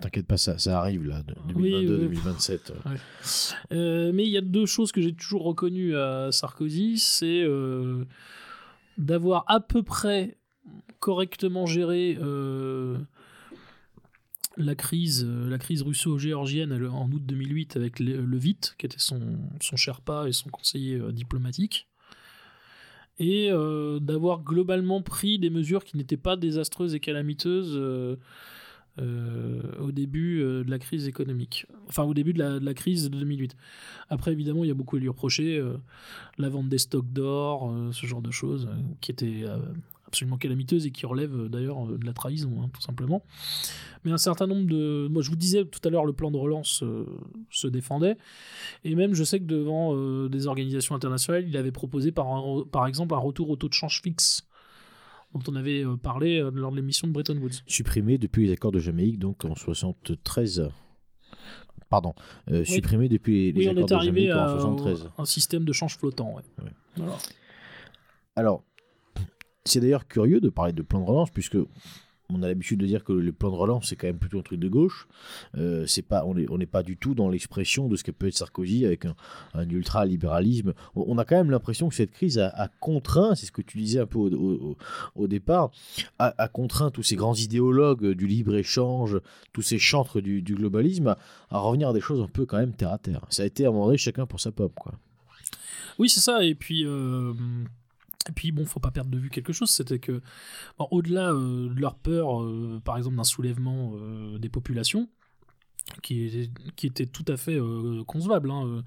T'inquiète 0.00 0.26
pas, 0.26 0.36
ça, 0.36 0.58
ça 0.58 0.78
arrive 0.78 1.04
là, 1.06 1.22
de- 1.22 1.34
Oui, 1.54 1.70
2022-2027. 1.86 2.72
Euh, 3.72 4.12
mais 4.12 4.24
il 4.24 4.30
y 4.30 4.36
a 4.36 4.42
deux 4.42 4.66
choses 4.66 4.92
que 4.92 5.00
j'ai 5.00 5.14
toujours 5.14 5.44
reconnues 5.44 5.96
à 5.96 6.30
Sarkozy, 6.32 6.98
c'est 6.98 7.42
euh, 7.42 8.04
d'avoir 8.98 9.44
à 9.48 9.60
peu 9.60 9.82
près 9.82 10.36
correctement 11.00 11.66
géré 11.66 12.18
euh, 12.20 12.98
la 14.56 14.74
crise, 14.74 15.24
euh, 15.28 15.48
la 15.48 15.58
crise 15.58 15.82
russo-géorgienne 15.82 16.72
en 16.88 17.10
août 17.10 17.22
2008 17.24 17.76
avec 17.76 18.00
le, 18.00 18.24
le 18.24 18.38
VIT, 18.38 18.74
qui 18.78 18.86
était 18.86 18.98
son, 18.98 19.38
son 19.60 19.76
Sherpa 19.76 20.26
et 20.28 20.32
son 20.32 20.48
conseiller 20.50 20.96
euh, 20.96 21.12
diplomatique, 21.12 21.88
et 23.18 23.50
euh, 23.50 23.98
d'avoir 23.98 24.40
globalement 24.42 25.00
pris 25.02 25.38
des 25.38 25.48
mesures 25.50 25.84
qui 25.84 25.96
n'étaient 25.96 26.16
pas 26.18 26.36
désastreuses 26.36 26.94
et 26.94 27.00
calamiteuses 27.00 27.78
au 28.98 29.92
début 29.92 30.42
euh, 30.42 30.64
de 30.64 30.70
la 30.70 30.78
crise 30.78 31.06
économique, 31.06 31.66
enfin 31.88 32.04
au 32.04 32.14
début 32.14 32.32
de 32.32 32.58
la, 32.58 32.74
crise 32.74 33.10
de 33.10 33.18
2008. 33.18 33.56
Après, 34.08 34.32
évidemment, 34.32 34.64
il 34.64 34.68
y 34.68 34.70
a 34.70 34.74
beaucoup 34.74 34.96
à 34.96 34.98
lui 34.98 35.08
reprocher, 35.08 35.58
euh, 35.58 35.76
la 36.38 36.48
vente 36.48 36.68
des 36.68 36.78
stocks 36.78 37.12
d'or, 37.12 37.70
euh, 37.70 37.92
ce 37.92 38.06
genre 38.06 38.22
de 38.22 38.30
choses, 38.30 38.68
euh, 38.70 38.76
qui 39.00 39.10
étaient 39.10 39.42
euh, 39.44 39.58
absolument 40.06 40.36
calamiteuses 40.36 40.86
et 40.86 40.90
qui 40.90 41.06
relèvent 41.06 41.36
euh, 41.36 41.48
d'ailleurs 41.48 41.86
euh, 41.86 41.98
de 41.98 42.06
la 42.06 42.12
trahison, 42.12 42.50
hein, 42.62 42.70
tout 42.72 42.80
simplement. 42.80 43.22
Mais 44.04 44.12
un 44.12 44.18
certain 44.18 44.46
nombre 44.46 44.66
de... 44.66 45.08
Moi, 45.10 45.22
je 45.22 45.30
vous 45.30 45.36
disais 45.36 45.64
tout 45.64 45.80
à 45.84 45.90
l'heure, 45.90 46.04
le 46.06 46.12
plan 46.12 46.30
de 46.30 46.36
relance 46.36 46.82
euh, 46.82 47.04
se 47.50 47.66
défendait, 47.66 48.16
et 48.84 48.94
même 48.94 49.14
je 49.14 49.24
sais 49.24 49.40
que 49.40 49.44
devant 49.44 49.94
euh, 49.94 50.28
des 50.28 50.46
organisations 50.46 50.94
internationales, 50.94 51.44
il 51.46 51.56
avait 51.56 51.72
proposé 51.72 52.12
par, 52.12 52.28
par 52.70 52.86
exemple 52.86 53.14
un 53.14 53.18
retour 53.18 53.50
au 53.50 53.56
taux 53.56 53.68
de 53.68 53.74
change 53.74 54.00
fixe 54.02 54.45
dont 55.34 55.42
on 55.48 55.56
avait 55.56 55.84
euh, 55.84 55.96
parlé 55.96 56.38
euh, 56.40 56.50
lors 56.52 56.70
de 56.70 56.76
l'émission 56.76 57.06
de 57.08 57.12
Bretton 57.12 57.36
Woods. 57.38 57.62
Supprimé 57.66 58.18
depuis 58.18 58.46
les 58.46 58.52
accords 58.52 58.72
de 58.72 58.78
Jamaïque, 58.80 59.18
donc 59.18 59.44
en 59.44 59.54
73. 59.54 60.70
Pardon, 61.88 62.14
euh, 62.50 62.60
Oui. 62.60 62.66
supprimé 62.66 63.08
depuis 63.08 63.52
les 63.52 63.58
Oui, 63.60 63.68
on 63.68 63.70
accords 63.72 63.84
est 63.84 63.90
de 63.90 63.94
arrivé 63.94 64.26
Jamaïque 64.26 64.50
en 64.50 64.56
à 64.56 64.60
73. 64.60 65.10
un 65.18 65.24
système 65.24 65.64
de 65.64 65.72
change 65.72 65.96
flottant. 65.98 66.34
ouais. 66.34 66.42
Ouais. 66.62 66.70
Voilà. 66.96 67.16
Alors, 68.34 68.64
c'est 69.64 69.80
d'ailleurs 69.80 70.06
curieux 70.08 70.40
de 70.40 70.48
parler 70.48 70.72
de 70.72 70.82
plan 70.82 71.00
de 71.00 71.04
relance, 71.06 71.30
puisque 71.30 71.56
on 72.30 72.42
a 72.42 72.48
l'habitude 72.48 72.80
de 72.80 72.86
dire 72.86 73.04
que 73.04 73.12
le 73.12 73.32
plan 73.32 73.50
de 73.50 73.56
relance 73.56 73.88
c'est 73.88 73.96
quand 73.96 74.06
même 74.06 74.18
plutôt 74.18 74.38
un 74.38 74.42
truc 74.42 74.60
de 74.60 74.68
gauche. 74.68 75.08
Euh, 75.56 75.86
pas, 76.08 76.24
on 76.24 76.58
n'est 76.58 76.66
pas 76.66 76.82
du 76.82 76.96
tout 76.96 77.14
dans 77.14 77.28
l'expression 77.28 77.88
de 77.88 77.96
ce 77.96 78.04
que 78.04 78.10
peut 78.10 78.28
être 78.28 78.36
Sarkozy 78.36 78.84
avec 78.84 79.06
un, 79.06 79.14
ultra-libéralisme. 79.68 80.74
On, 80.94 81.18
a 81.18 81.24
quand 81.24 81.36
même 81.36 81.50
l'impression 81.50 81.88
que 81.88 81.94
cette 81.94 82.12
crise 82.12 82.38
a, 82.38 82.70
contraint, 82.80 83.34
c'est 83.34 83.46
ce 83.46 83.52
que 83.52 83.62
tu 83.62 83.78
disais 83.78 84.00
un 84.00 84.06
peu 84.06 84.18
au, 84.18 85.26
départ, 85.26 85.70
a, 86.18 86.48
contraint 86.48 86.90
tous 86.90 87.02
ces 87.02 87.16
grands 87.16 87.34
idéologues 87.34 88.12
du 88.12 88.26
libre-échange, 88.26 89.18
tous 89.52 89.62
ces 89.62 89.78
chantres 89.78 90.20
du, 90.20 90.42
globalisme 90.42 91.08
à, 91.08 91.18
à 91.50 91.58
revenir 91.58 91.88
à 91.88 91.92
des 91.92 92.00
choses 92.00 92.20
un 92.20 92.28
peu 92.28 92.46
quand 92.46 92.58
même 92.58 92.72
terre 92.72 92.92
à 92.92 92.98
terre. 92.98 93.24
Ça 93.30 93.42
a 93.42 93.46
été 93.46 93.64
à 93.64 93.68
un 93.68 93.72
moment 93.72 93.86
donné 93.86 93.98
chacun 93.98 94.26
pour 94.26 94.40
sa 94.40 94.52
pomme. 94.52 94.70
Quoi. 94.74 94.92
Oui, 95.98 96.08
c'est 96.08 96.20
ça. 96.20 96.44
Et 96.44 96.54
puis, 96.54 96.84
euh, 96.84 97.32
et 98.28 98.32
puis 98.32 98.52
bon, 98.52 98.64
faut 98.66 98.80
pas 98.80 98.90
perdre 98.90 99.10
de 99.10 99.18
vue 99.18 99.30
quelque 99.30 99.52
chose. 99.52 99.70
C'était 99.70 99.98
que, 99.98 100.20
bon, 100.78 100.88
au-delà 100.90 101.32
euh, 101.32 101.68
de 101.68 101.80
leur 101.80 101.96
peur, 101.96 102.42
euh, 102.42 102.80
par 102.84 102.96
exemple, 102.96 103.16
d'un 103.16 103.24
soulèvement 103.24 103.92
euh, 103.94 104.38
des 104.38 104.48
populations, 104.48 105.08
qui, 106.02 106.50
était 106.82 107.06
tout 107.06 107.24
à 107.28 107.36
fait 107.36 107.60
concevable, 108.08 108.50
hein, 108.50 108.82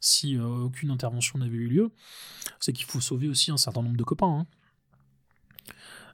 si 0.00 0.38
aucune 0.38 0.90
intervention 0.90 1.38
n'avait 1.38 1.56
eu 1.56 1.66
lieu, 1.66 1.92
c'est 2.60 2.74
qu'il 2.74 2.84
faut 2.84 3.00
sauver 3.00 3.26
aussi 3.26 3.50
un 3.50 3.56
certain 3.56 3.82
nombre 3.82 3.96
de 3.96 4.04
copains. 4.04 4.46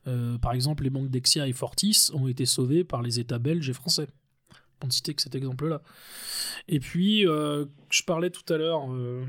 hein. 0.06 0.38
Par 0.40 0.52
exemple, 0.52 0.84
les 0.84 0.90
banques 0.90 1.10
Dexia 1.10 1.48
et 1.48 1.52
Fortis 1.52 2.10
ont 2.14 2.28
été 2.28 2.46
sauvés 2.46 2.84
par 2.84 3.02
les 3.02 3.18
États 3.18 3.40
belges 3.40 3.68
et 3.68 3.72
français. 3.72 4.06
Pour 4.78 4.86
ne 4.86 4.92
citer 4.92 5.12
que 5.12 5.22
cet 5.22 5.34
exemple-là. 5.34 5.82
Et 6.68 6.78
puis, 6.78 7.22
je 7.22 8.02
parlais 8.06 8.30
tout 8.30 8.52
à 8.54 8.56
l'heure 8.56 8.86
de 8.86 9.26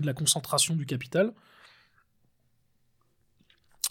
la 0.00 0.14
concentration 0.14 0.74
du 0.74 0.86
capital. 0.86 1.34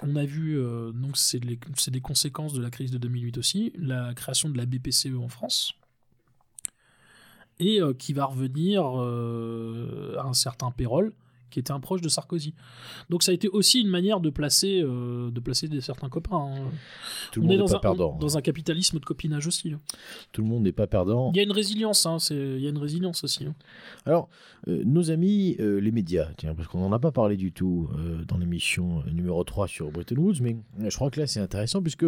On 0.04 0.16
a 0.16 0.26
vu, 0.26 0.60
euh, 0.60 0.92
donc 0.92 1.16
c'est 1.18 1.40
des 1.40 2.02
conséquences 2.02 2.54
de 2.54 2.62
la 2.62 2.70
crise 2.70 2.92
de 2.92 2.98
2008 2.98 3.38
aussi, 3.38 3.72
la 3.78 4.14
création 4.14 4.50
de 4.50 4.58
la 4.58 4.66
BPCE 4.66 5.16
en 5.18 5.30
France, 5.30 5.74
et 7.60 7.82
euh, 7.82 7.94
qui 7.94 8.12
va 8.12 8.26
revenir 8.26 8.84
euh, 9.02 10.16
à 10.18 10.24
un 10.24 10.34
certain 10.34 10.72
Pérol, 10.72 11.14
qui 11.56 11.60
était 11.62 11.72
un 11.72 11.80
proche 11.80 12.02
de 12.02 12.10
Sarkozy. 12.10 12.54
Donc 13.10 13.24
ça 13.24 13.32
a 13.32 13.34
été 13.34 13.48
aussi 13.48 13.80
une 13.80 13.88
manière 13.88 14.20
de 14.20 14.30
placer, 14.30 14.82
euh, 14.82 15.32
de 15.32 15.40
placer 15.40 15.70
des 15.70 15.80
certains 15.80 16.10
copains. 16.10 16.36
hein. 16.36 16.70
Tout 17.32 17.40
le 17.40 17.46
On 17.46 17.48
monde 17.48 17.54
est 17.54 17.56
n'est 17.56 17.64
dans 17.64 17.68
pas 17.70 17.78
un, 17.78 17.80
perdant. 17.80 18.18
dans 18.20 18.38
un 18.38 18.42
capitalisme 18.42 19.00
de 19.00 19.06
copinage 19.06 19.48
aussi. 19.48 19.72
hein. 19.72 19.80
Tout 20.34 20.42
le 20.42 20.50
monde 20.50 20.64
n'est 20.64 20.74
pas 20.74 20.86
perdant. 20.86 21.32
Il 21.34 21.38
y 21.38 21.40
a 21.40 21.44
une 21.44 21.54
résilience, 21.54 22.06
hein, 22.06 22.18
il 22.30 22.60
y 22.60 22.68
a 22.68 22.70
une 22.70 22.78
résilience 22.78 23.24
aussi. 23.24 23.46
hein. 23.46 23.56
Alors, 24.06 24.28
euh, 24.68 24.84
nos 24.86 25.12
amis, 25.12 25.56
euh, 25.62 25.80
les 25.80 25.92
médias, 25.92 26.28
tiens, 26.36 26.54
parce 26.56 26.68
qu'on 26.68 26.80
n'en 26.82 26.92
a 26.92 27.00
pas 27.00 27.14
parlé 27.14 27.38
du 27.38 27.54
tout 27.54 27.88
dans 28.28 28.38
l'émission 28.38 29.02
numéro 29.14 29.42
3 29.46 29.68
sur 29.70 29.90
Bretton 29.92 30.18
Woods, 30.18 30.42
mais 30.42 30.58
je 30.90 30.94
crois 30.96 31.10
que 31.10 31.22
là 31.22 31.28
c'est 31.28 31.40
intéressant 31.40 31.82
puisque 31.82 32.06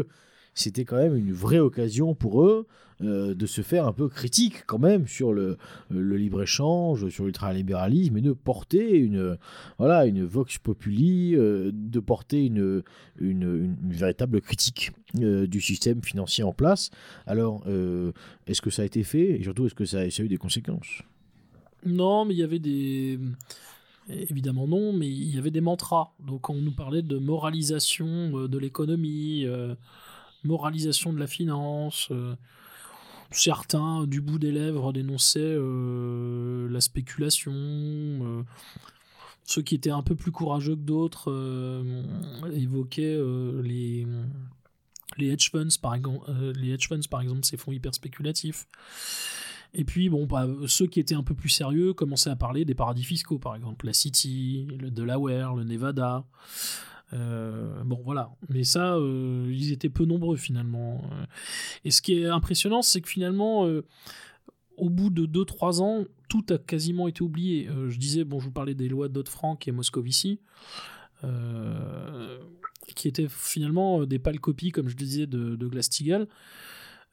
c'était 0.59 0.85
quand 0.85 0.97
même 0.97 1.15
une 1.15 1.33
vraie 1.33 1.59
occasion 1.59 2.15
pour 2.15 2.43
eux 2.43 2.67
euh, 3.03 3.35
de 3.35 3.45
se 3.45 3.61
faire 3.61 3.85
un 3.85 3.93
peu 3.93 4.09
critique 4.09 4.65
quand 4.65 4.79
même 4.79 5.05
sur 5.05 5.31
le, 5.31 5.59
libre-échange, 5.91 7.09
sur 7.09 7.25
l'ultralibéralisme 7.25 8.17
et 8.17 8.21
de 8.21 8.33
porter 8.33 8.97
une, 8.97 9.37
voilà, 9.77 10.07
une 10.07 10.25
vox 10.25 10.57
populi, 10.57 11.35
euh, 11.35 11.69
de 11.71 11.99
porter 11.99 12.43
une, 12.47 12.81
véritable 13.19 14.41
critique 14.41 14.93
euh, 15.19 15.45
du 15.45 15.61
système 15.61 16.01
financier 16.01 16.43
en 16.43 16.53
place. 16.53 16.89
Alors, 17.27 17.63
est-ce 18.47 18.61
que 18.61 18.71
ça 18.71 18.81
a 18.81 18.85
été 18.85 19.03
fait 19.03 19.39
et 19.39 19.43
surtout 19.43 19.67
est-ce 19.67 19.75
que 19.75 19.85
ça, 19.85 19.99
a 19.99 20.23
eu 20.23 20.27
des 20.27 20.37
conséquences? 20.37 21.03
Non, 21.85 22.25
mais 22.25 22.33
il 22.33 22.39
y 22.39 22.43
avait 22.43 22.57
des. 22.57 23.19
Évidemment 24.09 24.67
non, 24.67 24.91
mais 24.91 25.07
il 25.07 25.35
y 25.35 25.37
avait 25.37 25.51
des 25.51 25.61
mantras. 25.61 26.13
Donc 26.25 26.49
on 26.49 26.55
nous 26.55 26.71
parlait 26.71 27.03
de 27.03 27.17
moralisation 27.19 28.47
de 28.47 28.57
l'économie, 28.57 29.45
moralisation 30.47 31.13
de 31.13 31.19
la 31.19 31.27
finance. 31.27 32.07
euh, 32.11 32.35
certains, 33.31 34.07
du 34.07 34.21
bout 34.21 34.39
des 34.39 34.51
lèvres, 34.51 34.93
dénonçaient 34.93 35.39
euh, 35.41 36.67
la 36.69 36.81
spéculation. 36.81 37.53
euh, 37.53 38.43
ceux 39.43 39.61
qui 39.61 39.75
étaient 39.75 39.91
un 39.91 40.01
peu 40.01 40.15
plus 40.15 40.31
courageux 40.31 40.75
que 40.75 40.81
d'autres 40.81 41.31
évoquaient 42.53 43.17
les, 43.63 44.05
les 45.17 45.27
hedge 45.29 45.51
funds, 45.51 45.79
par 45.81 45.95
exemple, 45.95 46.29
les 46.57 46.71
hedge 46.71 46.89
funds, 46.89 47.07
par 47.09 47.21
exemple, 47.21 47.45
ces 47.45 47.55
fonds 47.55 47.71
hyper 47.71 47.95
spéculatifs. 47.95 48.67
Et 49.73 49.85
puis, 49.85 50.09
bon, 50.09 50.25
bah, 50.25 50.47
ceux 50.67 50.87
qui 50.87 50.99
étaient 50.99 51.15
un 51.15 51.23
peu 51.23 51.33
plus 51.33 51.49
sérieux 51.49 51.93
commençaient 51.93 52.29
à 52.29 52.35
parler 52.35 52.65
des 52.65 52.75
paradis 52.75 53.03
fiscaux, 53.03 53.39
par 53.39 53.55
exemple, 53.55 53.85
la 53.85 53.93
City, 53.93 54.67
le 54.79 54.91
Delaware, 54.91 55.55
le 55.55 55.63
Nevada. 55.63 56.25
Euh, 57.13 57.83
bon, 57.83 58.01
voilà. 58.03 58.31
Mais 58.49 58.63
ça, 58.63 58.95
euh, 58.95 59.47
ils 59.49 59.71
étaient 59.71 59.89
peu 59.89 60.05
nombreux 60.05 60.37
finalement. 60.37 61.01
Euh, 61.11 61.25
Et 61.85 61.91
ce 61.91 62.01
qui 62.01 62.19
est 62.19 62.25
impressionnant, 62.25 62.81
c'est 62.81 63.01
que 63.01 63.09
finalement, 63.09 63.67
au 64.77 64.89
bout 64.89 65.09
de 65.09 65.25
2-3 65.25 65.81
ans, 65.81 66.05
tout 66.29 66.45
a 66.49 66.57
quasiment 66.57 67.07
été 67.07 67.21
oublié. 67.21 67.69
Je 67.87 67.97
disais, 67.97 68.23
bon, 68.23 68.39
je 68.39 68.45
vous 68.45 68.51
parlais 68.51 68.75
des 68.75 68.89
lois 68.89 69.09
Dodd-Frank 69.09 69.67
et 69.67 69.71
Moscovici. 69.71 70.39
qui 72.95 73.07
étaient 73.07 73.27
finalement 73.29 74.05
des 74.05 74.19
pâles 74.19 74.39
copies, 74.39 74.71
comme 74.71 74.87
je 74.87 74.95
disais, 74.95 75.27
de, 75.27 75.55
de 75.55 75.67
Glass-Steagall. 75.67 76.27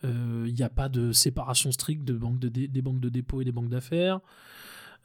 Il 0.03 0.53
n'y 0.53 0.63
a 0.63 0.69
pas 0.69 0.89
de 0.89 1.13
séparation 1.13 1.73
stricte 1.73 2.05
de 2.05 2.15
des 2.49 2.83
banques 2.83 3.01
de 3.01 3.09
dépôt 3.09 3.41
et 3.41 3.45
des 3.45 3.53
banques 3.53 3.71
d'affaires. 3.71 4.21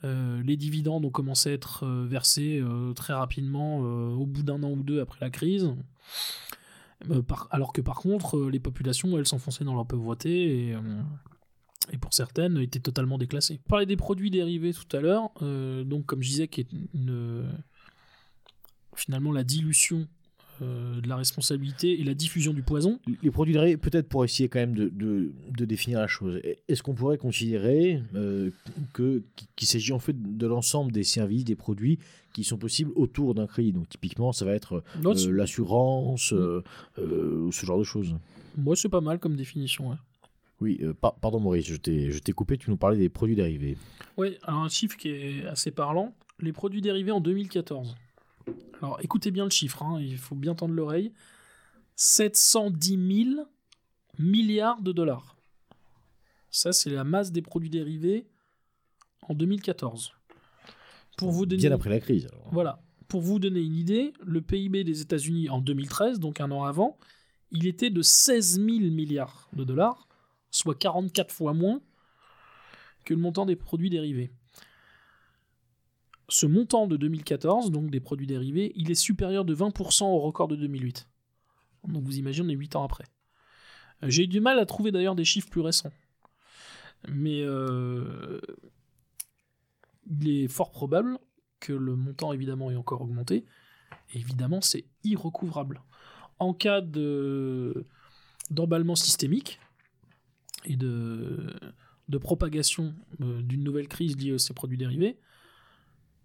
Euh, 0.04 0.42
les 0.42 0.56
dividendes 0.56 1.04
ont 1.04 1.10
commencé 1.10 1.50
à 1.50 1.52
être 1.52 1.84
euh, 1.84 2.06
versés 2.06 2.58
euh, 2.58 2.94
très 2.94 3.12
rapidement 3.12 3.78
au 3.78 4.26
bout 4.26 4.42
d'un 4.42 4.62
an 4.62 4.70
ou 4.70 4.82
deux 4.82 5.00
après 5.00 5.18
la 5.20 5.30
crise. 5.30 5.72
Alors 7.50 7.72
que 7.72 7.80
par 7.80 7.96
contre, 7.96 8.50
les 8.50 8.60
populations, 8.60 9.16
elles 9.16 9.26
s'enfonçaient 9.26 9.64
dans 9.64 9.74
leur 9.74 9.86
pauvreté 9.86 10.68
et, 10.68 10.76
et 11.92 11.96
pour 11.96 12.12
certaines 12.12 12.58
étaient 12.58 12.78
totalement 12.78 13.16
déclassées. 13.16 13.58
On 13.66 13.68
parlait 13.70 13.86
des 13.86 13.96
produits 13.96 14.30
dérivés 14.30 14.74
tout 14.74 14.94
à 14.94 15.00
l'heure, 15.00 15.30
donc 15.40 16.04
comme 16.04 16.22
je 16.22 16.28
disais, 16.28 16.48
qui 16.48 16.60
est 16.60 16.68
finalement 18.94 19.32
la 19.32 19.44
dilution 19.44 20.06
euh, 20.62 21.00
de 21.00 21.08
la 21.08 21.16
responsabilité 21.16 22.00
et 22.00 22.04
la 22.04 22.14
diffusion 22.14 22.52
du 22.52 22.62
poison. 22.62 22.98
Les 23.22 23.30
produits 23.30 23.54
dérivés, 23.54 23.76
peut-être 23.76 24.08
pour 24.08 24.24
essayer 24.24 24.48
quand 24.48 24.58
même 24.60 24.74
de, 24.74 24.88
de- 24.88 25.32
de 25.56 25.64
définir 25.64 26.00
la 26.00 26.06
chose, 26.06 26.40
est-ce 26.68 26.82
qu'on 26.82 26.94
pourrait 26.94 27.18
considérer 27.18 28.02
euh, 28.14 28.50
que 28.92 29.22
qu'il 29.56 29.68
s'agit 29.68 29.92
en 29.92 29.98
fait 29.98 30.14
de 30.20 30.46
l'ensemble 30.46 30.92
des 30.92 31.04
services, 31.04 31.44
des 31.44 31.56
produits 31.56 31.98
qui 32.32 32.44
sont 32.44 32.58
possibles 32.58 32.92
autour 32.96 33.34
d'un 33.34 33.46
crédit? 33.46 33.72
Donc 33.72 33.88
typiquement, 33.88 34.32
ça 34.32 34.44
va 34.44 34.52
être 34.54 34.82
euh, 35.04 35.30
l'assurance, 35.32 36.32
euh, 36.32 36.62
ce 36.96 37.66
genre 37.66 37.78
de 37.78 37.84
choses. 37.84 38.14
Moi, 38.56 38.76
c'est 38.76 38.88
pas 38.88 39.00
mal 39.00 39.18
comme 39.18 39.36
définition. 39.36 39.90
ouais. 39.90 39.96
Oui, 40.60 40.78
euh, 40.82 40.92
par- 40.92 41.14
pardon 41.14 41.40
Maurice, 41.40 41.66
je 41.66 41.76
t'ai 41.76 42.10
je 42.10 42.18
t'ai 42.18 42.32
coupé, 42.32 42.58
tu 42.58 42.68
nous 42.70 42.76
parlais 42.76 42.98
des 42.98 43.08
produits 43.08 43.34
dérivés. 43.36 43.78
Oui, 44.18 44.36
alors 44.42 44.60
un 44.60 44.68
chiffre 44.68 44.96
qui 44.98 45.08
est 45.08 45.46
assez 45.46 45.70
parlant. 45.70 46.14
Les 46.38 46.52
produits 46.52 46.82
dérivés 46.82 47.12
en 47.12 47.20
2014. 47.20 47.96
Alors 48.80 48.98
écoutez 49.02 49.30
bien 49.30 49.44
le 49.44 49.50
chiffre, 49.50 49.82
hein, 49.82 50.00
il 50.00 50.16
faut 50.16 50.34
bien 50.34 50.54
tendre 50.54 50.74
l'oreille. 50.74 51.12
710 51.96 53.24
000 53.34 53.46
milliards 54.18 54.80
de 54.80 54.92
dollars. 54.92 55.36
Ça, 56.50 56.72
c'est 56.72 56.90
la 56.90 57.04
masse 57.04 57.30
des 57.30 57.42
produits 57.42 57.70
dérivés 57.70 58.26
en 59.28 59.34
2014. 59.34 60.12
Pour 61.16 61.30
vous 61.30 61.46
donner... 61.46 61.60
Bien 61.60 61.72
après 61.72 61.90
la 61.90 62.00
crise. 62.00 62.26
alors. 62.32 62.48
Voilà. 62.52 62.82
Pour 63.08 63.20
vous 63.20 63.38
donner 63.38 63.60
une 63.60 63.76
idée, 63.76 64.12
le 64.24 64.40
PIB 64.40 64.84
des 64.84 65.00
États-Unis 65.00 65.48
en 65.48 65.60
2013, 65.60 66.18
donc 66.20 66.40
un 66.40 66.50
an 66.50 66.64
avant, 66.64 66.96
il 67.50 67.66
était 67.66 67.90
de 67.90 68.02
16 68.02 68.56
000 68.56 68.68
milliards 68.68 69.48
de 69.52 69.64
dollars, 69.64 70.08
soit 70.50 70.74
44 70.74 71.32
fois 71.32 71.52
moins 71.52 71.80
que 73.04 73.14
le 73.14 73.20
montant 73.20 73.46
des 73.46 73.56
produits 73.56 73.90
dérivés. 73.90 74.30
Ce 76.30 76.46
montant 76.46 76.86
de 76.86 76.96
2014, 76.96 77.72
donc 77.72 77.90
des 77.90 77.98
produits 77.98 78.26
dérivés, 78.26 78.72
il 78.76 78.90
est 78.90 78.94
supérieur 78.94 79.44
de 79.44 79.54
20% 79.54 80.04
au 80.04 80.20
record 80.20 80.46
de 80.46 80.54
2008. 80.54 81.08
Donc 81.88 82.04
vous 82.04 82.18
imaginez, 82.18 82.46
on 82.46 82.50
est 82.50 82.56
8 82.56 82.76
ans 82.76 82.84
après. 82.84 83.04
Euh, 84.04 84.10
J'ai 84.10 84.24
eu 84.24 84.28
du 84.28 84.40
mal 84.40 84.58
à 84.60 84.64
trouver 84.64 84.92
d'ailleurs 84.92 85.16
des 85.16 85.24
chiffres 85.24 85.50
plus 85.50 85.60
récents. 85.60 85.92
Mais 87.08 87.42
euh, 87.42 88.40
il 90.08 90.28
est 90.28 90.48
fort 90.48 90.70
probable 90.70 91.18
que 91.58 91.72
le 91.72 91.96
montant 91.96 92.32
évidemment 92.32 92.70
ait 92.70 92.76
encore 92.76 93.02
augmenté. 93.02 93.44
Et 94.14 94.18
évidemment, 94.18 94.60
c'est 94.60 94.84
irrecouvrable. 95.02 95.82
En 96.38 96.54
cas 96.54 96.80
de 96.80 97.84
d'emballement 98.50 98.96
systémique 98.96 99.60
et 100.64 100.76
de, 100.76 101.54
de 102.08 102.18
propagation 102.18 102.94
euh, 103.20 103.42
d'une 103.42 103.62
nouvelle 103.62 103.88
crise 103.88 104.16
liée 104.16 104.34
à 104.34 104.38
ces 104.38 104.54
produits 104.54 104.78
dérivés, 104.78 105.18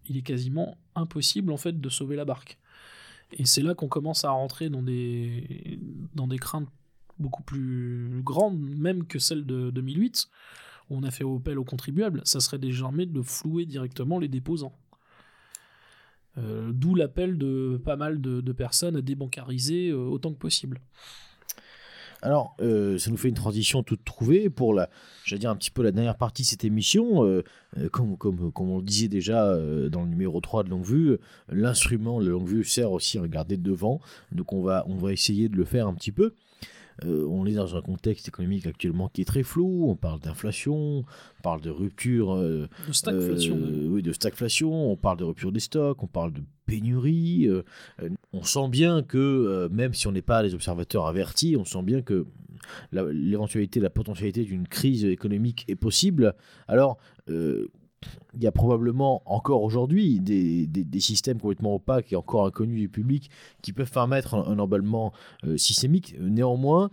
il 0.07 0.17
est 0.17 0.21
quasiment 0.21 0.77
impossible 0.95 1.51
en 1.51 1.57
fait 1.57 1.79
de 1.79 1.89
sauver 1.89 2.15
la 2.15 2.25
barque. 2.25 2.57
Et 3.31 3.45
c'est 3.45 3.61
là 3.61 3.73
qu'on 3.73 3.87
commence 3.87 4.23
à 4.23 4.29
rentrer 4.29 4.69
dans 4.69 4.83
des, 4.83 5.79
craintes 6.39 6.69
beaucoup 7.19 7.43
plus 7.43 8.21
grandes, 8.23 8.59
même 8.59 9.05
que 9.07 9.19
celles 9.19 9.45
de 9.45 9.71
2008, 9.71 10.29
où 10.89 10.97
on 10.97 11.03
a 11.03 11.11
fait 11.11 11.25
appel 11.25 11.57
aux 11.57 11.63
contribuables. 11.63 12.21
Ça 12.23 12.39
serait 12.39 12.59
désormais 12.59 13.05
de 13.05 13.21
flouer 13.21 13.65
directement 13.65 14.19
les 14.19 14.27
déposants. 14.27 14.77
Euh, 16.37 16.71
D'où 16.73 16.95
l'appel 16.95 17.37
de 17.37 17.81
pas 17.83 17.95
mal 17.95 18.21
de, 18.21 18.41
de 18.41 18.51
personnes 18.51 18.97
à 18.97 19.01
débancariser 19.01 19.89
euh, 19.89 19.97
autant 19.97 20.33
que 20.33 20.37
possible. 20.37 20.81
Alors, 22.25 22.55
euh, 22.59 22.97
ça 22.97 23.11
nous 23.11 23.17
fait 23.17 23.29
une 23.29 23.35
transition 23.35 23.83
toute 23.83 24.03
trouvée 24.03 24.49
pour 24.49 24.73
la, 24.73 24.89
j'allais 25.25 25.41
dire 25.41 25.51
un 25.51 25.55
petit 25.55 25.69
peu 25.69 25.83
la 25.83 25.91
dernière 25.91 26.17
partie 26.17 26.41
de 26.41 26.47
cette 26.47 26.63
émission. 26.63 27.23
Euh, 27.23 27.43
euh, 27.77 27.87
comme, 27.87 28.17
comme, 28.17 28.51
comme 28.51 28.71
on 28.71 28.79
le 28.79 28.83
disait 28.83 29.07
déjà 29.07 29.55
dans 29.89 30.01
le 30.01 30.09
numéro 30.09 30.41
3 30.41 30.63
de 30.63 30.69
Longue 30.71 30.85
Vue, 30.85 31.17
l'instrument 31.49 32.19
de 32.19 32.27
Longue 32.27 32.47
Vue 32.47 32.63
sert 32.63 32.91
aussi 32.91 33.19
à 33.19 33.21
regarder 33.21 33.57
devant. 33.57 34.01
Donc, 34.31 34.53
on 34.53 34.63
va, 34.63 34.85
on 34.87 34.95
va 34.95 35.13
essayer 35.13 35.49
de 35.49 35.55
le 35.55 35.65
faire 35.65 35.85
un 35.85 35.93
petit 35.93 36.11
peu. 36.11 36.33
Euh, 37.03 37.25
on 37.27 37.45
est 37.45 37.53
dans 37.53 37.75
un 37.75 37.81
contexte 37.81 38.27
économique 38.27 38.65
actuellement 38.65 39.09
qui 39.09 39.21
est 39.21 39.25
très 39.25 39.43
flou. 39.43 39.89
On 39.89 39.95
parle 39.95 40.19
d'inflation, 40.21 40.99
on 40.99 41.41
parle 41.43 41.59
de 41.61 41.69
rupture, 41.69 42.33
euh, 42.35 42.67
De 42.87 42.93
stagflation. 42.93 43.57
euh, 43.59 43.87
oui, 43.89 44.01
de 44.01 44.13
stagflation. 44.13 44.91
On 44.91 44.95
parle 44.95 45.17
de 45.17 45.23
rupture 45.25 45.51
des 45.51 45.59
stocks, 45.59 46.01
on 46.03 46.07
parle 46.07 46.31
de 46.33 46.41
pénurie. 46.65 47.47
euh, 47.47 47.63
on 48.33 48.43
sent 48.43 48.69
bien 48.69 49.01
que 49.03 49.67
même 49.71 49.93
si 49.93 50.07
on 50.07 50.11
n'est 50.11 50.21
pas 50.21 50.41
les 50.43 50.53
observateurs 50.53 51.05
avertis, 51.07 51.55
on 51.57 51.65
sent 51.65 51.83
bien 51.83 52.01
que 52.01 52.25
la- 52.91 53.11
l'éventualité, 53.11 53.79
la 53.79 53.89
potentialité 53.89 54.43
d'une 54.43 54.67
crise 54.67 55.05
économique 55.05 55.65
est 55.67 55.75
possible. 55.75 56.33
Alors, 56.67 56.97
il 58.33 58.43
y 58.43 58.47
a 58.47 58.51
probablement 58.51 59.21
encore 59.25 59.63
aujourd'hui 59.63 60.19
des, 60.19 60.67
des- 60.67 60.99
systèmes 60.99 61.39
complètement 61.39 61.75
opaques 61.75 62.11
et 62.11 62.15
encore 62.15 62.45
inconnus 62.45 62.79
du 62.79 62.89
public 62.89 63.29
qui 63.61 63.71
peuvent 63.73 63.91
permettre 63.91 64.33
un, 64.35 64.59
emballement 64.59 65.13
euh, 65.45 65.57
systémique. 65.57 66.15
Néanmoins, 66.19 66.89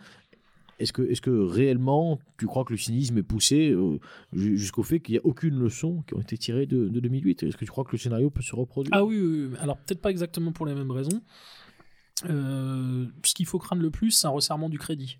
est-ce 0.78 0.92
que, 0.92 1.02
est 1.02 1.20
que 1.20 1.30
réellement 1.30 2.18
tu 2.38 2.46
crois 2.46 2.64
que 2.64 2.72
le 2.72 2.76
cynisme 2.78 3.18
est 3.18 3.22
poussé 3.22 3.70
euh, 3.70 3.98
ju- 4.32 4.56
jusqu'au 4.56 4.82
fait 4.82 5.00
qu'il 5.00 5.14
n'y 5.14 5.18
a 5.18 5.24
aucune 5.26 5.58
leçon 5.58 6.02
qui 6.06 6.14
ont 6.14 6.20
été 6.20 6.36
tirées 6.38 6.66
de, 6.66 6.88
de 6.88 7.00
2008 7.00 7.42
Est-ce 7.44 7.56
que 7.56 7.64
tu 7.64 7.70
crois 7.70 7.84
que 7.84 7.92
le 7.92 7.98
scénario 7.98 8.30
peut 8.30 8.42
se 8.42 8.54
reproduire? 8.54 8.94
Ah 8.96 9.04
oui, 9.04 9.50
alors 9.60 9.76
peut-être 9.78 10.00
pas 10.00 10.10
exactement 10.10 10.52
pour 10.52 10.66
les 10.66 10.74
mêmes 10.74 10.90
raisons. 10.90 11.20
Euh, 12.28 13.06
ce 13.24 13.34
qu'il 13.34 13.46
faut 13.46 13.58
craindre 13.58 13.82
le 13.82 13.90
plus, 13.90 14.10
c'est 14.12 14.26
un 14.26 14.30
resserrement 14.30 14.68
du 14.68 14.78
crédit 14.78 15.18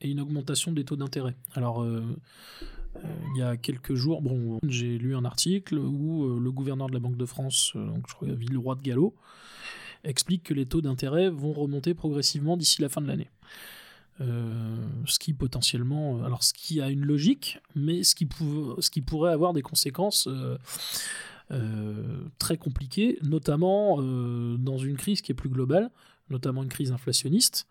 et 0.00 0.10
une 0.10 0.20
augmentation 0.20 0.72
des 0.72 0.84
taux 0.84 0.96
d'intérêt. 0.96 1.36
Alors, 1.54 1.82
il 3.34 3.38
y 3.38 3.42
a 3.42 3.56
quelques 3.56 3.94
jours, 3.94 4.22
bon, 4.22 4.58
j'ai 4.66 4.98
lu 4.98 5.16
un 5.16 5.24
article 5.24 5.78
où 5.78 6.24
euh, 6.24 6.40
le 6.40 6.52
gouverneur 6.52 6.88
de 6.88 6.94
la 6.94 7.00
Banque 7.00 7.16
de 7.16 7.26
France, 7.26 7.72
euh, 7.76 7.86
donc 7.86 8.04
je 8.08 8.14
crois 8.14 8.28
Villeroy 8.28 8.76
de 8.76 8.82
Gallo, 8.82 9.14
explique 10.04 10.44
que 10.44 10.54
les 10.54 10.66
taux 10.66 10.80
d'intérêt 10.80 11.30
vont 11.30 11.52
remonter 11.52 11.94
progressivement 11.94 12.56
d'ici 12.56 12.82
la 12.82 12.88
fin 12.88 13.00
de 13.00 13.06
l'année. 13.06 13.30
Euh, 14.20 14.76
ce 15.06 15.18
qui 15.18 15.32
potentiellement, 15.32 16.22
alors 16.22 16.44
ce 16.44 16.54
qui 16.54 16.80
a 16.80 16.88
une 16.88 17.04
logique, 17.04 17.58
mais 17.74 18.04
ce 18.04 18.14
qui, 18.14 18.28
ce 18.78 18.90
qui 18.90 19.00
pourrait 19.00 19.32
avoir 19.32 19.52
des 19.52 19.62
conséquences 19.62 20.28
euh, 20.28 20.56
euh, 21.50 22.20
très 22.38 22.56
compliquées, 22.56 23.18
notamment 23.22 23.98
euh, 23.98 24.56
dans 24.56 24.78
une 24.78 24.96
crise 24.96 25.20
qui 25.20 25.32
est 25.32 25.34
plus 25.34 25.50
globale, 25.50 25.90
notamment 26.30 26.62
une 26.62 26.68
crise 26.68 26.92
inflationniste. 26.92 27.66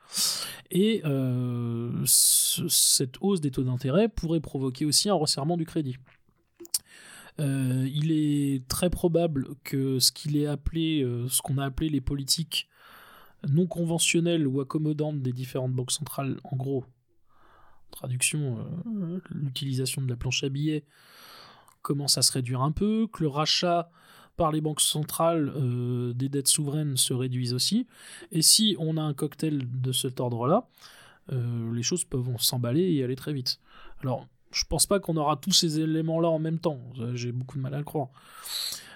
Et 0.71 1.01
euh, 1.05 1.91
ce- 2.05 2.67
cette 2.67 3.15
hausse 3.21 3.41
des 3.41 3.51
taux 3.51 3.63
d'intérêt 3.63 4.09
pourrait 4.09 4.39
provoquer 4.41 4.85
aussi 4.85 5.09
un 5.09 5.15
resserrement 5.15 5.57
du 5.57 5.65
crédit. 5.65 5.97
Euh, 7.39 7.89
il 7.91 8.11
est 8.11 8.67
très 8.67 8.89
probable 8.89 9.47
que 9.63 9.99
ce 9.99 10.11
qu'il 10.11 10.37
est 10.37 10.45
appelé, 10.45 11.01
euh, 11.01 11.27
ce 11.29 11.41
qu'on 11.41 11.57
a 11.57 11.65
appelé 11.65 11.89
les 11.89 12.01
politiques 12.01 12.69
non 13.49 13.65
conventionnelles 13.65 14.47
ou 14.47 14.61
accommodantes 14.61 15.21
des 15.21 15.33
différentes 15.33 15.73
banques 15.73 15.91
centrales, 15.91 16.39
en 16.43 16.55
gros, 16.55 16.85
traduction, 17.91 18.65
l'utilisation 19.29 20.01
de 20.01 20.09
la 20.09 20.15
planche 20.15 20.43
à 20.43 20.49
billets 20.49 20.85
commence 21.81 22.17
à 22.17 22.21
se 22.21 22.31
réduire 22.31 22.61
un 22.61 22.71
peu, 22.71 23.07
que 23.11 23.21
le 23.21 23.29
rachat 23.29 23.91
par 24.35 24.51
les 24.51 24.61
banques 24.61 24.81
centrales 24.81 25.51
euh, 25.55 26.13
des 26.13 26.29
dettes 26.29 26.47
souveraines 26.47 26.97
se 26.97 27.13
réduise 27.13 27.53
aussi. 27.53 27.87
Et 28.31 28.41
si 28.41 28.75
on 28.79 28.97
a 28.97 29.01
un 29.01 29.13
cocktail 29.13 29.67
de 29.81 29.91
cet 29.91 30.19
ordre-là, 30.19 30.67
euh, 31.31 31.73
les 31.73 31.83
choses 31.83 32.03
peuvent 32.03 32.27
s'emballer 32.39 32.93
et 32.93 33.03
aller 33.03 33.15
très 33.15 33.33
vite. 33.33 33.59
Alors, 34.01 34.27
je 34.51 34.63
pense 34.65 34.85
pas 34.85 34.99
qu'on 34.99 35.17
aura 35.17 35.37
tous 35.37 35.51
ces 35.51 35.79
éléments-là 35.79 36.29
en 36.29 36.39
même 36.39 36.59
temps. 36.59 36.79
Euh, 36.99 37.15
J'ai 37.15 37.31
beaucoup 37.31 37.57
de 37.57 37.63
mal 37.63 37.73
à 37.73 37.77
le 37.77 37.83
croire. 37.83 38.09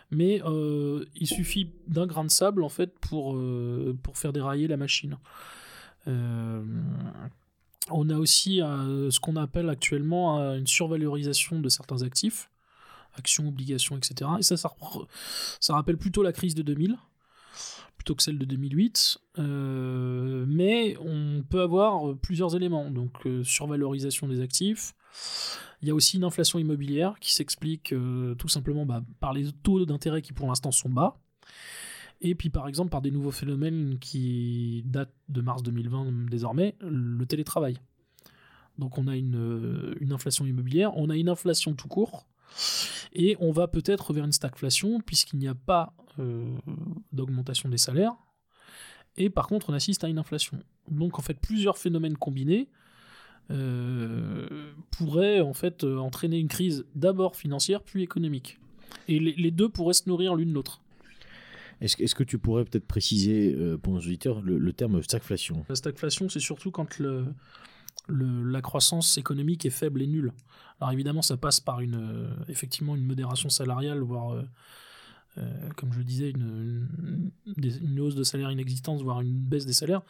Mais 0.10 0.42
il 1.16 1.28
suffit 1.28 1.74
d'un 1.90 2.08
grain 2.08 2.24
de 2.24 2.30
sable, 2.30 2.64
en 2.64 2.70
fait, 2.70 2.98
pour, 2.98 3.38
faire 4.14 4.32
dérailler 4.32 4.66
la 4.70 4.78
machine. 4.78 5.18
On 6.06 6.64
a 8.10 8.18
aussi 8.18 8.60
ce 8.60 9.20
qu'on 9.20 9.36
appelle 9.36 9.70
actuellement 9.70 10.40
une 10.54 10.66
survalorisation 10.66 11.60
de 11.60 11.68
certains 11.68 12.04
actifs, 12.04 12.50
actions, 13.18 13.48
obligations, 13.48 13.98
etc. 13.98 14.32
Et 14.40 14.44
ça, 14.44 14.58
ça, 14.58 15.74
rappelle 15.74 15.98
plutôt 15.98 16.24
la 16.24 16.34
crise 16.34 16.56
de 16.56 16.62
2000 16.62 16.98
plutôt 17.98 18.14
que 18.14 18.22
celle 18.22 18.38
de 18.38 18.46
2008. 18.46 19.18
Euh, 19.40 20.46
mais 20.48 20.96
on 21.00 21.44
peut 21.50 21.62
avoir 21.62 22.16
plusieurs 22.18 22.56
éléments. 22.56 22.92
Donc, 22.92 23.26
euh, 23.26 23.44
survalorisation 23.44 24.28
des 24.28 24.42
actifs. 24.42 24.94
Il 25.82 25.88
y 25.88 25.92
a 25.92 25.96
aussi 25.96 26.18
une 26.18 26.24
inflation 26.24 26.60
immobilière 26.60 27.20
qui 27.20 27.34
s'explique 27.34 27.94
euh, 27.94 28.36
tout 28.36 28.48
simplement 28.48 28.86
bah, 28.86 29.04
par 29.20 29.34
les 29.34 29.52
taux 29.52 29.86
d'intérêt 29.86 30.22
qui 30.22 30.34
pour 30.34 30.48
l'instant 30.48 30.72
sont 30.72 30.90
bas. 30.90 31.20
Et 32.20 32.34
puis 32.34 32.50
par 32.50 32.68
exemple 32.68 32.90
par 32.90 33.02
des 33.02 33.12
nouveaux 33.12 33.32
phénomènes 33.32 34.00
qui 34.00 34.82
datent 34.86 35.14
de 35.30 35.42
mars 35.42 35.62
2020 35.62 36.30
désormais, 36.30 36.76
le 36.82 37.24
télétravail. 37.26 37.78
Donc 38.80 38.98
on 38.98 39.08
a 39.08 39.16
une, 39.16 39.36
euh, 39.36 39.96
une 40.00 40.12
inflation 40.12 40.46
immobilière, 40.46 40.96
on 40.98 41.10
a 41.10 41.16
une 41.16 41.30
inflation 41.30 41.74
tout 41.74 41.88
court, 41.88 42.28
et 43.14 43.36
on 43.40 43.52
va 43.52 43.68
peut-être 43.68 44.14
vers 44.14 44.26
une 44.26 44.32
stagflation 44.32 45.02
puisqu'il 45.02 45.40
n'y 45.40 45.48
a 45.48 45.56
pas 45.56 45.94
euh, 46.20 46.56
d'augmentation 47.12 47.70
des 47.70 47.78
salaires, 47.78 48.14
et 49.16 49.30
par 49.30 49.48
contre 49.48 49.70
on 49.70 49.74
assiste 49.74 50.04
à 50.04 50.08
une 50.08 50.20
inflation. 50.20 50.60
Donc 50.90 51.20
en 51.20 51.22
fait 51.22 51.40
plusieurs 51.40 51.78
phénomènes 51.78 52.18
combinés 52.18 52.70
euh, 53.50 54.74
pourraient 54.92 55.42
en 55.42 55.54
fait 55.54 55.84
euh, 55.84 55.98
entraîner 55.98 56.40
une 56.40 56.48
crise 56.48 56.86
d'abord 56.96 57.36
financière 57.36 57.82
puis 57.82 58.04
économique. 58.04 58.60
Et 59.08 59.20
les, 59.20 59.34
les 59.34 59.52
deux 59.52 59.70
pourraient 59.70 59.94
se 59.94 60.08
nourrir 60.08 60.36
l'une 60.36 60.54
l'autre. 60.54 60.82
Est-ce 61.80 62.16
que- 62.16 62.24
tu 62.24 62.40
pourrais 62.40 62.66
peut-être 62.66 62.88
préciser 62.88 63.54
euh, 63.54 63.78
pour 63.78 63.94
nos 63.94 64.00
auditeurs 64.00 64.42
le, 64.42 64.58
le 64.58 64.74
terme 64.74 65.04
stagflation? 65.04 65.64
La 65.70 65.76
stagflation, 65.76 66.28
c'est 66.28 66.40
surtout 66.40 66.72
quand 66.72 66.98
le, 66.98 67.26
le- 68.08 68.44
la 68.44 68.62
croissance 68.62 69.18
économique 69.18 69.66
est 69.66 69.70
faible 69.72 70.02
et 70.02 70.08
nulle. 70.08 70.34
Alors 70.80 70.92
évidemment, 70.94 71.22
ça 71.22 71.38
passe 71.38 71.60
par 71.60 71.80
une, 71.82 71.96
euh, 71.96 72.30
effectivement 72.50 72.96
une 72.96 73.06
modération 73.06 73.50
salariale, 73.50 74.00
voire, 74.00 74.34
euh, 74.34 74.44
euh, 75.40 75.70
comme 75.76 75.92
je 75.94 76.00
le 76.00 76.04
disais, 76.04 76.30
une, 76.30 76.88
une- 77.46 77.54
des- 77.58 77.78
une 77.78 78.00
hausse 78.00 78.16
de 78.16 78.24
salaire 78.24 78.52
inexistante, 78.52 79.02
voire 79.02 79.22
une 79.22 79.34
baisse 79.34 79.66
des 79.66 79.74
salaires. 79.74 80.02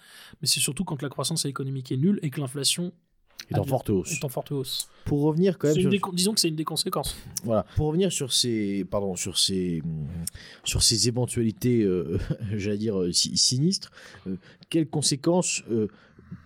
Mais 0.41 0.47
c'est 0.47 0.59
surtout 0.59 0.83
quand 0.85 1.01
la 1.01 1.09
croissance 1.09 1.45
économique 1.45 1.91
est 1.91 1.97
nulle 1.97 2.19
et 2.21 2.29
que 2.29 2.39
l'inflation 2.39 2.91
est 3.49 3.57
en 3.59 3.63
forte 3.63 3.89
hausse 3.91 4.11
est 4.13 4.25
en 4.25 4.29
forte 4.29 4.51
hausse. 4.51 4.89
Pour 5.05 5.21
revenir 5.21 5.57
quand 5.57 5.67
même 5.67 5.75
C'est 5.75 5.81
une 5.81 5.83
sur, 5.85 5.91
des 5.91 5.99
con- 5.99 6.11
disons 6.13 6.33
que 6.33 6.39
c'est 6.39 6.49
une 6.49 6.55
des 6.55 6.65
conséquences. 6.65 7.15
Voilà. 7.43 7.63
Pour 7.75 7.87
revenir 7.87 8.11
sur 8.11 8.33
ces, 8.33 8.83
pardon, 8.89 9.15
sur 9.15 9.37
ces, 9.37 9.81
hum, 9.85 10.07
sur 10.65 10.81
ces 10.83 11.07
éventualités, 11.07 11.83
euh, 11.83 12.17
j'allais 12.57 12.77
dire 12.77 12.97
si- 13.13 13.37
sinistres, 13.37 13.91
euh, 14.27 14.35
quelles 14.69 14.89
conséquences 14.89 15.63
euh, 15.71 15.87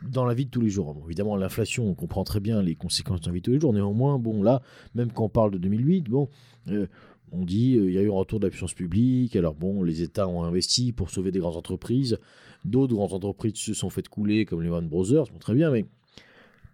dans 0.02 0.26
la 0.26 0.34
vie 0.34 0.46
de 0.46 0.50
tous 0.50 0.62
les 0.62 0.70
jours 0.70 0.96
Évidemment, 1.06 1.36
l'inflation, 1.36 1.88
on 1.88 1.94
comprend 1.94 2.24
très 2.24 2.40
bien 2.40 2.62
les 2.62 2.76
conséquences 2.76 3.22
dans 3.22 3.30
la 3.30 3.36
vie 3.36 3.42
de 3.42 3.46
tous 3.46 3.52
les 3.52 3.60
jours. 3.60 3.74
Néanmoins, 3.74 4.20
bon, 4.20 4.44
là, 4.44 4.62
même 4.96 5.12
quand 5.12 5.26
on 5.26 5.30
parle 5.30 5.52
de 5.52 5.58
2008, 5.58 6.10
bon. 6.10 6.30
euh, 6.70 6.88
on 7.32 7.46
dit 7.46 7.78
euh, 7.78 7.90
il 7.90 7.94
y 7.94 7.98
a 7.98 8.02
eu 8.02 8.10
un 8.10 8.14
retour 8.14 8.40
de 8.40 8.46
la 8.46 8.50
puissance 8.50 8.74
publique, 8.74 9.36
alors 9.36 9.56
bon, 9.56 9.84
les 9.84 10.02
États 10.02 10.28
ont 10.28 10.44
investi 10.44 10.92
pour 10.92 11.10
sauver 11.10 11.32
des 11.32 11.40
grandes 11.40 11.56
entreprises, 11.56 12.20
d'autres 12.66 12.94
grandes 12.94 13.14
entreprises 13.14 13.56
se 13.56 13.74
sont 13.74 13.90
faites 13.90 14.10
couler, 14.10 14.46
comme 14.46 14.62
les 14.62 14.68
Lehman 14.68 14.88
Brothers, 14.88 15.26
bon, 15.32 15.40
très 15.40 15.54
bien, 15.54 15.72
mais 15.72 15.86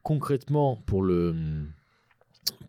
concrètement, 0.04 0.82
pour 0.86 1.04
le, 1.04 1.36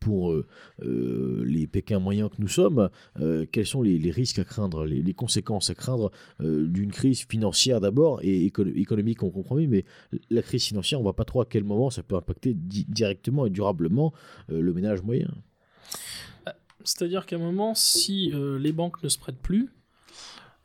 pour 0.00 0.32
euh, 0.32 0.46
euh, 0.82 1.42
les 1.44 1.66
Pékins 1.66 1.98
moyens 1.98 2.30
que 2.30 2.36
nous 2.38 2.48
sommes, 2.48 2.88
euh, 3.20 3.46
quels 3.50 3.66
sont 3.66 3.82
les, 3.82 4.10
risques 4.10 4.38
à 4.38 4.44
craindre, 4.44 4.84
les, 4.86 5.14
conséquences 5.14 5.70
à 5.70 5.74
craindre 5.74 6.10
d'une 6.40 6.92
crise 6.92 7.26
financière 7.26 7.80
d'abord 7.80 8.20
et 8.22 8.46
éco- 8.46 8.64
économique, 8.64 9.22
on 9.22 9.30
comprend 9.30 9.56
mais 9.56 9.84
la 10.30 10.42
crise 10.42 10.64
financière, 10.64 10.98
on 10.98 11.02
ne 11.02 11.06
voit 11.06 11.16
pas 11.16 11.24
trop 11.24 11.40
à 11.40 11.46
quel 11.46 11.64
moment 11.64 11.90
ça 11.90 12.02
peut 12.02 12.16
impacter 12.16 12.54
di- 12.54 12.86
directement 12.88 13.46
et 13.46 13.50
durablement 13.50 14.12
le 14.48 14.72
ménage 14.72 15.02
moyen. 15.02 15.28
C'est-à-dire 16.84 17.26
qu'à 17.26 17.36
un 17.36 17.40
moment, 17.40 17.74
si 17.74 18.32
les 18.32 18.72
banques 18.72 19.02
ne 19.02 19.08
se 19.08 19.18
prêtent 19.18 19.40
plus, 19.40 19.70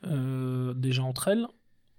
déjà 0.04 1.02
entre 1.02 1.28
elles, 1.28 1.46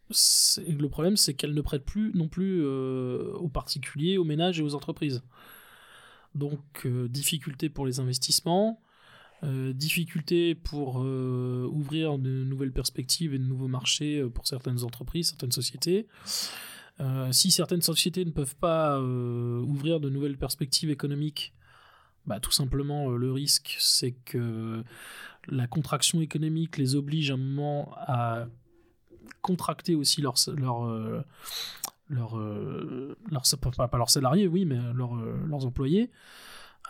le 0.09 0.87
problème 0.87 1.17
c'est 1.17 1.33
qu'elles 1.33 1.53
ne 1.53 1.61
prêtent 1.61 1.85
plus 1.85 2.11
non 2.13 2.27
plus 2.27 2.65
aux 2.65 3.49
particuliers, 3.49 4.17
aux 4.17 4.23
ménages 4.23 4.59
et 4.59 4.63
aux 4.63 4.75
entreprises. 4.75 5.21
Donc 6.35 6.85
euh, 6.85 7.07
difficulté 7.07 7.69
pour 7.69 7.85
les 7.85 7.99
investissements, 8.01 8.81
euh, 9.43 9.71
difficulté 9.71 10.53
pour 10.53 11.01
euh, 11.01 11.67
ouvrir 11.71 12.19
de 12.19 12.43
nouvelles 12.43 12.73
perspectives 12.73 13.33
et 13.33 13.39
de 13.39 13.45
nouveaux 13.45 13.69
marchés 13.69 14.21
pour 14.33 14.45
certaines 14.45 14.83
entreprises, 14.83 15.29
certaines 15.29 15.53
sociétés. 15.53 16.07
Si 17.31 17.51
certaines 17.51 17.81
sociétés 17.81 18.23
ne 18.23 18.31
peuvent 18.31 18.55
pas 18.55 19.01
ouvrir 19.01 19.99
de 19.99 20.09
nouvelles 20.09 20.37
perspectives 20.37 20.89
économiques, 20.89 21.53
bah, 22.25 22.39
tout 22.39 22.53
simplement, 22.53 23.09
le 23.09 23.33
risque, 23.33 23.75
c'est 23.79 24.13
que 24.13 24.81
la 25.49 25.67
contraction 25.67 26.21
économique 26.21 26.77
les 26.77 26.95
oblige 26.95 27.31
à 27.31 27.33
un 27.33 27.37
moment 27.37 27.93
à 27.97 28.47
contracter 29.41 29.93
aussi 29.93 30.21
leur, 30.21 30.35
euh, 32.11 33.15
leurs, 33.31 33.43
pas, 33.89 33.97
leurs 33.97 34.09
salariés, 34.09 34.47
oui, 34.47 34.65
mais 34.65 34.77
leurs, 34.93 35.15
leurs 35.15 35.65
employés, 35.65 36.11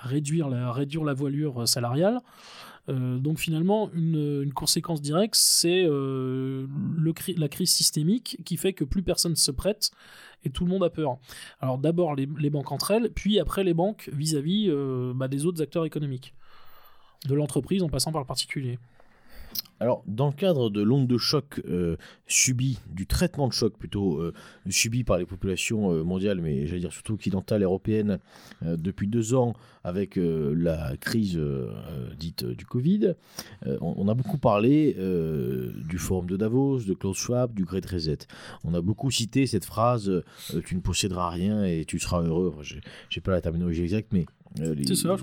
réduire 0.02 0.50
la, 0.50 0.72
réduire 0.72 1.04
la 1.04 1.14
voilure 1.14 1.68
salariale. 1.68 2.20
Euh, 2.90 3.18
donc 3.18 3.40
finalement, 3.40 3.90
une, 3.94 4.52
conséquence 4.54 5.02
directe, 5.02 5.36
c'est 5.36 5.86
euh, 5.88 6.68
la 7.38 7.50
crise 7.50 7.72
systémique 7.72 8.40
qui 8.46 8.58
fait 8.58 8.74
que 8.74 8.84
plus 8.84 9.04
personne 9.04 9.36
se 9.36 9.52
prête 9.52 9.92
et 10.44 10.50
tout 10.50 10.66
le 10.66 10.72
monde 10.72 10.84
a 10.84 10.90
peur. 10.90 11.18
Alors 11.60 11.78
d'abord 11.78 12.16
les, 12.16 12.50
banques 12.50 12.72
entre 12.72 12.92
elles, 12.92 13.10
puis 13.10 13.40
après 13.40 13.64
les 13.64 13.74
banques 13.74 14.10
vis-à-vis 14.14 14.68
euh, 14.70 15.14
bah, 15.16 15.28
des 15.28 15.46
autres 15.46 15.62
acteurs 15.62 15.86
économiques, 15.86 16.34
de 17.28 17.34
l'entreprise 17.34 17.82
en 17.82 17.90
passant 17.90 18.12
par 18.12 18.22
le 18.22 18.28
particulier. 18.28 18.78
Alors, 19.82 20.04
dans 20.08 20.28
le 20.28 20.34
cadre 20.34 20.70
de 20.70 20.82
l'onde 20.82 21.06
de 21.06 21.18
choc 21.18 21.62
euh, 21.68 21.98
subie, 22.28 22.80
du 22.90 23.06
traitement 23.08 23.50
de 23.50 23.54
choc 23.54 23.78
plutôt 23.78 24.20
euh, 24.22 24.34
subi 24.70 25.04
par 25.04 25.18
les 25.18 25.26
populations 25.26 25.92
euh, 25.92 26.04
mondiales, 26.04 26.40
mais 26.40 26.66
j'allais 26.66 26.80
dire 26.80 26.94
surtout 26.94 27.16
occidentales 27.16 27.62
européennes, 27.62 28.20
depuis 28.62 29.08
deux 29.08 29.34
ans 29.34 29.54
avec 29.84 30.16
la 30.18 30.96
crise 30.98 31.40
dite 32.18 32.46
du 32.46 32.66
Covid, 32.66 33.14
on, 33.82 34.08
a 34.08 34.14
beaucoup 34.14 34.38
parlé 34.38 34.96
du 35.88 35.98
forum 35.98 36.28
de 36.28 36.38
Davos, 36.38 36.80
de 36.80 36.94
Klaus 36.94 37.18
Schwab, 37.18 37.54
du 37.54 37.66
Great 37.66 37.86
Reset. 37.86 38.20
On 38.64 38.74
a 38.74 38.82
beaucoup 38.82 39.12
cité 39.12 39.46
cette 39.46 39.66
phrase 39.66 40.24
Tu 40.66 40.76
ne 40.76 40.82
posséderas 40.82 41.30
rien 41.30 41.64
et 41.66 41.86
tu 41.86 42.00
seras 42.00 42.24
heureux. 42.24 42.56
Je 42.62 42.76
n'ai 42.76 43.22
pas 43.22 43.32
la 43.32 43.42
terminologie 43.42 43.84
exacte, 43.84 44.12
mais 44.12 44.26
euh, 44.62 44.74
les, 44.74 45.06
auditeurs 45.06 45.20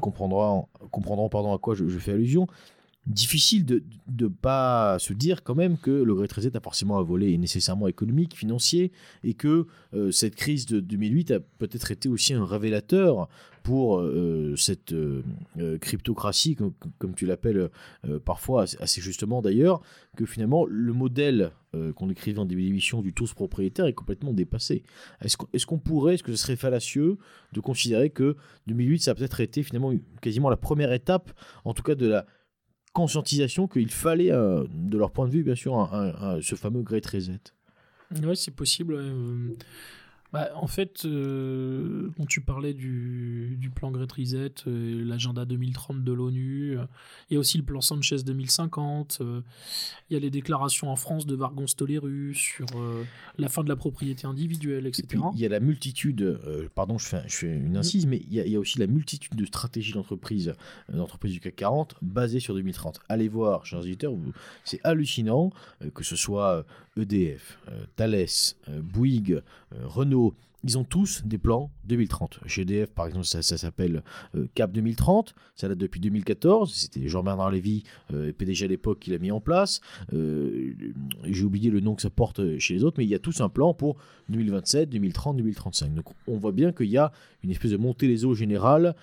comprendront, 0.00 0.66
comprendront 0.90 1.28
pardon, 1.28 1.54
à 1.54 1.58
quoi 1.58 1.74
je, 1.74 1.86
fais 1.98 2.12
allusion. 2.12 2.46
Difficile 3.06 3.66
de 3.66 3.82
ne 4.16 4.28
pas 4.28 4.96
se 5.00 5.12
dire 5.12 5.42
quand 5.42 5.56
même 5.56 5.76
que 5.76 5.90
le 5.90 6.14
Great 6.14 6.32
Reset 6.32 6.56
a 6.56 6.60
forcément 6.60 7.00
un 7.00 7.02
volet 7.02 7.36
nécessairement 7.36 7.88
économique, 7.88 8.36
financier, 8.36 8.92
et 9.24 9.34
que 9.34 9.66
euh, 9.92 10.12
cette 10.12 10.36
crise 10.36 10.66
de 10.66 10.78
2008 10.78 11.32
a 11.32 11.40
peut-être 11.40 11.90
été 11.90 12.08
aussi 12.08 12.32
un 12.32 12.44
révélateur 12.44 13.28
pour 13.64 13.98
euh, 13.98 14.54
cette 14.56 14.92
euh, 14.92 15.24
cryptocratie, 15.80 16.54
comme, 16.54 17.14
tu 17.16 17.26
l'appelles 17.26 17.70
parfois 18.24 18.66
assez 18.78 19.00
justement 19.00 19.42
d'ailleurs, 19.42 19.82
que 20.16 20.24
finalement 20.24 20.64
le 20.64 20.92
modèle 20.92 21.50
qu'on 21.96 22.10
écrivait 22.10 22.38
en 22.38 22.44
début 22.44 22.62
d'émission 22.62 23.00
du 23.00 23.14
tous 23.14 23.32
propriétaire 23.32 23.86
est 23.86 23.94
complètement 23.94 24.32
dépassé. 24.32 24.84
Est-ce 25.22 25.66
qu'on 25.66 25.78
pourrait, 25.78 26.14
est-ce 26.14 26.22
que 26.22 26.32
ce 26.32 26.42
serait 26.42 26.56
fallacieux 26.56 27.16
de 27.52 27.60
considérer 27.60 28.10
que 28.10 28.36
2008 28.66 29.02
ça 29.02 29.10
a 29.12 29.14
peut-être 29.14 29.40
été 29.40 29.62
finalement 29.62 29.92
quasiment 30.20 30.50
la 30.50 30.56
première 30.56 30.92
étape, 30.92 31.32
en 31.64 31.72
tout 31.72 31.82
cas 31.82 31.94
de 31.94 32.06
la 32.06 32.26
conscientisation 32.92 33.68
qu'il 33.68 33.90
fallait, 33.90 34.30
de 34.30 34.98
leur 34.98 35.10
point 35.10 35.26
de 35.26 35.32
vue 35.32 35.42
bien 35.42 35.54
sûr, 35.54 35.88
ce 36.42 36.54
fameux 36.54 36.82
Great 36.82 37.06
Reset 37.06 37.40
Oui, 38.22 38.36
c'est 38.36 38.54
possible. 38.54 38.98
Bah, 40.32 40.50
en 40.54 40.66
fait, 40.66 41.04
euh, 41.04 42.08
tu 42.26 42.40
parlais 42.40 42.72
du, 42.72 43.70
plan 43.74 43.90
Great 43.90 44.10
Reset, 44.12 44.54
euh, 44.66 45.04
l'agenda 45.04 45.44
2030 45.44 46.02
de 46.02 46.12
l'ONU, 46.12 46.78
euh, 46.78 46.84
il 47.28 47.34
y 47.34 47.36
a 47.36 47.40
aussi 47.40 47.58
le 47.58 47.64
plan 47.64 47.82
Sanchez 47.82 48.22
2050, 48.24 49.20
il 49.20 50.14
y 50.14 50.16
a 50.16 50.20
les 50.20 50.30
déclarations 50.30 50.90
en 50.90 50.96
France 50.96 51.26
de 51.26 51.34
Vargon 51.34 51.66
Stoleru 51.66 52.34
sur 52.34 52.66
la 53.36 53.48
fin 53.48 53.62
de 53.62 53.68
la 53.68 53.76
propriété 53.76 54.26
individuelle, 54.26 54.86
etc. 54.86 55.22
il 55.34 55.40
y 55.40 55.44
a 55.44 55.48
la 55.50 55.60
multitude, 55.60 56.38
pardon, 56.74 56.96
je 56.96 57.06
fais, 57.06 57.46
une 57.46 57.76
incise, 57.76 58.06
mais 58.06 58.22
il 58.30 58.34
y, 58.34 58.56
a, 58.56 58.60
aussi 58.60 58.78
la 58.78 58.86
multitude 58.86 59.34
de 59.34 59.44
stratégies 59.44 59.92
d'entreprise, 59.92 60.54
d'entreprise 60.90 61.32
du 61.32 61.40
CAC 61.40 61.56
40 61.56 61.96
basées 62.00 62.40
sur 62.40 62.54
2030. 62.54 63.00
Allez 63.08 63.28
voir, 63.28 63.66
chers 63.66 63.80
auditeurs, 63.80 64.14
c'est 64.64 64.80
hallucinant, 64.82 65.50
que 65.94 66.04
ce 66.04 66.16
soit 66.16 66.64
EDF, 66.96 67.58
Thales, 67.96 68.26
Bouygues, 68.68 69.42
Renault, 69.70 70.21
ils 70.64 70.78
ont 70.78 70.84
tous 70.84 71.22
des 71.24 71.38
plans 71.38 71.70
2030. 71.84 72.40
Chez 72.46 72.62
EDF, 72.62 72.92
par 72.92 73.06
exemple, 73.06 73.26
ça, 73.26 73.42
s'appelle 73.42 74.02
euh, 74.36 74.46
Cap 74.54 74.72
2030. 74.72 75.34
Ça 75.56 75.68
date 75.68 75.78
depuis 75.78 76.00
2014. 76.00 76.72
C'était 76.72 77.08
Jean-Bernard 77.08 77.50
Lévy, 77.50 77.82
euh, 78.12 78.32
PDG 78.32 78.66
à 78.66 78.68
l'époque, 78.68 79.00
qui 79.00 79.10
l'a 79.10 79.18
mis 79.18 79.32
en 79.32 79.40
place. 79.40 79.80
Euh, 80.12 80.74
j'ai 81.24 81.44
oublié 81.44 81.70
le 81.70 81.80
nom 81.80 81.94
que 81.94 82.02
ça 82.02 82.10
porte 82.10 82.58
chez 82.58 82.74
les 82.74 82.84
autres, 82.84 82.96
mais 82.98 83.04
il 83.04 83.10
y 83.10 83.14
a 83.14 83.18
tous 83.18 83.40
un 83.40 83.48
plan 83.48 83.74
pour 83.74 83.96
2027, 84.28 84.88
2030, 84.88 85.36
2035. 85.36 85.94
Donc 85.94 86.06
on 86.28 86.36
voit 86.38 86.52
bien 86.52 86.72
qu'il 86.72 86.90
y 86.90 86.98
a 86.98 87.12
une 87.42 87.50
espèce 87.50 87.72
de 87.72 87.76
montée 87.76 88.06
les 88.06 88.24
eaux 88.24 88.34
générale, 88.34 88.94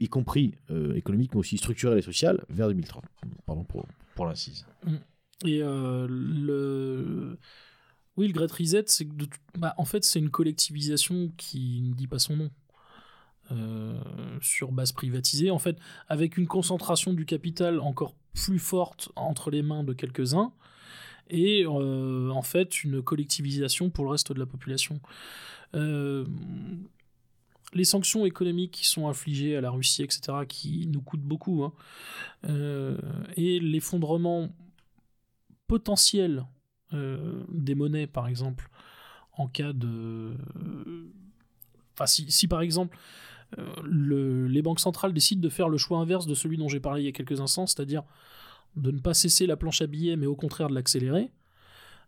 y 0.00 0.08
compris 0.08 0.54
économique, 0.94 1.32
mais 1.34 1.40
aussi 1.40 1.58
structurelle 1.58 1.98
et 1.98 2.02
sociale, 2.02 2.44
vers 2.48 2.68
2030. 2.68 3.02
Pardon 3.44 3.64
pour, 3.64 3.86
pour 4.14 4.26
l'incise. 4.26 4.64
Et 5.44 5.60
le 5.60 7.38
oui, 8.18 8.26
le 8.26 8.32
Great 8.32 8.50
Reset, 8.50 8.84
c'est 8.88 9.06
bah, 9.56 9.74
en 9.78 9.84
fait, 9.84 10.04
c'est 10.04 10.18
une 10.18 10.30
collectivisation 10.30 11.30
qui 11.36 11.80
ne 11.82 11.94
dit 11.94 12.08
pas 12.08 12.18
son 12.18 12.36
nom. 12.36 12.50
Euh, 13.50 13.98
sur 14.42 14.72
base 14.72 14.92
privatisée, 14.92 15.50
en 15.50 15.58
fait, 15.58 15.78
avec 16.08 16.36
une 16.36 16.46
concentration 16.46 17.14
du 17.14 17.24
capital 17.24 17.80
encore 17.80 18.14
plus 18.34 18.58
forte 18.58 19.10
entre 19.16 19.50
les 19.50 19.62
mains 19.62 19.84
de 19.84 19.94
quelques-uns, 19.94 20.52
et 21.30 21.64
euh, 21.64 22.30
en 22.30 22.42
fait 22.42 22.84
une 22.84 23.02
collectivisation 23.02 23.88
pour 23.88 24.04
le 24.04 24.10
reste 24.10 24.32
de 24.32 24.38
la 24.38 24.44
population. 24.44 25.00
Euh, 25.74 26.26
les 27.72 27.84
sanctions 27.84 28.26
économiques 28.26 28.72
qui 28.72 28.86
sont 28.86 29.08
infligées 29.08 29.56
à 29.56 29.62
la 29.62 29.70
Russie, 29.70 30.02
etc., 30.02 30.20
qui 30.46 30.86
nous 30.86 31.00
coûtent 31.00 31.20
beaucoup, 31.20 31.64
hein, 31.64 31.72
et 33.36 33.60
l'effondrement 33.60 34.50
potentiel 35.68 36.44
euh, 36.94 37.42
des 37.48 37.74
monnaies, 37.74 38.06
par 38.06 38.28
exemple, 38.28 38.70
en 39.32 39.46
cas 39.46 39.72
de... 39.72 40.34
Enfin, 41.94 42.06
si, 42.06 42.48
par 42.48 42.60
exemple, 42.60 42.96
euh, 43.58 44.48
les 44.48 44.62
banques 44.62 44.80
centrales 44.80 45.12
décident 45.12 45.40
de 45.40 45.48
faire 45.48 45.68
le 45.68 45.78
choix 45.78 45.98
inverse 45.98 46.26
de 46.26 46.34
celui 46.34 46.56
dont 46.56 46.68
j'ai 46.68 46.80
parlé 46.80 47.02
il 47.02 47.04
y 47.06 47.08
a 47.08 47.12
quelques 47.12 47.40
instants, 47.40 47.66
c'est-à-dire 47.66 48.04
de 48.76 48.90
ne 48.90 49.00
pas 49.00 49.14
cesser 49.14 49.46
la 49.46 49.56
planche 49.56 49.82
à 49.82 49.86
billets, 49.86 50.16
mais 50.16 50.26
au 50.26 50.36
contraire 50.36 50.68
de 50.68 50.74
l'accélérer, 50.74 51.30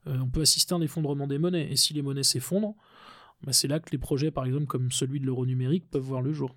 euh, 0.07 0.19
on 0.19 0.29
peut 0.29 0.43
assister 0.43 0.75
à 0.75 0.77
un 0.77 0.81
effondrement 0.81 1.27
des 1.27 1.39
monnaies. 1.39 1.71
Et 1.71 1.77
si 1.77 1.93
les 1.95 2.03
monnaies 2.03 2.23
s'effondrent, 2.23 2.77
bah, 3.43 3.53
c'est 3.53 3.69
là 3.69 3.81
que 3.81 3.91
les 3.91 3.99
projets, 3.99 4.31
par 4.31 4.45
exemple, 4.45 4.67
comme 4.67 4.93
celui 4.93 5.21
de 5.21 5.27
l'euro 5.27 5.47
numérique, 5.47 5.91
peuvent 5.91 6.03
voir 6.03 6.23
le 6.23 6.33
jour. 6.33 6.55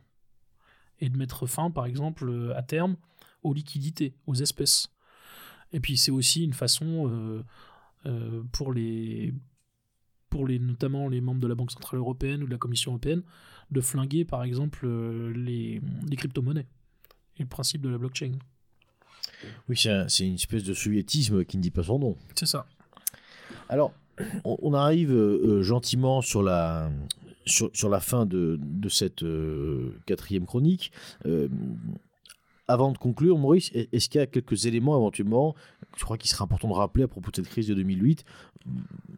Et 1.00 1.10
de 1.10 1.18
mettre 1.18 1.48
fin, 1.48 1.72
par 1.72 1.86
exemple, 1.86 2.54
à 2.56 2.62
terme, 2.62 2.96
aux 3.42 3.54
liquidités, 3.54 4.16
aux 4.28 4.36
espèces. 4.36 4.90
Et 5.72 5.80
puis 5.80 5.98
c'est 5.98 6.12
aussi 6.12 6.44
une 6.44 6.54
façon 6.54 7.44
pour 8.52 8.74
les 8.74 9.34
pour 10.34 10.48
les, 10.48 10.58
notamment 10.58 11.10
les 11.10 11.22
membres 11.22 11.42
de 11.42 11.48
la 11.48 11.54
Banque 11.54 11.70
Centrale 11.70 12.00
Européenne 12.00 12.42
ou 12.42 12.48
de 12.48 12.52
la 12.52 12.58
Commission 12.58 12.94
Européenne, 12.94 13.22
de 13.70 13.82
flinguer 13.82 14.26
par 14.26 14.44
exemple 14.44 14.80
euh, 14.84 15.32
les, 15.36 15.80
les 16.10 16.16
crypto-monnaies 16.16 16.66
et 17.38 17.44
le 17.44 17.48
principe 17.48 17.82
de 17.82 17.90
la 17.90 18.00
blockchain. 18.00 18.32
Oui, 19.70 19.78
c'est 19.78 20.28
une 20.28 20.34
espèce 20.34 20.64
de 20.64 20.74
soviétisme 20.74 21.46
qui 21.46 21.58
ne 21.58 21.62
dit 21.62 21.70
pas 21.70 21.84
son 21.84 22.00
nom. 22.00 22.18
C'est 22.34 22.48
ça. 22.48 22.66
Alors, 23.70 23.94
on, 24.44 24.74
arrive 24.74 25.12
euh, 25.12 25.62
gentiment 25.62 26.22
sur 26.24 26.42
la, 26.42 26.92
sur, 27.46 27.70
sur, 27.74 27.90
la 27.90 28.00
fin 28.00 28.26
de, 28.26 28.58
de 28.60 28.90
cette 28.90 29.24
quatrième 30.08 30.48
chronique. 30.48 30.92
Avant 32.68 32.92
de 32.92 32.98
conclure, 32.98 33.38
Maurice, 33.38 33.72
est-ce 33.74 34.10
qu'il 34.10 34.20
y 34.20 34.22
a 34.24 34.28
quelques 34.28 34.66
éléments 34.66 34.96
éventuellement 34.98 35.56
je 35.98 36.04
crois 36.04 36.18
qu'il 36.18 36.30
serait 36.30 36.44
important 36.44 36.68
de 36.68 36.74
rappeler 36.74 37.04
à 37.04 37.08
propos 37.08 37.32
de 37.32 37.36
cette 37.36 37.48
crise 37.48 37.68
de 37.68 37.74
2008, 37.74 38.26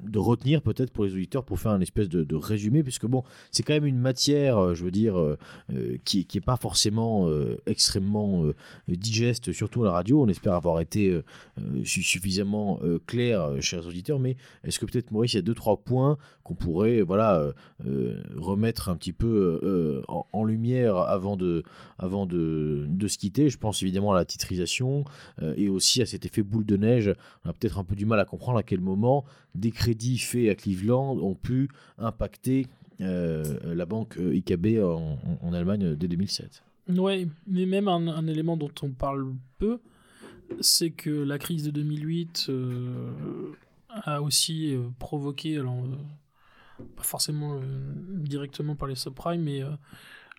de 0.02 0.20
retenir 0.20 0.62
peut-être 0.62 0.92
pour 0.92 1.06
les 1.06 1.14
auditeurs 1.14 1.44
pour 1.44 1.60
faire 1.60 1.72
un 1.72 1.82
espèce 1.82 2.10
de, 2.10 2.36
résumé, 2.36 2.84
puisque 2.84 3.06
bon, 3.06 3.24
c'est 3.52 3.64
quand 3.64 3.74
même 3.74 3.86
une 3.86 4.00
matière, 4.00 4.58
euh, 4.58 4.74
je 4.74 4.84
veux 4.84 4.92
dire, 4.92 5.18
euh, 5.18 5.38
euh, 5.72 5.98
qui, 6.04 6.26
qui 6.26 6.38
est 6.38 6.42
pas 6.42 6.58
forcément 6.58 7.30
extrêmement 7.66 8.46
digeste, 8.88 9.52
surtout 9.52 9.84
à 9.84 9.86
la 9.86 9.92
radio. 9.92 10.22
On 10.22 10.28
espère 10.28 10.54
avoir 10.54 10.80
été 10.80 11.22
suffisamment 11.84 12.80
clair, 13.06 13.62
chers 13.62 13.86
auditeurs, 13.88 14.20
mais 14.20 14.36
est-ce 14.64 14.80
que 14.80 14.86
peut-être 14.86 15.12
Maurice, 15.12 15.34
il 15.34 15.38
y 15.38 15.40
a 15.40 15.44
deux 15.44 15.54
trois 15.54 15.78
points 15.78 16.18
qu'on 16.44 16.56
pourrait, 16.56 17.02
voilà, 17.02 17.54
remettre 18.36 18.90
un 18.90 18.96
petit 18.96 19.14
peu 19.14 20.04
en, 20.08 20.44
lumière 20.44 20.98
avant 20.98 21.38
de, 21.38 21.64
avant 21.98 22.26
de, 22.26 22.86
de 22.88 23.08
se 23.08 23.18
quitter. 23.18 23.35
Je 23.38 23.58
pense 23.58 23.82
évidemment 23.82 24.14
à 24.14 24.16
la 24.16 24.26
titrisation 24.26 25.04
et 25.58 25.70
aussi 25.70 26.02
à 26.02 26.06
cet 26.06 26.26
effet 26.26 26.44
boule 26.44 26.66
de 26.66 26.78
neige. 26.78 27.14
On 27.44 27.50
a 27.50 27.54
peut-être 27.54 27.80
un 27.80 27.84
peu 27.84 27.96
du 27.96 28.06
mal 28.06 28.20
à 28.20 28.26
comprendre 28.26 28.58
à 28.58 28.64
quel 28.64 28.80
moment 28.80 29.26
des 29.54 29.72
crédits 29.72 30.18
faits 30.18 30.50
à 30.50 30.56
Cleveland 30.56 31.18
ont 31.18 31.36
pu 31.36 31.70
impacter 31.98 32.68
euh, 33.02 33.76
la 33.76 33.86
banque 33.86 34.18
euh, 34.18 34.36
IKB 34.36 34.80
en, 34.82 35.54
Allemagne 35.54 35.96
dès 35.96 36.08
2007. 36.08 36.64
Oui, 36.90 37.28
mais 37.48 37.66
même 37.66 37.88
un, 37.88 38.28
élément 38.28 38.58
dont 38.58 38.72
on 38.84 38.92
parle 38.92 39.34
peu, 39.58 39.80
c'est 40.62 40.92
que 40.92 41.10
la 41.10 41.38
crise 41.38 41.64
de 41.64 41.72
2008 41.72 42.48
euh, 42.50 43.12
a 43.90 44.22
aussi 44.22 44.78
provoqué, 45.00 45.58
alors 45.58 45.84
pas 46.96 47.04
forcément 47.04 47.60
directement 48.10 48.76
par 48.76 48.88
les 48.88 48.96
subprimes, 48.96 49.42
mais 49.44 49.62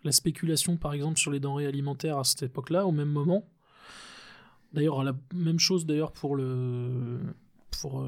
la 0.07 0.13
spéculation 0.13 0.77
par 0.77 0.95
exemple 0.95 1.19
sur 1.19 1.31
les 1.31 1.41
denrées 1.41 1.67
alimentaires 1.67 2.19
à 2.19 2.25
cette 2.25 2.43
époque-là, 2.43 2.87
au 2.87 2.93
même 2.93 3.11
moment. 3.11 3.45
D'ailleurs, 4.73 5.03
la 5.05 5.15
même 5.35 5.59
chose 5.59 5.87
d'ailleurs 5.87 6.13
pour 6.13 6.37
le 6.37 7.21
pour 7.71 8.07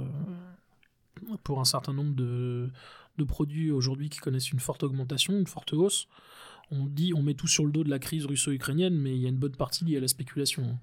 pour 1.44 1.60
un 1.60 1.64
certain 1.64 1.92
nombre 1.92 2.14
de, 2.14 2.70
de 3.18 3.24
produits 3.24 3.70
aujourd'hui 3.70 4.08
qui 4.08 4.18
connaissent 4.18 4.52
une 4.52 4.60
forte 4.60 4.82
augmentation, 4.82 5.34
une 5.38 5.46
forte 5.46 5.72
hausse. 5.72 6.08
On 6.70 6.86
dit, 6.86 7.12
on 7.14 7.22
met 7.22 7.34
tout 7.34 7.46
sur 7.46 7.64
le 7.64 7.72
dos 7.72 7.84
de 7.84 7.90
la 7.90 7.98
crise 7.98 8.26
russo-ukrainienne, 8.26 8.94
mais 8.94 9.14
il 9.14 9.22
y 9.22 9.26
a 9.26 9.28
une 9.28 9.38
bonne 9.38 9.56
partie 9.56 9.84
liée 9.84 9.96
à 9.96 10.00
la 10.00 10.08
spéculation. 10.08 10.78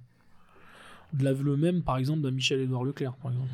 De 1.14 1.24
la 1.24 1.34
le 1.34 1.56
même, 1.56 1.84
par 1.84 1.98
exemple, 1.98 2.22
d'un 2.22 2.32
Michel-Édouard 2.32 2.84
Leclerc, 2.84 3.16
par 3.18 3.32
exemple. 3.32 3.52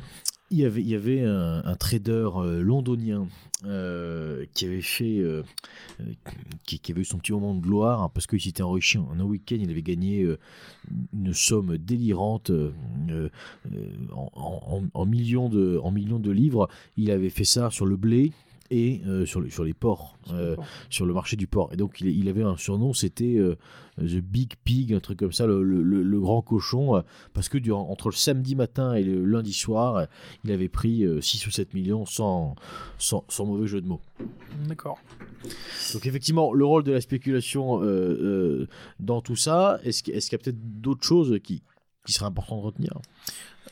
Il 0.52 0.58
y 0.58 0.94
avait, 0.94 1.22
un, 1.22 1.74
trader 1.76 2.28
euh, 2.36 2.62
londonien 2.62 3.26
euh, 3.64 4.44
qui 4.52 4.66
avait 4.66 4.82
fait, 4.82 5.18
euh, 5.18 5.42
qui, 6.66 6.78
avait 6.92 7.00
eu 7.00 7.04
son 7.06 7.16
petit 7.16 7.32
moment 7.32 7.54
de 7.54 7.62
gloire 7.62 8.02
hein, 8.02 8.10
parce 8.12 8.26
qu'il 8.26 8.40
s'était 8.40 8.62
enrichi 8.62 8.98
en 8.98 9.18
un 9.18 9.24
week-end. 9.24 9.56
Il 9.58 9.70
avait 9.70 9.80
gagné 9.80 10.28
une 11.14 11.32
somme 11.32 11.78
délirante 11.78 12.50
en 14.12 15.06
millions 15.06 15.48
de, 15.48 15.80
en 15.82 15.90
millions 15.90 16.18
de 16.18 16.30
livres. 16.30 16.68
Il 16.98 17.10
avait 17.10 17.30
fait 17.30 17.44
ça 17.44 17.70
sur 17.70 17.86
le 17.86 17.96
blé 17.96 18.30
et 18.70 19.00
euh, 19.06 19.26
sur, 19.26 19.40
le- 19.40 19.50
sur 19.50 19.64
les 19.64 19.74
ports, 19.74 20.16
euh, 20.32 20.56
sur 20.90 21.04
le 21.06 21.12
marché 21.14 21.36
du 21.36 21.46
port. 21.46 21.70
Et 21.72 21.76
donc 21.76 22.00
il, 22.00 22.08
il 22.08 22.28
avait 22.28 22.42
un 22.42 22.56
surnom, 22.56 22.92
c'était 22.94 23.36
euh, 23.36 23.56
The 23.98 24.16
Big 24.22 24.54
Pig, 24.64 24.92
un 24.94 25.00
truc 25.00 25.18
comme 25.18 25.32
ça, 25.32 25.46
le, 25.46 25.62
le- 25.62 26.20
grand 26.20 26.40
cochon, 26.42 27.02
parce 27.34 27.48
que 27.48 27.58
durant, 27.58 27.88
entre 27.90 28.08
le 28.08 28.14
samedi 28.14 28.54
matin 28.54 28.94
et 28.94 29.02
le 29.02 29.24
lundi 29.24 29.52
soir, 29.52 30.06
il 30.44 30.52
avait 30.52 30.68
pris 30.68 31.04
euh, 31.04 31.20
6 31.20 31.46
ou 31.46 31.50
7 31.50 31.74
millions 31.74 32.06
sans, 32.06 32.54
sans, 32.98 33.24
sans 33.28 33.44
mauvais 33.46 33.66
jeu 33.66 33.80
de 33.80 33.86
mots. 33.88 34.00
D'accord. 34.68 34.98
Donc 35.92 36.06
effectivement, 36.06 36.52
le 36.54 36.64
rôle 36.64 36.84
de 36.84 36.92
la 36.92 37.00
spéculation 37.00 37.80
dans 39.00 39.20
tout 39.20 39.36
ça, 39.36 39.80
est-ce 39.84 40.02
qu'il 40.02 40.14
est-ce 40.14 40.30
qu'il 40.30 40.38
y 40.38 40.40
a 40.40 40.44
peut-être 40.44 40.80
d'autres 40.80 41.04
choses 41.04 41.38
qui, 41.42 41.62
qui 42.06 42.12
seraient 42.12 42.26
importantes 42.26 42.60
de 42.60 42.66
retenir? 42.66 42.92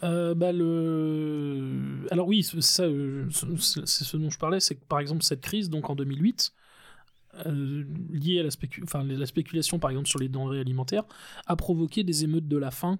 Euh, 0.02 0.34
bah. 0.34 0.48
Alors 2.10 2.26
oui, 2.26 2.46
euh, 2.54 2.60
c'est 2.60 4.04
ce 4.04 4.16
dont 4.16 4.30
je 4.30 4.38
parlais, 4.38 4.60
c'est 4.60 4.74
que 4.74 4.84
par 4.84 5.00
exemple 5.00 5.22
cette 5.22 5.40
crise, 5.40 5.70
donc 5.70 5.90
en 5.90 5.94
2008, 5.94 6.52
euh, 7.46 7.84
liée 8.10 8.40
à 8.40 8.42
la, 8.42 9.26
spéculation 9.26 9.78
par 9.78 9.90
exemple 9.90 10.08
sur 10.08 10.18
les 10.18 10.28
denrées 10.28 10.60
alimentaires, 10.60 11.04
a 11.46 11.56
provoqué 11.56 12.04
des 12.04 12.24
émeutes 12.24 12.48
de 12.48 12.56
la 12.56 12.70
faim, 12.70 12.98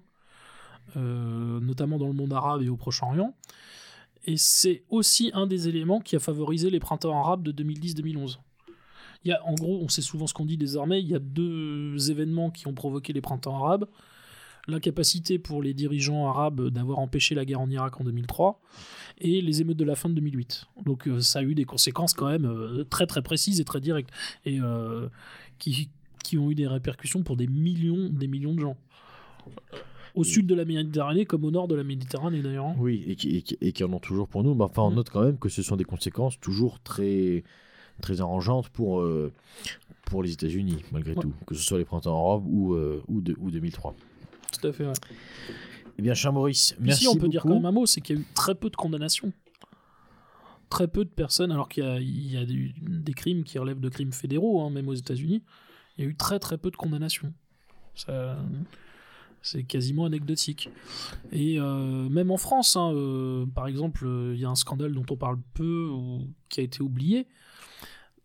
notamment 0.95 1.97
dans 1.97 2.07
le 2.07 2.13
monde 2.13 2.33
arabe 2.33 2.61
et 2.61 2.69
au 2.69 2.77
Proche-Orient. 2.77 3.33
Et 4.25 4.37
c'est 4.37 4.83
aussi 4.89 5.31
un 5.33 5.47
des 5.47 5.67
éléments 5.67 5.99
qui 5.99 6.15
a 6.15 6.19
favorisé 6.19 6.69
les 6.69 6.79
printemps 6.79 7.17
arabes 7.19 7.41
de 7.41 7.51
2010-2011. 7.63 8.37
Il 9.23 9.29
y 9.29 9.31
a, 9.31 9.43
en 9.45 9.53
gros, 9.53 9.79
on 9.81 9.87
sait 9.87 10.01
souvent 10.01 10.27
ce 10.27 10.33
qu'on 10.33 10.45
dit 10.45 10.57
désormais, 10.57 11.01
il 11.01 11.07
y 11.07 11.15
a 11.15 11.19
deux 11.19 12.11
événements 12.11 12.51
qui 12.51 12.67
ont 12.67 12.73
provoqué 12.73 13.13
les 13.13 13.21
printemps 13.21 13.63
arabes 13.63 13.87
l'incapacité 14.71 15.37
pour 15.39 15.61
les 15.61 15.73
dirigeants 15.73 16.27
arabes 16.27 16.69
d'avoir 16.69 16.99
empêché 16.99 17.35
la 17.35 17.45
guerre 17.45 17.61
en 17.61 17.69
Irak 17.69 17.99
en 18.01 18.03
2003 18.03 18.59
et 19.19 19.41
les 19.41 19.61
émeutes 19.61 19.77
de 19.77 19.83
la 19.85 19.95
fin 19.95 20.09
de 20.09 20.15
2008. 20.15 20.65
Donc 20.85 21.07
euh, 21.07 21.19
ça 21.21 21.39
a 21.39 21.43
eu 21.43 21.53
des 21.53 21.65
conséquences 21.65 22.13
quand 22.13 22.27
même 22.29 22.45
euh, 22.45 22.83
très 22.83 23.05
très 23.05 23.21
précises 23.21 23.59
et 23.61 23.65
très 23.65 23.79
directes 23.81 24.09
et 24.45 24.59
euh, 24.59 25.07
qui, 25.59 25.89
qui 26.23 26.37
ont 26.37 26.49
eu 26.49 26.55
des 26.55 26.67
répercussions 26.67 27.21
pour 27.23 27.37
des 27.37 27.47
millions, 27.47 28.09
des 28.09 28.27
millions 28.27 28.53
de 28.55 28.59
gens. 28.61 28.77
Au 30.13 30.23
sud 30.25 30.45
de 30.45 30.55
la 30.55 30.65
Méditerranée 30.65 31.25
comme 31.25 31.45
au 31.45 31.51
nord 31.51 31.67
de 31.69 31.75
la 31.75 31.83
Méditerranée 31.83 32.41
d'ailleurs. 32.41 32.65
hein. 32.65 32.75
Oui, 32.77 33.03
et 33.07 33.15
qui, 33.15 33.37
et 33.37 33.41
qui- 33.41 33.57
et 33.61 33.71
qui 33.71 33.83
en 33.85 33.93
ont 33.93 33.99
toujours 33.99 34.27
pour 34.27 34.43
nous. 34.43 34.53
Mais 34.53 34.65
enfin, 34.65 34.81
on 34.83 34.91
Mm. 34.91 34.95
note 34.95 35.09
quand 35.09 35.23
même 35.23 35.37
que 35.37 35.47
ce 35.49 35.61
sont 35.63 35.77
des 35.77 35.85
conséquences 35.85 36.37
toujours 36.39 36.79
très, 36.81 37.43
très 38.01 38.19
arrangeantes 38.19 38.67
pour, 38.69 38.99
euh, 38.99 39.31
pour 40.05 40.21
les 40.21 40.33
États-Unis, 40.33 40.83
malgré 40.91 41.13
Ouais. 41.15 41.21
tout, 41.21 41.33
que 41.47 41.55
ce 41.55 41.63
soit 41.63 41.77
les 41.77 41.85
printemps 41.85 42.27
arabes 42.29 42.43
ou, 42.45 42.73
euh, 42.73 43.01
ou, 43.07 43.21
de- 43.21 43.35
ou 43.39 43.51
2003. 43.51 43.95
Tout 44.51 44.67
à 44.67 44.71
fait. 44.71 44.85
ouais. 44.85 44.93
Eh 45.97 46.01
bien, 46.01 46.13
cher 46.13 46.33
Maurice, 46.33 46.73
Puis 46.73 46.85
merci 46.85 47.01
si 47.01 47.07
on 47.07 47.13
peut 47.13 47.19
beaucoup. 47.21 47.29
dire 47.31 47.41
quand 47.43 47.53
même 47.53 47.65
un 47.65 47.71
mot, 47.71 47.85
c'est 47.85 48.01
qu'il 48.01 48.15
y 48.15 48.19
a 48.19 48.21
eu 48.21 48.25
très 48.33 48.55
peu 48.55 48.69
de 48.69 48.75
condamnations. 48.75 49.31
Très 50.69 50.87
peu 50.87 51.03
de 51.03 51.09
personnes, 51.09 51.51
alors 51.51 51.67
qu'il 51.67 51.83
y 51.83 51.87
a, 51.87 51.99
il 51.99 52.31
y 52.31 52.37
a 52.37 52.45
des, 52.45 52.73
des 52.79 53.13
crimes 53.13 53.43
qui 53.43 53.59
relèvent 53.59 53.81
de 53.81 53.89
crimes 53.89 54.13
fédéraux, 54.13 54.61
hein, 54.61 54.69
même 54.69 54.87
aux 54.87 54.93
États-Unis, 54.93 55.43
il 55.97 56.03
y 56.05 56.07
a 56.07 56.09
eu 56.09 56.15
très 56.15 56.39
très 56.39 56.57
peu 56.57 56.71
de 56.71 56.77
condamnations. 56.77 57.33
Ça, 57.93 58.37
c'est 59.41 59.63
quasiment 59.63 60.05
anecdotique. 60.05 60.69
Et 61.31 61.59
euh, 61.59 62.07
même 62.09 62.31
en 62.31 62.37
France, 62.37 62.77
hein, 62.77 62.93
euh, 62.93 63.45
par 63.53 63.67
exemple, 63.67 64.05
euh, 64.05 64.33
il 64.33 64.39
y 64.39 64.45
a 64.45 64.49
un 64.49 64.55
scandale 64.55 64.93
dont 64.93 65.05
on 65.09 65.17
parle 65.17 65.39
peu 65.53 65.87
ou 65.89 66.27
qui 66.47 66.61
a 66.61 66.63
été 66.63 66.81
oublié. 66.81 67.27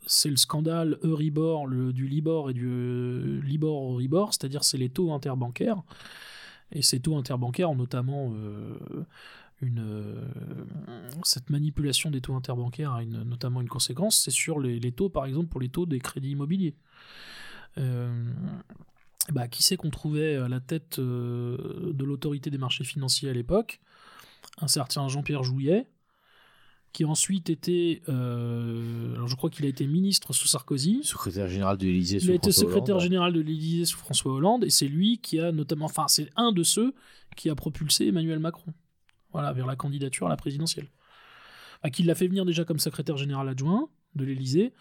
C'est 0.07 0.31
le 0.31 0.37
scandale 0.37 0.99
Euribor, 1.03 1.69
du 1.69 2.07
Libor 2.07 2.51
et 2.51 2.55
du 2.55 2.69
euh, 2.69 3.41
Libor 3.43 3.93
Euribor, 3.93 4.33
c'est-à-dire 4.33 4.63
c'est 4.63 4.79
les 4.79 4.89
taux 4.89 5.13
interbancaires. 5.13 5.83
Et 6.71 6.83
ces 6.83 7.01
taux 7.01 7.17
interbancaires 7.17 7.71
ont 7.71 7.77
notamment 7.77 8.33
euh, 8.35 8.79
une, 9.61 9.81
euh, 9.81 10.25
cette 11.25 11.51
manipulation 11.51 12.11
des 12.11 12.21
taux 12.21 12.35
interbancaires 12.35 12.93
a 12.93 13.05
notamment 13.05 13.61
une 13.61 13.69
conséquence, 13.69 14.21
c'est 14.21 14.31
sur 14.31 14.61
les, 14.61 14.93
taux, 14.93 15.09
par 15.09 15.27
exemple, 15.27 15.49
pour 15.49 15.61
les 15.61 15.69
taux 15.69 15.87
des 15.87 15.99
crédits 15.99 16.31
immobiliers. 16.31 16.77
Bah, 19.33 19.49
qui 19.49 19.65
c'est 19.65 19.77
qu'on 19.77 19.91
trouvait 19.91 20.37
à 20.37 20.49
la 20.49 20.61
tête 20.61 21.01
de 21.01 22.05
l'autorité 22.05 22.49
des 22.49 22.59
marchés 22.59 22.85
financiers 22.85 23.29
à 23.29 23.33
l'époque? 23.33 23.81
Un 24.59 24.69
certain 24.69 25.09
Jean-Pierre 25.09 25.43
Jouillet, 25.43 25.89
qui 26.97 27.05
ensuite 27.05 27.51
était, 27.51 28.01
euh, 28.09 29.15
alors 29.17 29.29
je 29.29 29.37
crois 29.37 29.51
qu'il 29.51 29.67
a 29.67 29.69
été 29.69 29.87
ministre 29.87 30.33
sous 30.33 30.49
Sarkozy, 30.49 31.01
Secrétaire 31.05 31.47
général 31.47 31.77
de 31.77 31.85
l'Élysée 31.85 32.17
il 32.17 32.23
sous 32.23 32.31
a 32.31 32.35
été 32.35 32.53
secrétaire 32.53 32.97
Hollande. 32.97 33.03
général 33.03 33.33
de 33.35 33.41
l'Élysée 33.41 33.85
sous 33.85 33.99
François 33.99 34.33
Hollande 34.33 34.65
et 34.65 34.71
c'est 34.71 34.89
lui 34.89 35.19
qui 35.19 35.39
a 35.39 35.53
notamment, 35.53 35.85
enfin 35.85 36.07
c'est 36.09 36.31
un 36.37 36.53
de 36.53 36.63
ceux 36.63 36.95
qui 37.37 37.51
a 37.51 37.55
propulsé 37.55 38.07
Emmanuel 38.07 38.39
Macron, 38.39 38.73
voilà, 39.31 39.53
vers 39.53 39.67
la 39.67 39.77
candidature 39.77 40.25
à 40.25 40.31
la 40.31 40.39
présidentielle. 40.39 40.89
À 41.83 41.91
qui 41.91 42.03
l'a 42.03 42.15
fait 42.15 42.29
venir 42.29 42.47
déjà 42.47 42.65
comme 42.65 42.79
secrétaire 42.79 43.19
général 43.19 43.47
adjoint 43.47 43.91
de 44.15 44.25
l'Élysée, 44.25 44.73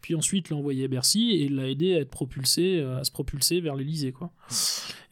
puis 0.00 0.16
ensuite 0.16 0.50
l'a 0.50 0.56
envoyé 0.56 0.86
à 0.86 0.88
Bercy 0.88 1.36
et 1.40 1.48
l'a 1.48 1.68
aidé 1.68 1.94
à 1.94 2.00
être 2.00 2.10
propulsé, 2.10 2.80
euh, 2.80 2.98
à 2.98 3.04
se 3.04 3.12
propulser 3.12 3.60
vers 3.60 3.76
l'Élysée 3.76 4.10
quoi. 4.10 4.32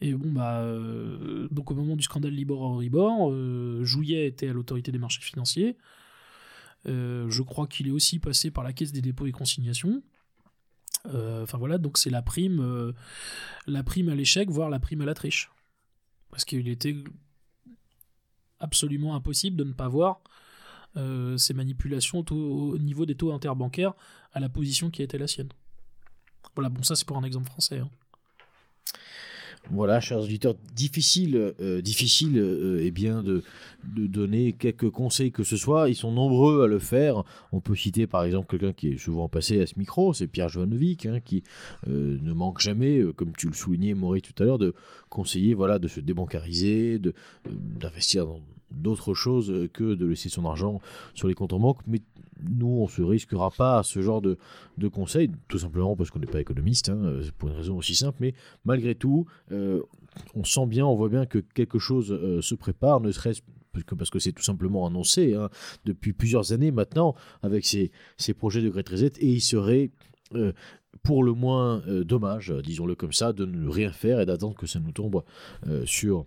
Et 0.01 0.13
bon 0.13 0.29
bah 0.33 0.59
euh, 0.59 1.47
donc 1.51 1.71
au 1.71 1.75
moment 1.75 1.95
du 1.95 2.03
scandale 2.03 2.33
Libor 2.33 2.73
Euribor, 2.73 3.31
euh, 3.31 3.85
Jouillet 3.85 4.27
était 4.27 4.49
à 4.49 4.51
l'autorité 4.51 4.91
des 4.91 4.99
marchés 4.99 5.21
financiers. 5.21 5.77
Euh, 6.87 7.29
je 7.29 7.41
crois 7.43 7.67
qu'il 7.67 7.87
est 7.87 7.91
aussi 7.91 8.19
passé 8.19 8.51
par 8.51 8.63
la 8.63 8.73
caisse 8.73 8.91
des 8.91 9.01
dépôts 9.01 9.25
et 9.25 9.31
consignations. 9.31 10.01
Euh, 11.07 11.43
Enfin 11.43 11.57
voilà, 11.57 11.77
donc 11.77 11.97
c'est 11.97 12.09
la 12.09 12.21
prime, 12.21 12.59
euh, 12.61 12.93
la 13.67 13.83
prime 13.83 14.09
à 14.09 14.15
l'échec, 14.15 14.49
voire 14.49 14.69
la 14.69 14.79
prime 14.79 15.01
à 15.01 15.05
la 15.05 15.13
triche. 15.13 15.49
Parce 16.31 16.45
qu'il 16.45 16.67
était 16.67 16.95
absolument 18.59 19.15
impossible 19.15 19.57
de 19.57 19.63
ne 19.63 19.73
pas 19.73 19.87
voir 19.87 20.21
ces 21.37 21.53
manipulations 21.53 22.25
au 22.29 22.77
niveau 22.77 23.05
des 23.05 23.15
taux 23.15 23.31
interbancaires 23.31 23.93
à 24.33 24.41
la 24.41 24.49
position 24.49 24.89
qui 24.89 25.01
était 25.01 25.17
la 25.17 25.27
sienne. 25.27 25.47
Voilà, 26.55 26.67
bon 26.69 26.83
ça 26.83 26.95
c'est 26.95 27.05
pour 27.07 27.15
un 27.17 27.23
exemple 27.23 27.45
français. 27.45 27.79
hein. 27.79 27.89
Voilà, 29.71 29.99
chers 29.99 30.19
auditeurs, 30.19 30.55
difficile, 30.75 31.53
euh, 31.59 31.81
difficile 31.81 32.39
euh, 32.39 32.81
eh 32.81 32.89
bien 32.89 33.21
de, 33.21 33.43
donner 33.83 34.53
quelques 34.53 34.89
conseils 34.89 35.31
que 35.31 35.43
ce 35.43 35.57
soit. 35.57 35.89
Ils 35.89 35.95
sont 35.95 36.11
nombreux 36.11 36.63
à 36.63 36.67
le 36.67 36.79
faire. 36.79 37.23
On 37.51 37.59
peut 37.59 37.75
citer 37.75 38.07
par 38.07 38.23
exemple 38.23 38.47
quelqu'un 38.49 38.73
qui 38.73 38.89
est 38.89 38.97
souvent 38.97 39.29
passé 39.29 39.61
à 39.61 39.67
ce 39.67 39.77
micro, 39.77 40.13
c'est 40.13 40.27
Pierre 40.27 40.49
Jovanovic, 40.49 41.05
hein, 41.05 41.19
qui 41.23 41.43
euh, 41.87 42.17
ne 42.21 42.33
manque 42.33 42.59
jamais, 42.59 43.01
comme 43.15 43.31
tu 43.37 43.47
le 43.47 43.53
soulignais, 43.53 43.93
Maurice, 43.93 44.23
tout 44.23 44.41
à 44.41 44.45
l'heure, 44.45 44.57
de 44.57 44.73
conseiller 45.09 45.53
voilà, 45.53 45.77
de 45.77 45.87
se 45.87 45.99
débancariser, 45.99 46.99
d'investir 47.47 48.25
dans 48.25 48.41
d'autres 48.71 49.13
choses 49.13 49.69
que 49.73 49.95
de 49.95 50.05
laisser 50.05 50.29
son 50.29 50.45
argent 50.45 50.81
sur 51.13 51.27
les 51.27 51.33
comptes 51.35 51.53
en 51.53 51.59
banque. 51.59 51.79
Nous, 52.47 52.67
on 52.67 52.87
se 52.87 53.01
risquera 53.01 53.51
pas 53.51 53.79
à 53.79 53.83
ce 53.83 54.01
genre 54.01 54.21
de, 54.21 54.37
de 54.77 54.87
conseils, 54.87 55.31
tout 55.47 55.59
simplement 55.59 55.95
parce 55.95 56.09
qu'on 56.11 56.19
n'est 56.19 56.25
pas 56.27 56.41
économiste, 56.41 56.89
hein, 56.89 57.21
pour 57.37 57.49
une 57.49 57.55
raison 57.55 57.77
aussi 57.77 57.95
simple. 57.95 58.17
Mais 58.21 58.33
malgré 58.65 58.95
tout, 58.95 59.25
euh, 59.51 59.81
on 60.35 60.43
sent 60.43 60.65
bien, 60.67 60.85
on 60.85 60.95
voit 60.95 61.09
bien 61.09 61.25
que 61.25 61.39
quelque 61.39 61.79
chose 61.79 62.11
euh, 62.11 62.41
se 62.41 62.55
prépare, 62.55 63.01
ne 63.01 63.11
serait-ce 63.11 63.41
que 63.85 63.95
parce 63.95 64.09
que 64.09 64.19
c'est 64.19 64.31
tout 64.31 64.43
simplement 64.43 64.87
annoncé 64.87 65.35
hein, 65.35 65.49
depuis 65.85 66.11
plusieurs 66.11 66.51
années 66.51 66.71
maintenant 66.71 67.15
avec 67.43 67.65
ces, 67.65 67.91
projets 68.37 68.61
de 68.61 68.69
Great 68.69 68.89
Reset 68.89 69.13
et 69.19 69.27
il 69.27 69.41
serait 69.41 69.91
euh, 70.33 70.51
pour 71.03 71.23
le 71.23 71.33
moins 71.33 71.81
dommage, 72.03 72.51
disons-le 72.63 72.95
comme 72.95 73.13
ça, 73.13 73.31
de 73.31 73.45
ne 73.45 73.69
rien 73.69 73.91
faire 73.91 74.19
et 74.19 74.25
d'attendre 74.25 74.55
que 74.55 74.65
ça 74.65 74.79
nous 74.79 74.91
tombe 74.91 75.23
sur 75.85 76.25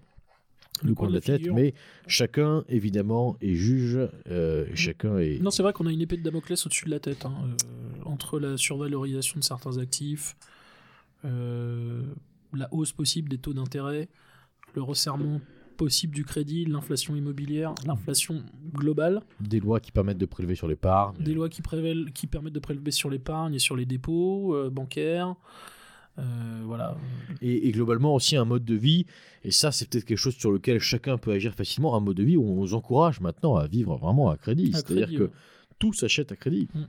le 0.83 0.95
coin 0.95 1.09
de 1.09 1.15
la 1.15 1.21
tête. 1.21 1.39
figure. 1.39 1.55
Mais 1.55 1.75
chacun, 2.07 2.65
évidemment, 2.69 3.37
est 3.41 3.55
juge, 3.55 3.99
euh, 4.29 4.67
chacun 4.75 5.19
est... 5.19 5.39
Non, 5.41 5.51
c'est 5.51 5.63
vrai 5.63 5.73
qu'on 5.73 5.87
a 5.87 5.93
une 5.93 6.01
épée 6.01 6.17
de 6.17 6.23
Damoclès 6.23 6.65
au-dessus 6.67 6.87
de 6.87 6.91
la 6.91 7.01
tête, 7.01 7.25
hein, 7.25 7.35
euh, 7.45 8.05
entre 8.05 8.39
la 8.39 8.57
survalorisation 8.57 9.39
de 9.39 9.45
certains 9.45 9.79
actifs, 9.79 10.37
euh, 11.25 12.03
la 12.53 12.69
hausse 12.73 12.93
possible 12.93 13.29
des 13.29 13.39
taux 13.39 13.55
d'intérêt, 13.55 14.09
le 14.75 14.83
resserrement 14.83 15.41
possible 15.77 16.15
du 16.15 16.25
crédit, 16.25 16.65
l'inflation 16.65 17.17
immobilière, 17.17 17.75
l'inflation 17.87 18.43
globale, 18.75 19.23
des 19.41 19.59
lois 19.59 19.81
qui 19.81 19.91
permettent 19.91 20.19
de 20.19 20.27
prélever 20.27 20.55
sur 20.55 20.69
l'épargne. 20.69 21.17
des 21.19 21.35
lois 21.35 21.49
qui, 21.49 21.63
qui 22.15 22.27
permettent 22.27 22.53
de 22.53 22.61
prélever 22.61 22.91
sur 22.91 23.09
l'épargne 23.09 23.55
et 23.55 23.59
sur 23.59 23.75
les 23.75 23.87
dépôts 23.87 24.55
bancaires, 24.71 25.35
Euh, 26.19 26.63
voilà. 26.65 26.97
Et, 27.41 27.69
et 27.69 27.73
globalement 27.73 28.15
aussi 28.15 28.37
un 28.37 28.45
mode 28.45 28.65
de 28.65 28.75
vie, 28.75 29.07
et 29.45 29.51
ça 29.51 29.73
c'est 29.73 29.89
peut-être 29.89 30.05
quelque 30.05 30.19
chose 30.19 30.35
sur 30.37 30.53
lequel 30.53 30.79
chacun 30.79 31.17
peut 31.19 31.33
agir 31.33 31.55
facilement, 31.55 31.97
un 31.97 32.01
mode 32.01 32.17
de 32.17 32.23
vie 32.23 32.37
où 32.37 32.45
on 32.49 32.55
vous 32.55 32.75
encourage 32.75 33.21
maintenant 33.21 33.57
à 33.57 33.67
vivre 33.67 33.97
vraiment 33.97 34.29
à 34.29 34.37
crédit. 34.37 34.73
C'est-à-dire 34.73 35.09
que 35.19 35.31
tout 35.79 35.93
s'achète 35.93 36.31
à 36.33 36.37
crédit. 36.37 36.69
Mm. 36.75 36.83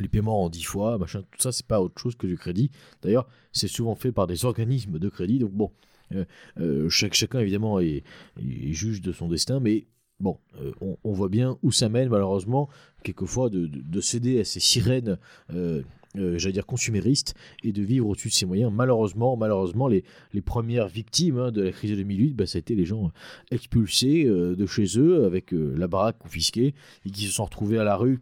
Les 0.00 0.08
paiements 0.08 0.42
en 0.44 0.48
10 0.50 0.62
fois, 0.64 0.98
machin, 0.98 1.22
tout 1.22 1.40
ça, 1.40 1.52
c'est 1.52 1.66
pas 1.66 1.80
autre 1.80 2.00
chose 2.00 2.16
que 2.16 2.26
du 2.26 2.36
crédit. 2.36 2.70
D'ailleurs, 3.02 3.28
c'est 3.52 3.68
souvent 3.68 3.94
fait 3.94 4.10
par 4.12 4.26
des 4.26 4.44
organismes 4.44 4.98
de 4.98 5.08
crédit. 5.08 5.38
Donc 5.38 5.52
bon, 5.52 5.70
euh, 6.12 6.24
euh, 6.60 6.88
chaque, 6.88 7.14
chacun 7.14 7.38
évidemment 7.40 7.78
est, 7.80 8.02
est 8.40 8.72
juge 8.72 9.00
de 9.02 9.12
son 9.12 9.28
destin, 9.28 9.60
mais 9.60 9.86
bon, 10.20 10.38
euh, 10.60 10.72
on, 10.80 10.96
on 11.04 11.12
voit 11.12 11.28
bien 11.28 11.58
où 11.62 11.70
ça 11.72 11.88
mène 11.88 12.08
malheureusement, 12.08 12.68
quelquefois, 13.04 13.50
de, 13.50 13.66
de- 13.66 13.80
de 13.82 14.00
céder 14.00 14.40
à 14.40 14.44
ces 14.44 14.60
sirènes. 14.60 15.16
euh, 15.52 15.82
euh, 16.16 16.38
j'allais 16.38 16.52
dire 16.52 16.66
consuméristes 16.66 17.34
et 17.62 17.72
de 17.72 17.82
vivre 17.82 18.08
au-dessus 18.08 18.28
de 18.28 18.34
ses 18.34 18.46
moyens. 18.46 18.72
Malheureusement, 18.72 19.36
malheureusement, 19.36 19.88
les, 19.88 20.04
les 20.32 20.40
premières 20.40 20.88
victimes 20.88 21.38
hein, 21.38 21.50
de 21.52 21.62
la 21.62 21.72
crise 21.72 21.90
de 21.90 21.96
2008, 21.96 22.34
bah, 22.34 22.46
ça 22.46 22.56
a 22.56 22.60
été 22.60 22.74
les 22.74 22.84
gens 22.84 23.10
expulsés 23.50 24.24
euh, 24.24 24.54
de 24.56 24.66
chez 24.66 24.86
eux 24.98 25.24
avec 25.24 25.52
euh, 25.52 25.74
la 25.76 25.86
baraque 25.88 26.18
confisquée 26.18 26.74
et 27.04 27.10
qui 27.10 27.24
se 27.26 27.32
sont 27.32 27.44
retrouvés 27.44 27.78
à 27.78 27.84
la 27.84 27.96
rue 27.96 28.20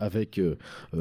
avec 0.00 0.40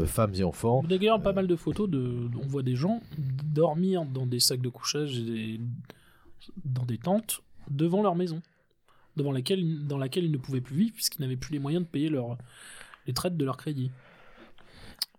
femmes 0.05 0.35
et 0.35 0.43
enfants. 0.43 0.83
D'ailleurs, 0.87 1.19
pas 1.19 1.33
mal 1.33 1.47
de 1.47 1.55
photos 1.55 1.89
de. 1.89 2.29
On 2.43 2.45
voit 2.47 2.61
des 2.61 2.75
gens 2.75 3.01
dormir 3.43 4.05
dans 4.05 4.27
des 4.27 4.39
sacs 4.39 4.61
de 4.61 4.69
couchage 4.69 5.17
et 5.17 5.23
des- 5.23 5.59
dans 6.63 6.85
des 6.85 6.99
tentes 6.99 7.41
devant 7.71 8.03
leur 8.03 8.15
maison, 8.15 8.39
devant 9.15 9.31
laquelle, 9.31 9.87
dans 9.87 9.97
laquelle 9.97 10.25
ils 10.25 10.31
ne 10.31 10.37
pouvaient 10.37 10.61
plus 10.61 10.75
vivre 10.75 10.93
puisqu'ils 10.93 11.21
n'avaient 11.23 11.37
plus 11.37 11.53
les 11.53 11.59
moyens 11.59 11.83
de 11.85 11.89
payer 11.89 12.07
leur, 12.09 12.37
les 13.07 13.13
traites 13.13 13.35
de 13.35 13.43
leur 13.45 13.57
crédit. 13.57 13.89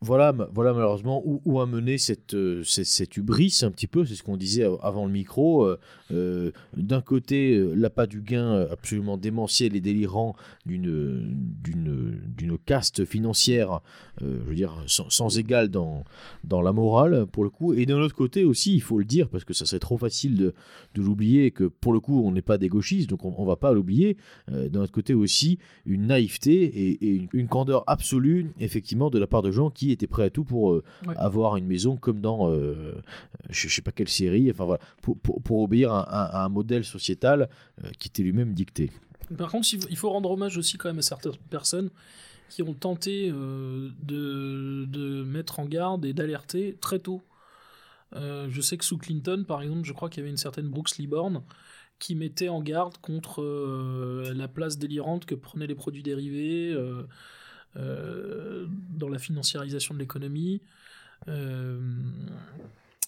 Voilà, 0.01 0.33
voilà 0.55 0.73
malheureusement 0.73 1.23
où, 1.27 1.43
où 1.45 1.59
a 1.59 1.67
mené 1.67 1.99
cette, 1.99 2.35
euh, 2.35 2.63
cette, 2.63 2.87
cette 2.87 3.17
hubris 3.17 3.59
un 3.63 3.73
petit 3.73 3.89
peu, 3.89 4.05
c'est 4.07 4.15
ce 4.15 4.23
qu'on 4.23 4.37
disait 4.37 4.63
av- 4.63 4.79
avant 4.81 5.07
le 5.07 5.11
micro. 5.11 5.65
euh, 5.65 5.77
euh, 6.13 6.53
D'un 6.77 7.01
côté, 7.01 7.59
l'appât 7.75 8.07
du 8.07 8.21
gain 8.21 8.69
absolument 8.71 9.17
démentiel 9.17 9.75
et 9.75 9.81
délirant 9.81 10.37
d'une 10.67 11.37
caste 12.65 13.05
financière, 13.05 13.81
je 14.21 14.27
veux 14.27 14.55
dire, 14.55 14.85
sans, 14.87 15.11
sans 15.11 15.37
égal 15.37 15.69
dans, 15.69 16.05
dans 16.45 16.63
la 16.63 16.73
morale, 16.73 17.27
pour 17.27 17.43
le 17.43 17.51
coup. 17.51 17.75
Et 17.75 17.85
d'un 17.85 17.99
autre 17.99 18.15
côté 18.15 18.45
aussi, 18.45 18.75
il 18.75 18.83
faut 18.83 18.99
le 18.99 19.05
dire, 19.05 19.29
parce 19.29 19.45
que 19.45 19.53
ça 19.53 19.67
serait 19.67 19.81
trop 19.81 19.99
facile 19.99 20.37
de, 20.37 20.55
de 20.95 21.03
l'oublier, 21.03 21.51
que 21.51 21.65
pour 21.65 21.93
le 21.93 21.99
coup, 21.99 22.23
on 22.25 22.31
n'est 22.31 22.41
pas 22.43 22.57
des 22.59 22.69
gauchistes, 22.69 23.11
donc 23.11 23.25
on, 23.25 23.35
on 23.37 23.45
va 23.45 23.57
pas 23.57 23.73
l'oublier. 23.73 24.17
D'un 24.49 24.81
autre 24.83 24.93
côté 24.93 25.15
aussi, 25.15 25.59
une 25.87 26.07
naïveté 26.07 26.63
et, 26.63 27.29
une 27.33 27.49
candeur 27.49 27.83
absolue, 27.89 28.53
effectivement, 28.61 29.11
de 29.11 29.19
la 29.19 29.27
part 29.27 29.43
de 29.43 29.51
gens 29.51 29.71
qui 29.71 29.88
étaient 29.93 30.07
prêts 30.07 30.25
à 30.25 30.31
tout 30.31 30.45
pour 30.45 30.73
euh, 30.73 30.85
Ouais. 31.07 31.15
avoir 31.17 31.57
une 31.57 31.67
maison 31.67 31.97
comme 31.97 32.21
dans, 32.21 32.51
euh, 32.51 32.95
je, 33.51 33.69
je 33.69 33.75
sais 33.75 33.83
pas 33.83 33.93
quelle 33.93 34.09
série, 34.09 34.51
enfin 34.51 34.65
voilà, 34.65 34.83
pour, 35.03 35.19
pour, 35.19 35.43
pour 35.43 35.61
obéir 35.63 35.93
à, 35.93 36.01
à- 36.03 36.41
à 36.43 36.45
un 36.45 36.49
modèle 36.49 36.85
sociétal 36.85 37.49
euh, 37.85 37.91
qui 37.99 38.09
était 38.09 38.23
lui-même 38.23 38.55
dicté. 38.55 38.91
Par 39.37 39.51
contre, 39.51 39.69
il 39.91 39.97
faut- 39.97 40.11
rendre 40.11 40.31
hommage 40.31 40.57
aussi 40.57 40.79
quand 40.79 40.89
même 40.89 40.99
à 41.01 41.03
certaines 41.03 41.37
personnes 41.51 41.91
qui 42.49 42.63
ont 42.63 42.73
tenté 42.73 43.31
de, 43.31 44.85
de 44.87 45.23
mettre 45.25 45.61
en 45.61 45.67
garde 45.67 46.05
et 46.07 46.13
d'alerter 46.15 46.77
très 46.81 46.99
tôt. 46.99 47.23
Euh, 48.17 48.47
je 48.51 48.61
sais 48.63 48.79
que 48.79 48.85
sous 48.87 48.97
Clinton, 48.97 49.45
par 49.47 49.61
exemple, 49.61 49.85
je 49.85 49.93
crois 49.93 50.09
qu'il 50.09 50.21
y 50.21 50.23
avait 50.23 50.31
une 50.31 50.39
certaine 50.39 50.69
Brooks 50.69 50.97
Liborn 50.97 51.43
qui 51.99 52.15
mettait 52.15 52.49
en 52.49 52.63
garde 52.63 52.97
contre 52.99 53.43
euh, 53.43 54.33
la 54.35 54.49
place 54.49 54.79
délirante 54.79 55.27
que 55.27 55.35
prenaient 55.35 55.67
les 55.67 55.75
produits 55.75 56.03
dérivés 56.03 56.73
euh, 56.73 57.03
dans 57.75 59.09
la 59.09 59.19
financiarisation 59.19 59.95
de 59.95 60.01
l'économie. 60.01 60.61
Euh, 61.29 61.81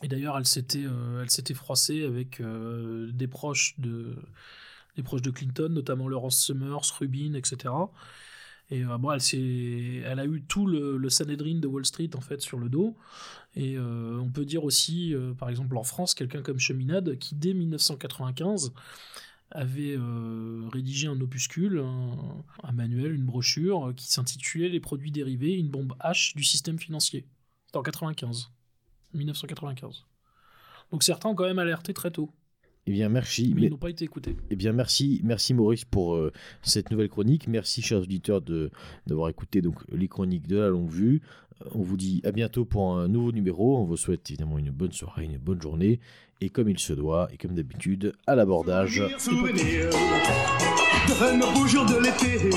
et 0.03 0.09
d'ailleurs, 0.09 0.39
elle 0.39 0.47
s'était, 0.47 0.85
euh, 0.85 1.23
elle 1.23 1.31
s'était 1.31 1.55
froissée 1.55 2.05
avec 2.05 2.41
euh, 2.41 3.11
des 3.13 3.29
proches 3.29 3.75
de, 3.79 4.17
des 4.97 5.03
proches 5.03 5.23
de 5.23 5.31
Clinton, 5.31 5.69
notamment 5.71 6.09
Laurence 6.09 6.39
Summers, 6.39 6.99
Rubin, 6.99 7.35
etc. 7.35 7.73
Et 8.71 8.85
euh, 8.85 8.99
bon, 8.99 9.11
elle, 9.11 9.21
elle 10.05 10.21
a 10.21 10.25
eu 10.25 10.43
tout 10.43 10.67
le, 10.67 10.97
le 10.97 11.11
Sanhedrin 11.11 11.59
de 11.59 11.67
Wall 11.67 11.85
Street 11.85 12.11
en 12.15 12.21
fait 12.21 12.41
sur 12.41 12.59
le 12.59 12.69
dos. 12.69 12.97
Et 13.57 13.77
euh, 13.77 14.19
on 14.19 14.31
peut 14.31 14.45
dire 14.45 14.65
aussi, 14.65 15.15
euh, 15.15 15.35
par 15.35 15.51
exemple 15.51 15.77
en 15.77 15.83
France, 15.83 16.15
quelqu'un 16.15 16.43
comme 16.43 16.59
Cheminade 16.59 17.19
qui 17.19 17.35
dès 17.35 17.53
1995 17.53 18.73
avait 19.51 19.97
euh, 19.97 20.69
rédigé 20.73 21.09
un 21.09 21.21
opuscule, 21.21 21.83
un, 22.63 22.73
manuel, 22.73 23.15
une 23.15 23.25
brochure 23.25 23.89
euh, 23.89 23.93
qui 23.93 24.11
s'intitulait 24.11 24.69
Les 24.69 24.81
produits 24.81 25.11
dérivés, 25.11 25.55
une 25.55 25.69
bombe 25.69 25.95
H 26.01 26.37
du 26.37 26.45
système 26.45 26.79
financier. 26.79 27.27
C'était 27.67 27.79
en 27.79 27.83
95, 27.83 28.51
1995. 29.15 30.05
Donc 30.93 31.03
certains 31.03 31.29
ont 31.29 31.35
quand 31.35 31.45
même 31.45 31.59
alerté 31.59 31.95
très 31.95 32.11
tôt, 32.11 32.31
Eh 32.87 32.93
bien, 32.93 33.09
merci. 33.09 33.53
mais 33.55 33.61
Mais- 33.63 33.67
ils 33.67 33.71
n'ont 33.71 33.77
pas 33.77 33.91
été 33.91 34.05
écoutés. 34.05 34.37
Eh 34.51 34.57
bien, 34.57 34.73
merci, 34.73 35.21
merci 35.23 35.55
Maurice 35.55 35.85
pour 35.85 36.15
euh, 36.17 36.33
cette 36.63 36.91
nouvelle 36.91 37.09
chronique. 37.09 37.47
Merci, 37.47 37.83
chers 37.83 38.01
auditeurs, 38.01 38.41
de 38.41 38.71
d'avoir 39.07 39.29
écouté 39.29 39.61
donc 39.61 39.77
les 39.93 40.09
chroniques 40.09 40.47
de 40.47 40.57
la 40.57 40.69
longue 40.69 40.91
vue. 40.91 41.21
Euh, 41.63 41.69
On 41.75 41.83
vous 41.83 41.97
dit 41.97 42.21
à 42.25 42.33
bientôt 42.33 42.65
pour 42.65 42.97
un 42.99 43.07
nouveau 43.09 43.33
numéro. 43.33 43.77
On 43.79 43.85
vous 43.85 43.97
souhaite 43.97 44.29
évidemment 44.31 44.59
une 44.59 44.71
bonne 44.71 44.93
soirée, 44.93 45.25
une 45.25 45.39
bonne 45.39 45.61
journée. 45.61 46.01
Et 46.41 46.49
comme 46.49 46.71
il 46.71 46.79
se 46.79 46.95
doit, 46.95 47.29
et 47.33 47.37
comme 47.37 47.55
d'habitude, 47.55 48.15
à 48.27 48.35
l'abordage. 48.35 48.97
De 51.09 51.37
nos 51.39 51.53
beaux 51.53 51.67
jours 51.67 51.85
de 51.85 51.99
l'été, 52.03 52.49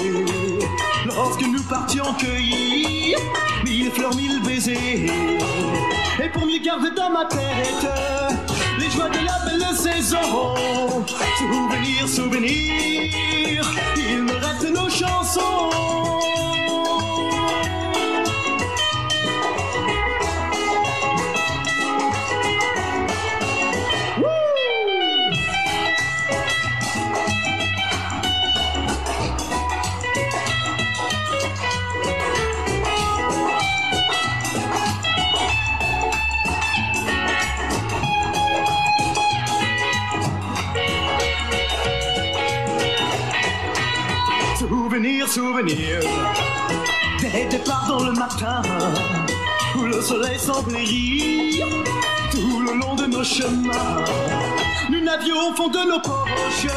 lorsque 1.06 1.42
nous 1.42 1.64
partions 1.70 2.06
cueillir 2.18 3.18
mille 3.66 3.90
fleurs, 3.92 4.16
mille 4.16 4.42
baisers. 4.46 5.06
Et 6.24 6.30
pour 6.32 6.46
mieux 6.46 6.64
garder 6.64 6.92
dans 6.96 7.10
ma 7.12 7.26
tête 7.26 7.90
les 8.80 8.90
joies 8.90 9.10
de 9.10 9.26
la 9.26 9.40
belle 9.46 9.76
saison, 9.76 10.56
souvenir, 11.38 12.08
souvenir, 12.08 13.64
il 13.98 14.24
me 14.24 14.34
reste 14.34 14.70
nos 14.70 14.90
chansons. 14.90 15.70
Souvenir, 45.28 46.02
souvenir 46.02 46.02
Des 47.22 47.46
départs 47.46 47.86
dans 47.88 48.04
le 48.04 48.12
matin 48.12 48.62
Où 49.76 49.84
le 49.84 50.02
soleil 50.02 50.38
semblait 50.38 51.64
Tout 52.30 52.62
le 52.62 52.74
long 52.78 52.96
de 52.96 53.06
nos 53.06 53.24
chemins 53.24 54.04
Nous 54.90 55.02
n'avions 55.02 55.50
au 55.50 55.56
fond 55.56 55.70
de 55.70 55.80
nos 55.80 56.00
poches 56.02 56.68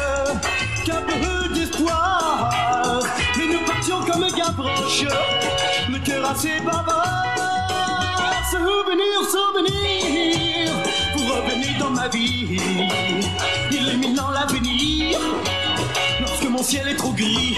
Qu'un 0.85 1.01
peu 1.01 1.53
d'espoir. 1.53 2.49
Mais 3.37 3.47
nous 3.47 3.65
partions 3.65 3.99
comme 4.05 4.25
Gavroche 4.31 5.03
Le 5.89 5.99
cœur 5.99 6.29
assez 6.29 6.59
bavard. 6.61 7.35
Souvenir, 8.49 9.29
souvenir 9.29 10.71
Vous 11.15 11.25
revenez 11.33 11.77
dans 11.77 11.89
ma 11.89 12.07
vie. 12.07 12.59
Illuminant 13.71 14.31
l'avenir 14.31 15.19
lorsque 16.21 16.45
mon 16.49 16.63
ciel 16.63 16.87
est 16.87 16.95
trop 16.95 17.11
gris. 17.11 17.57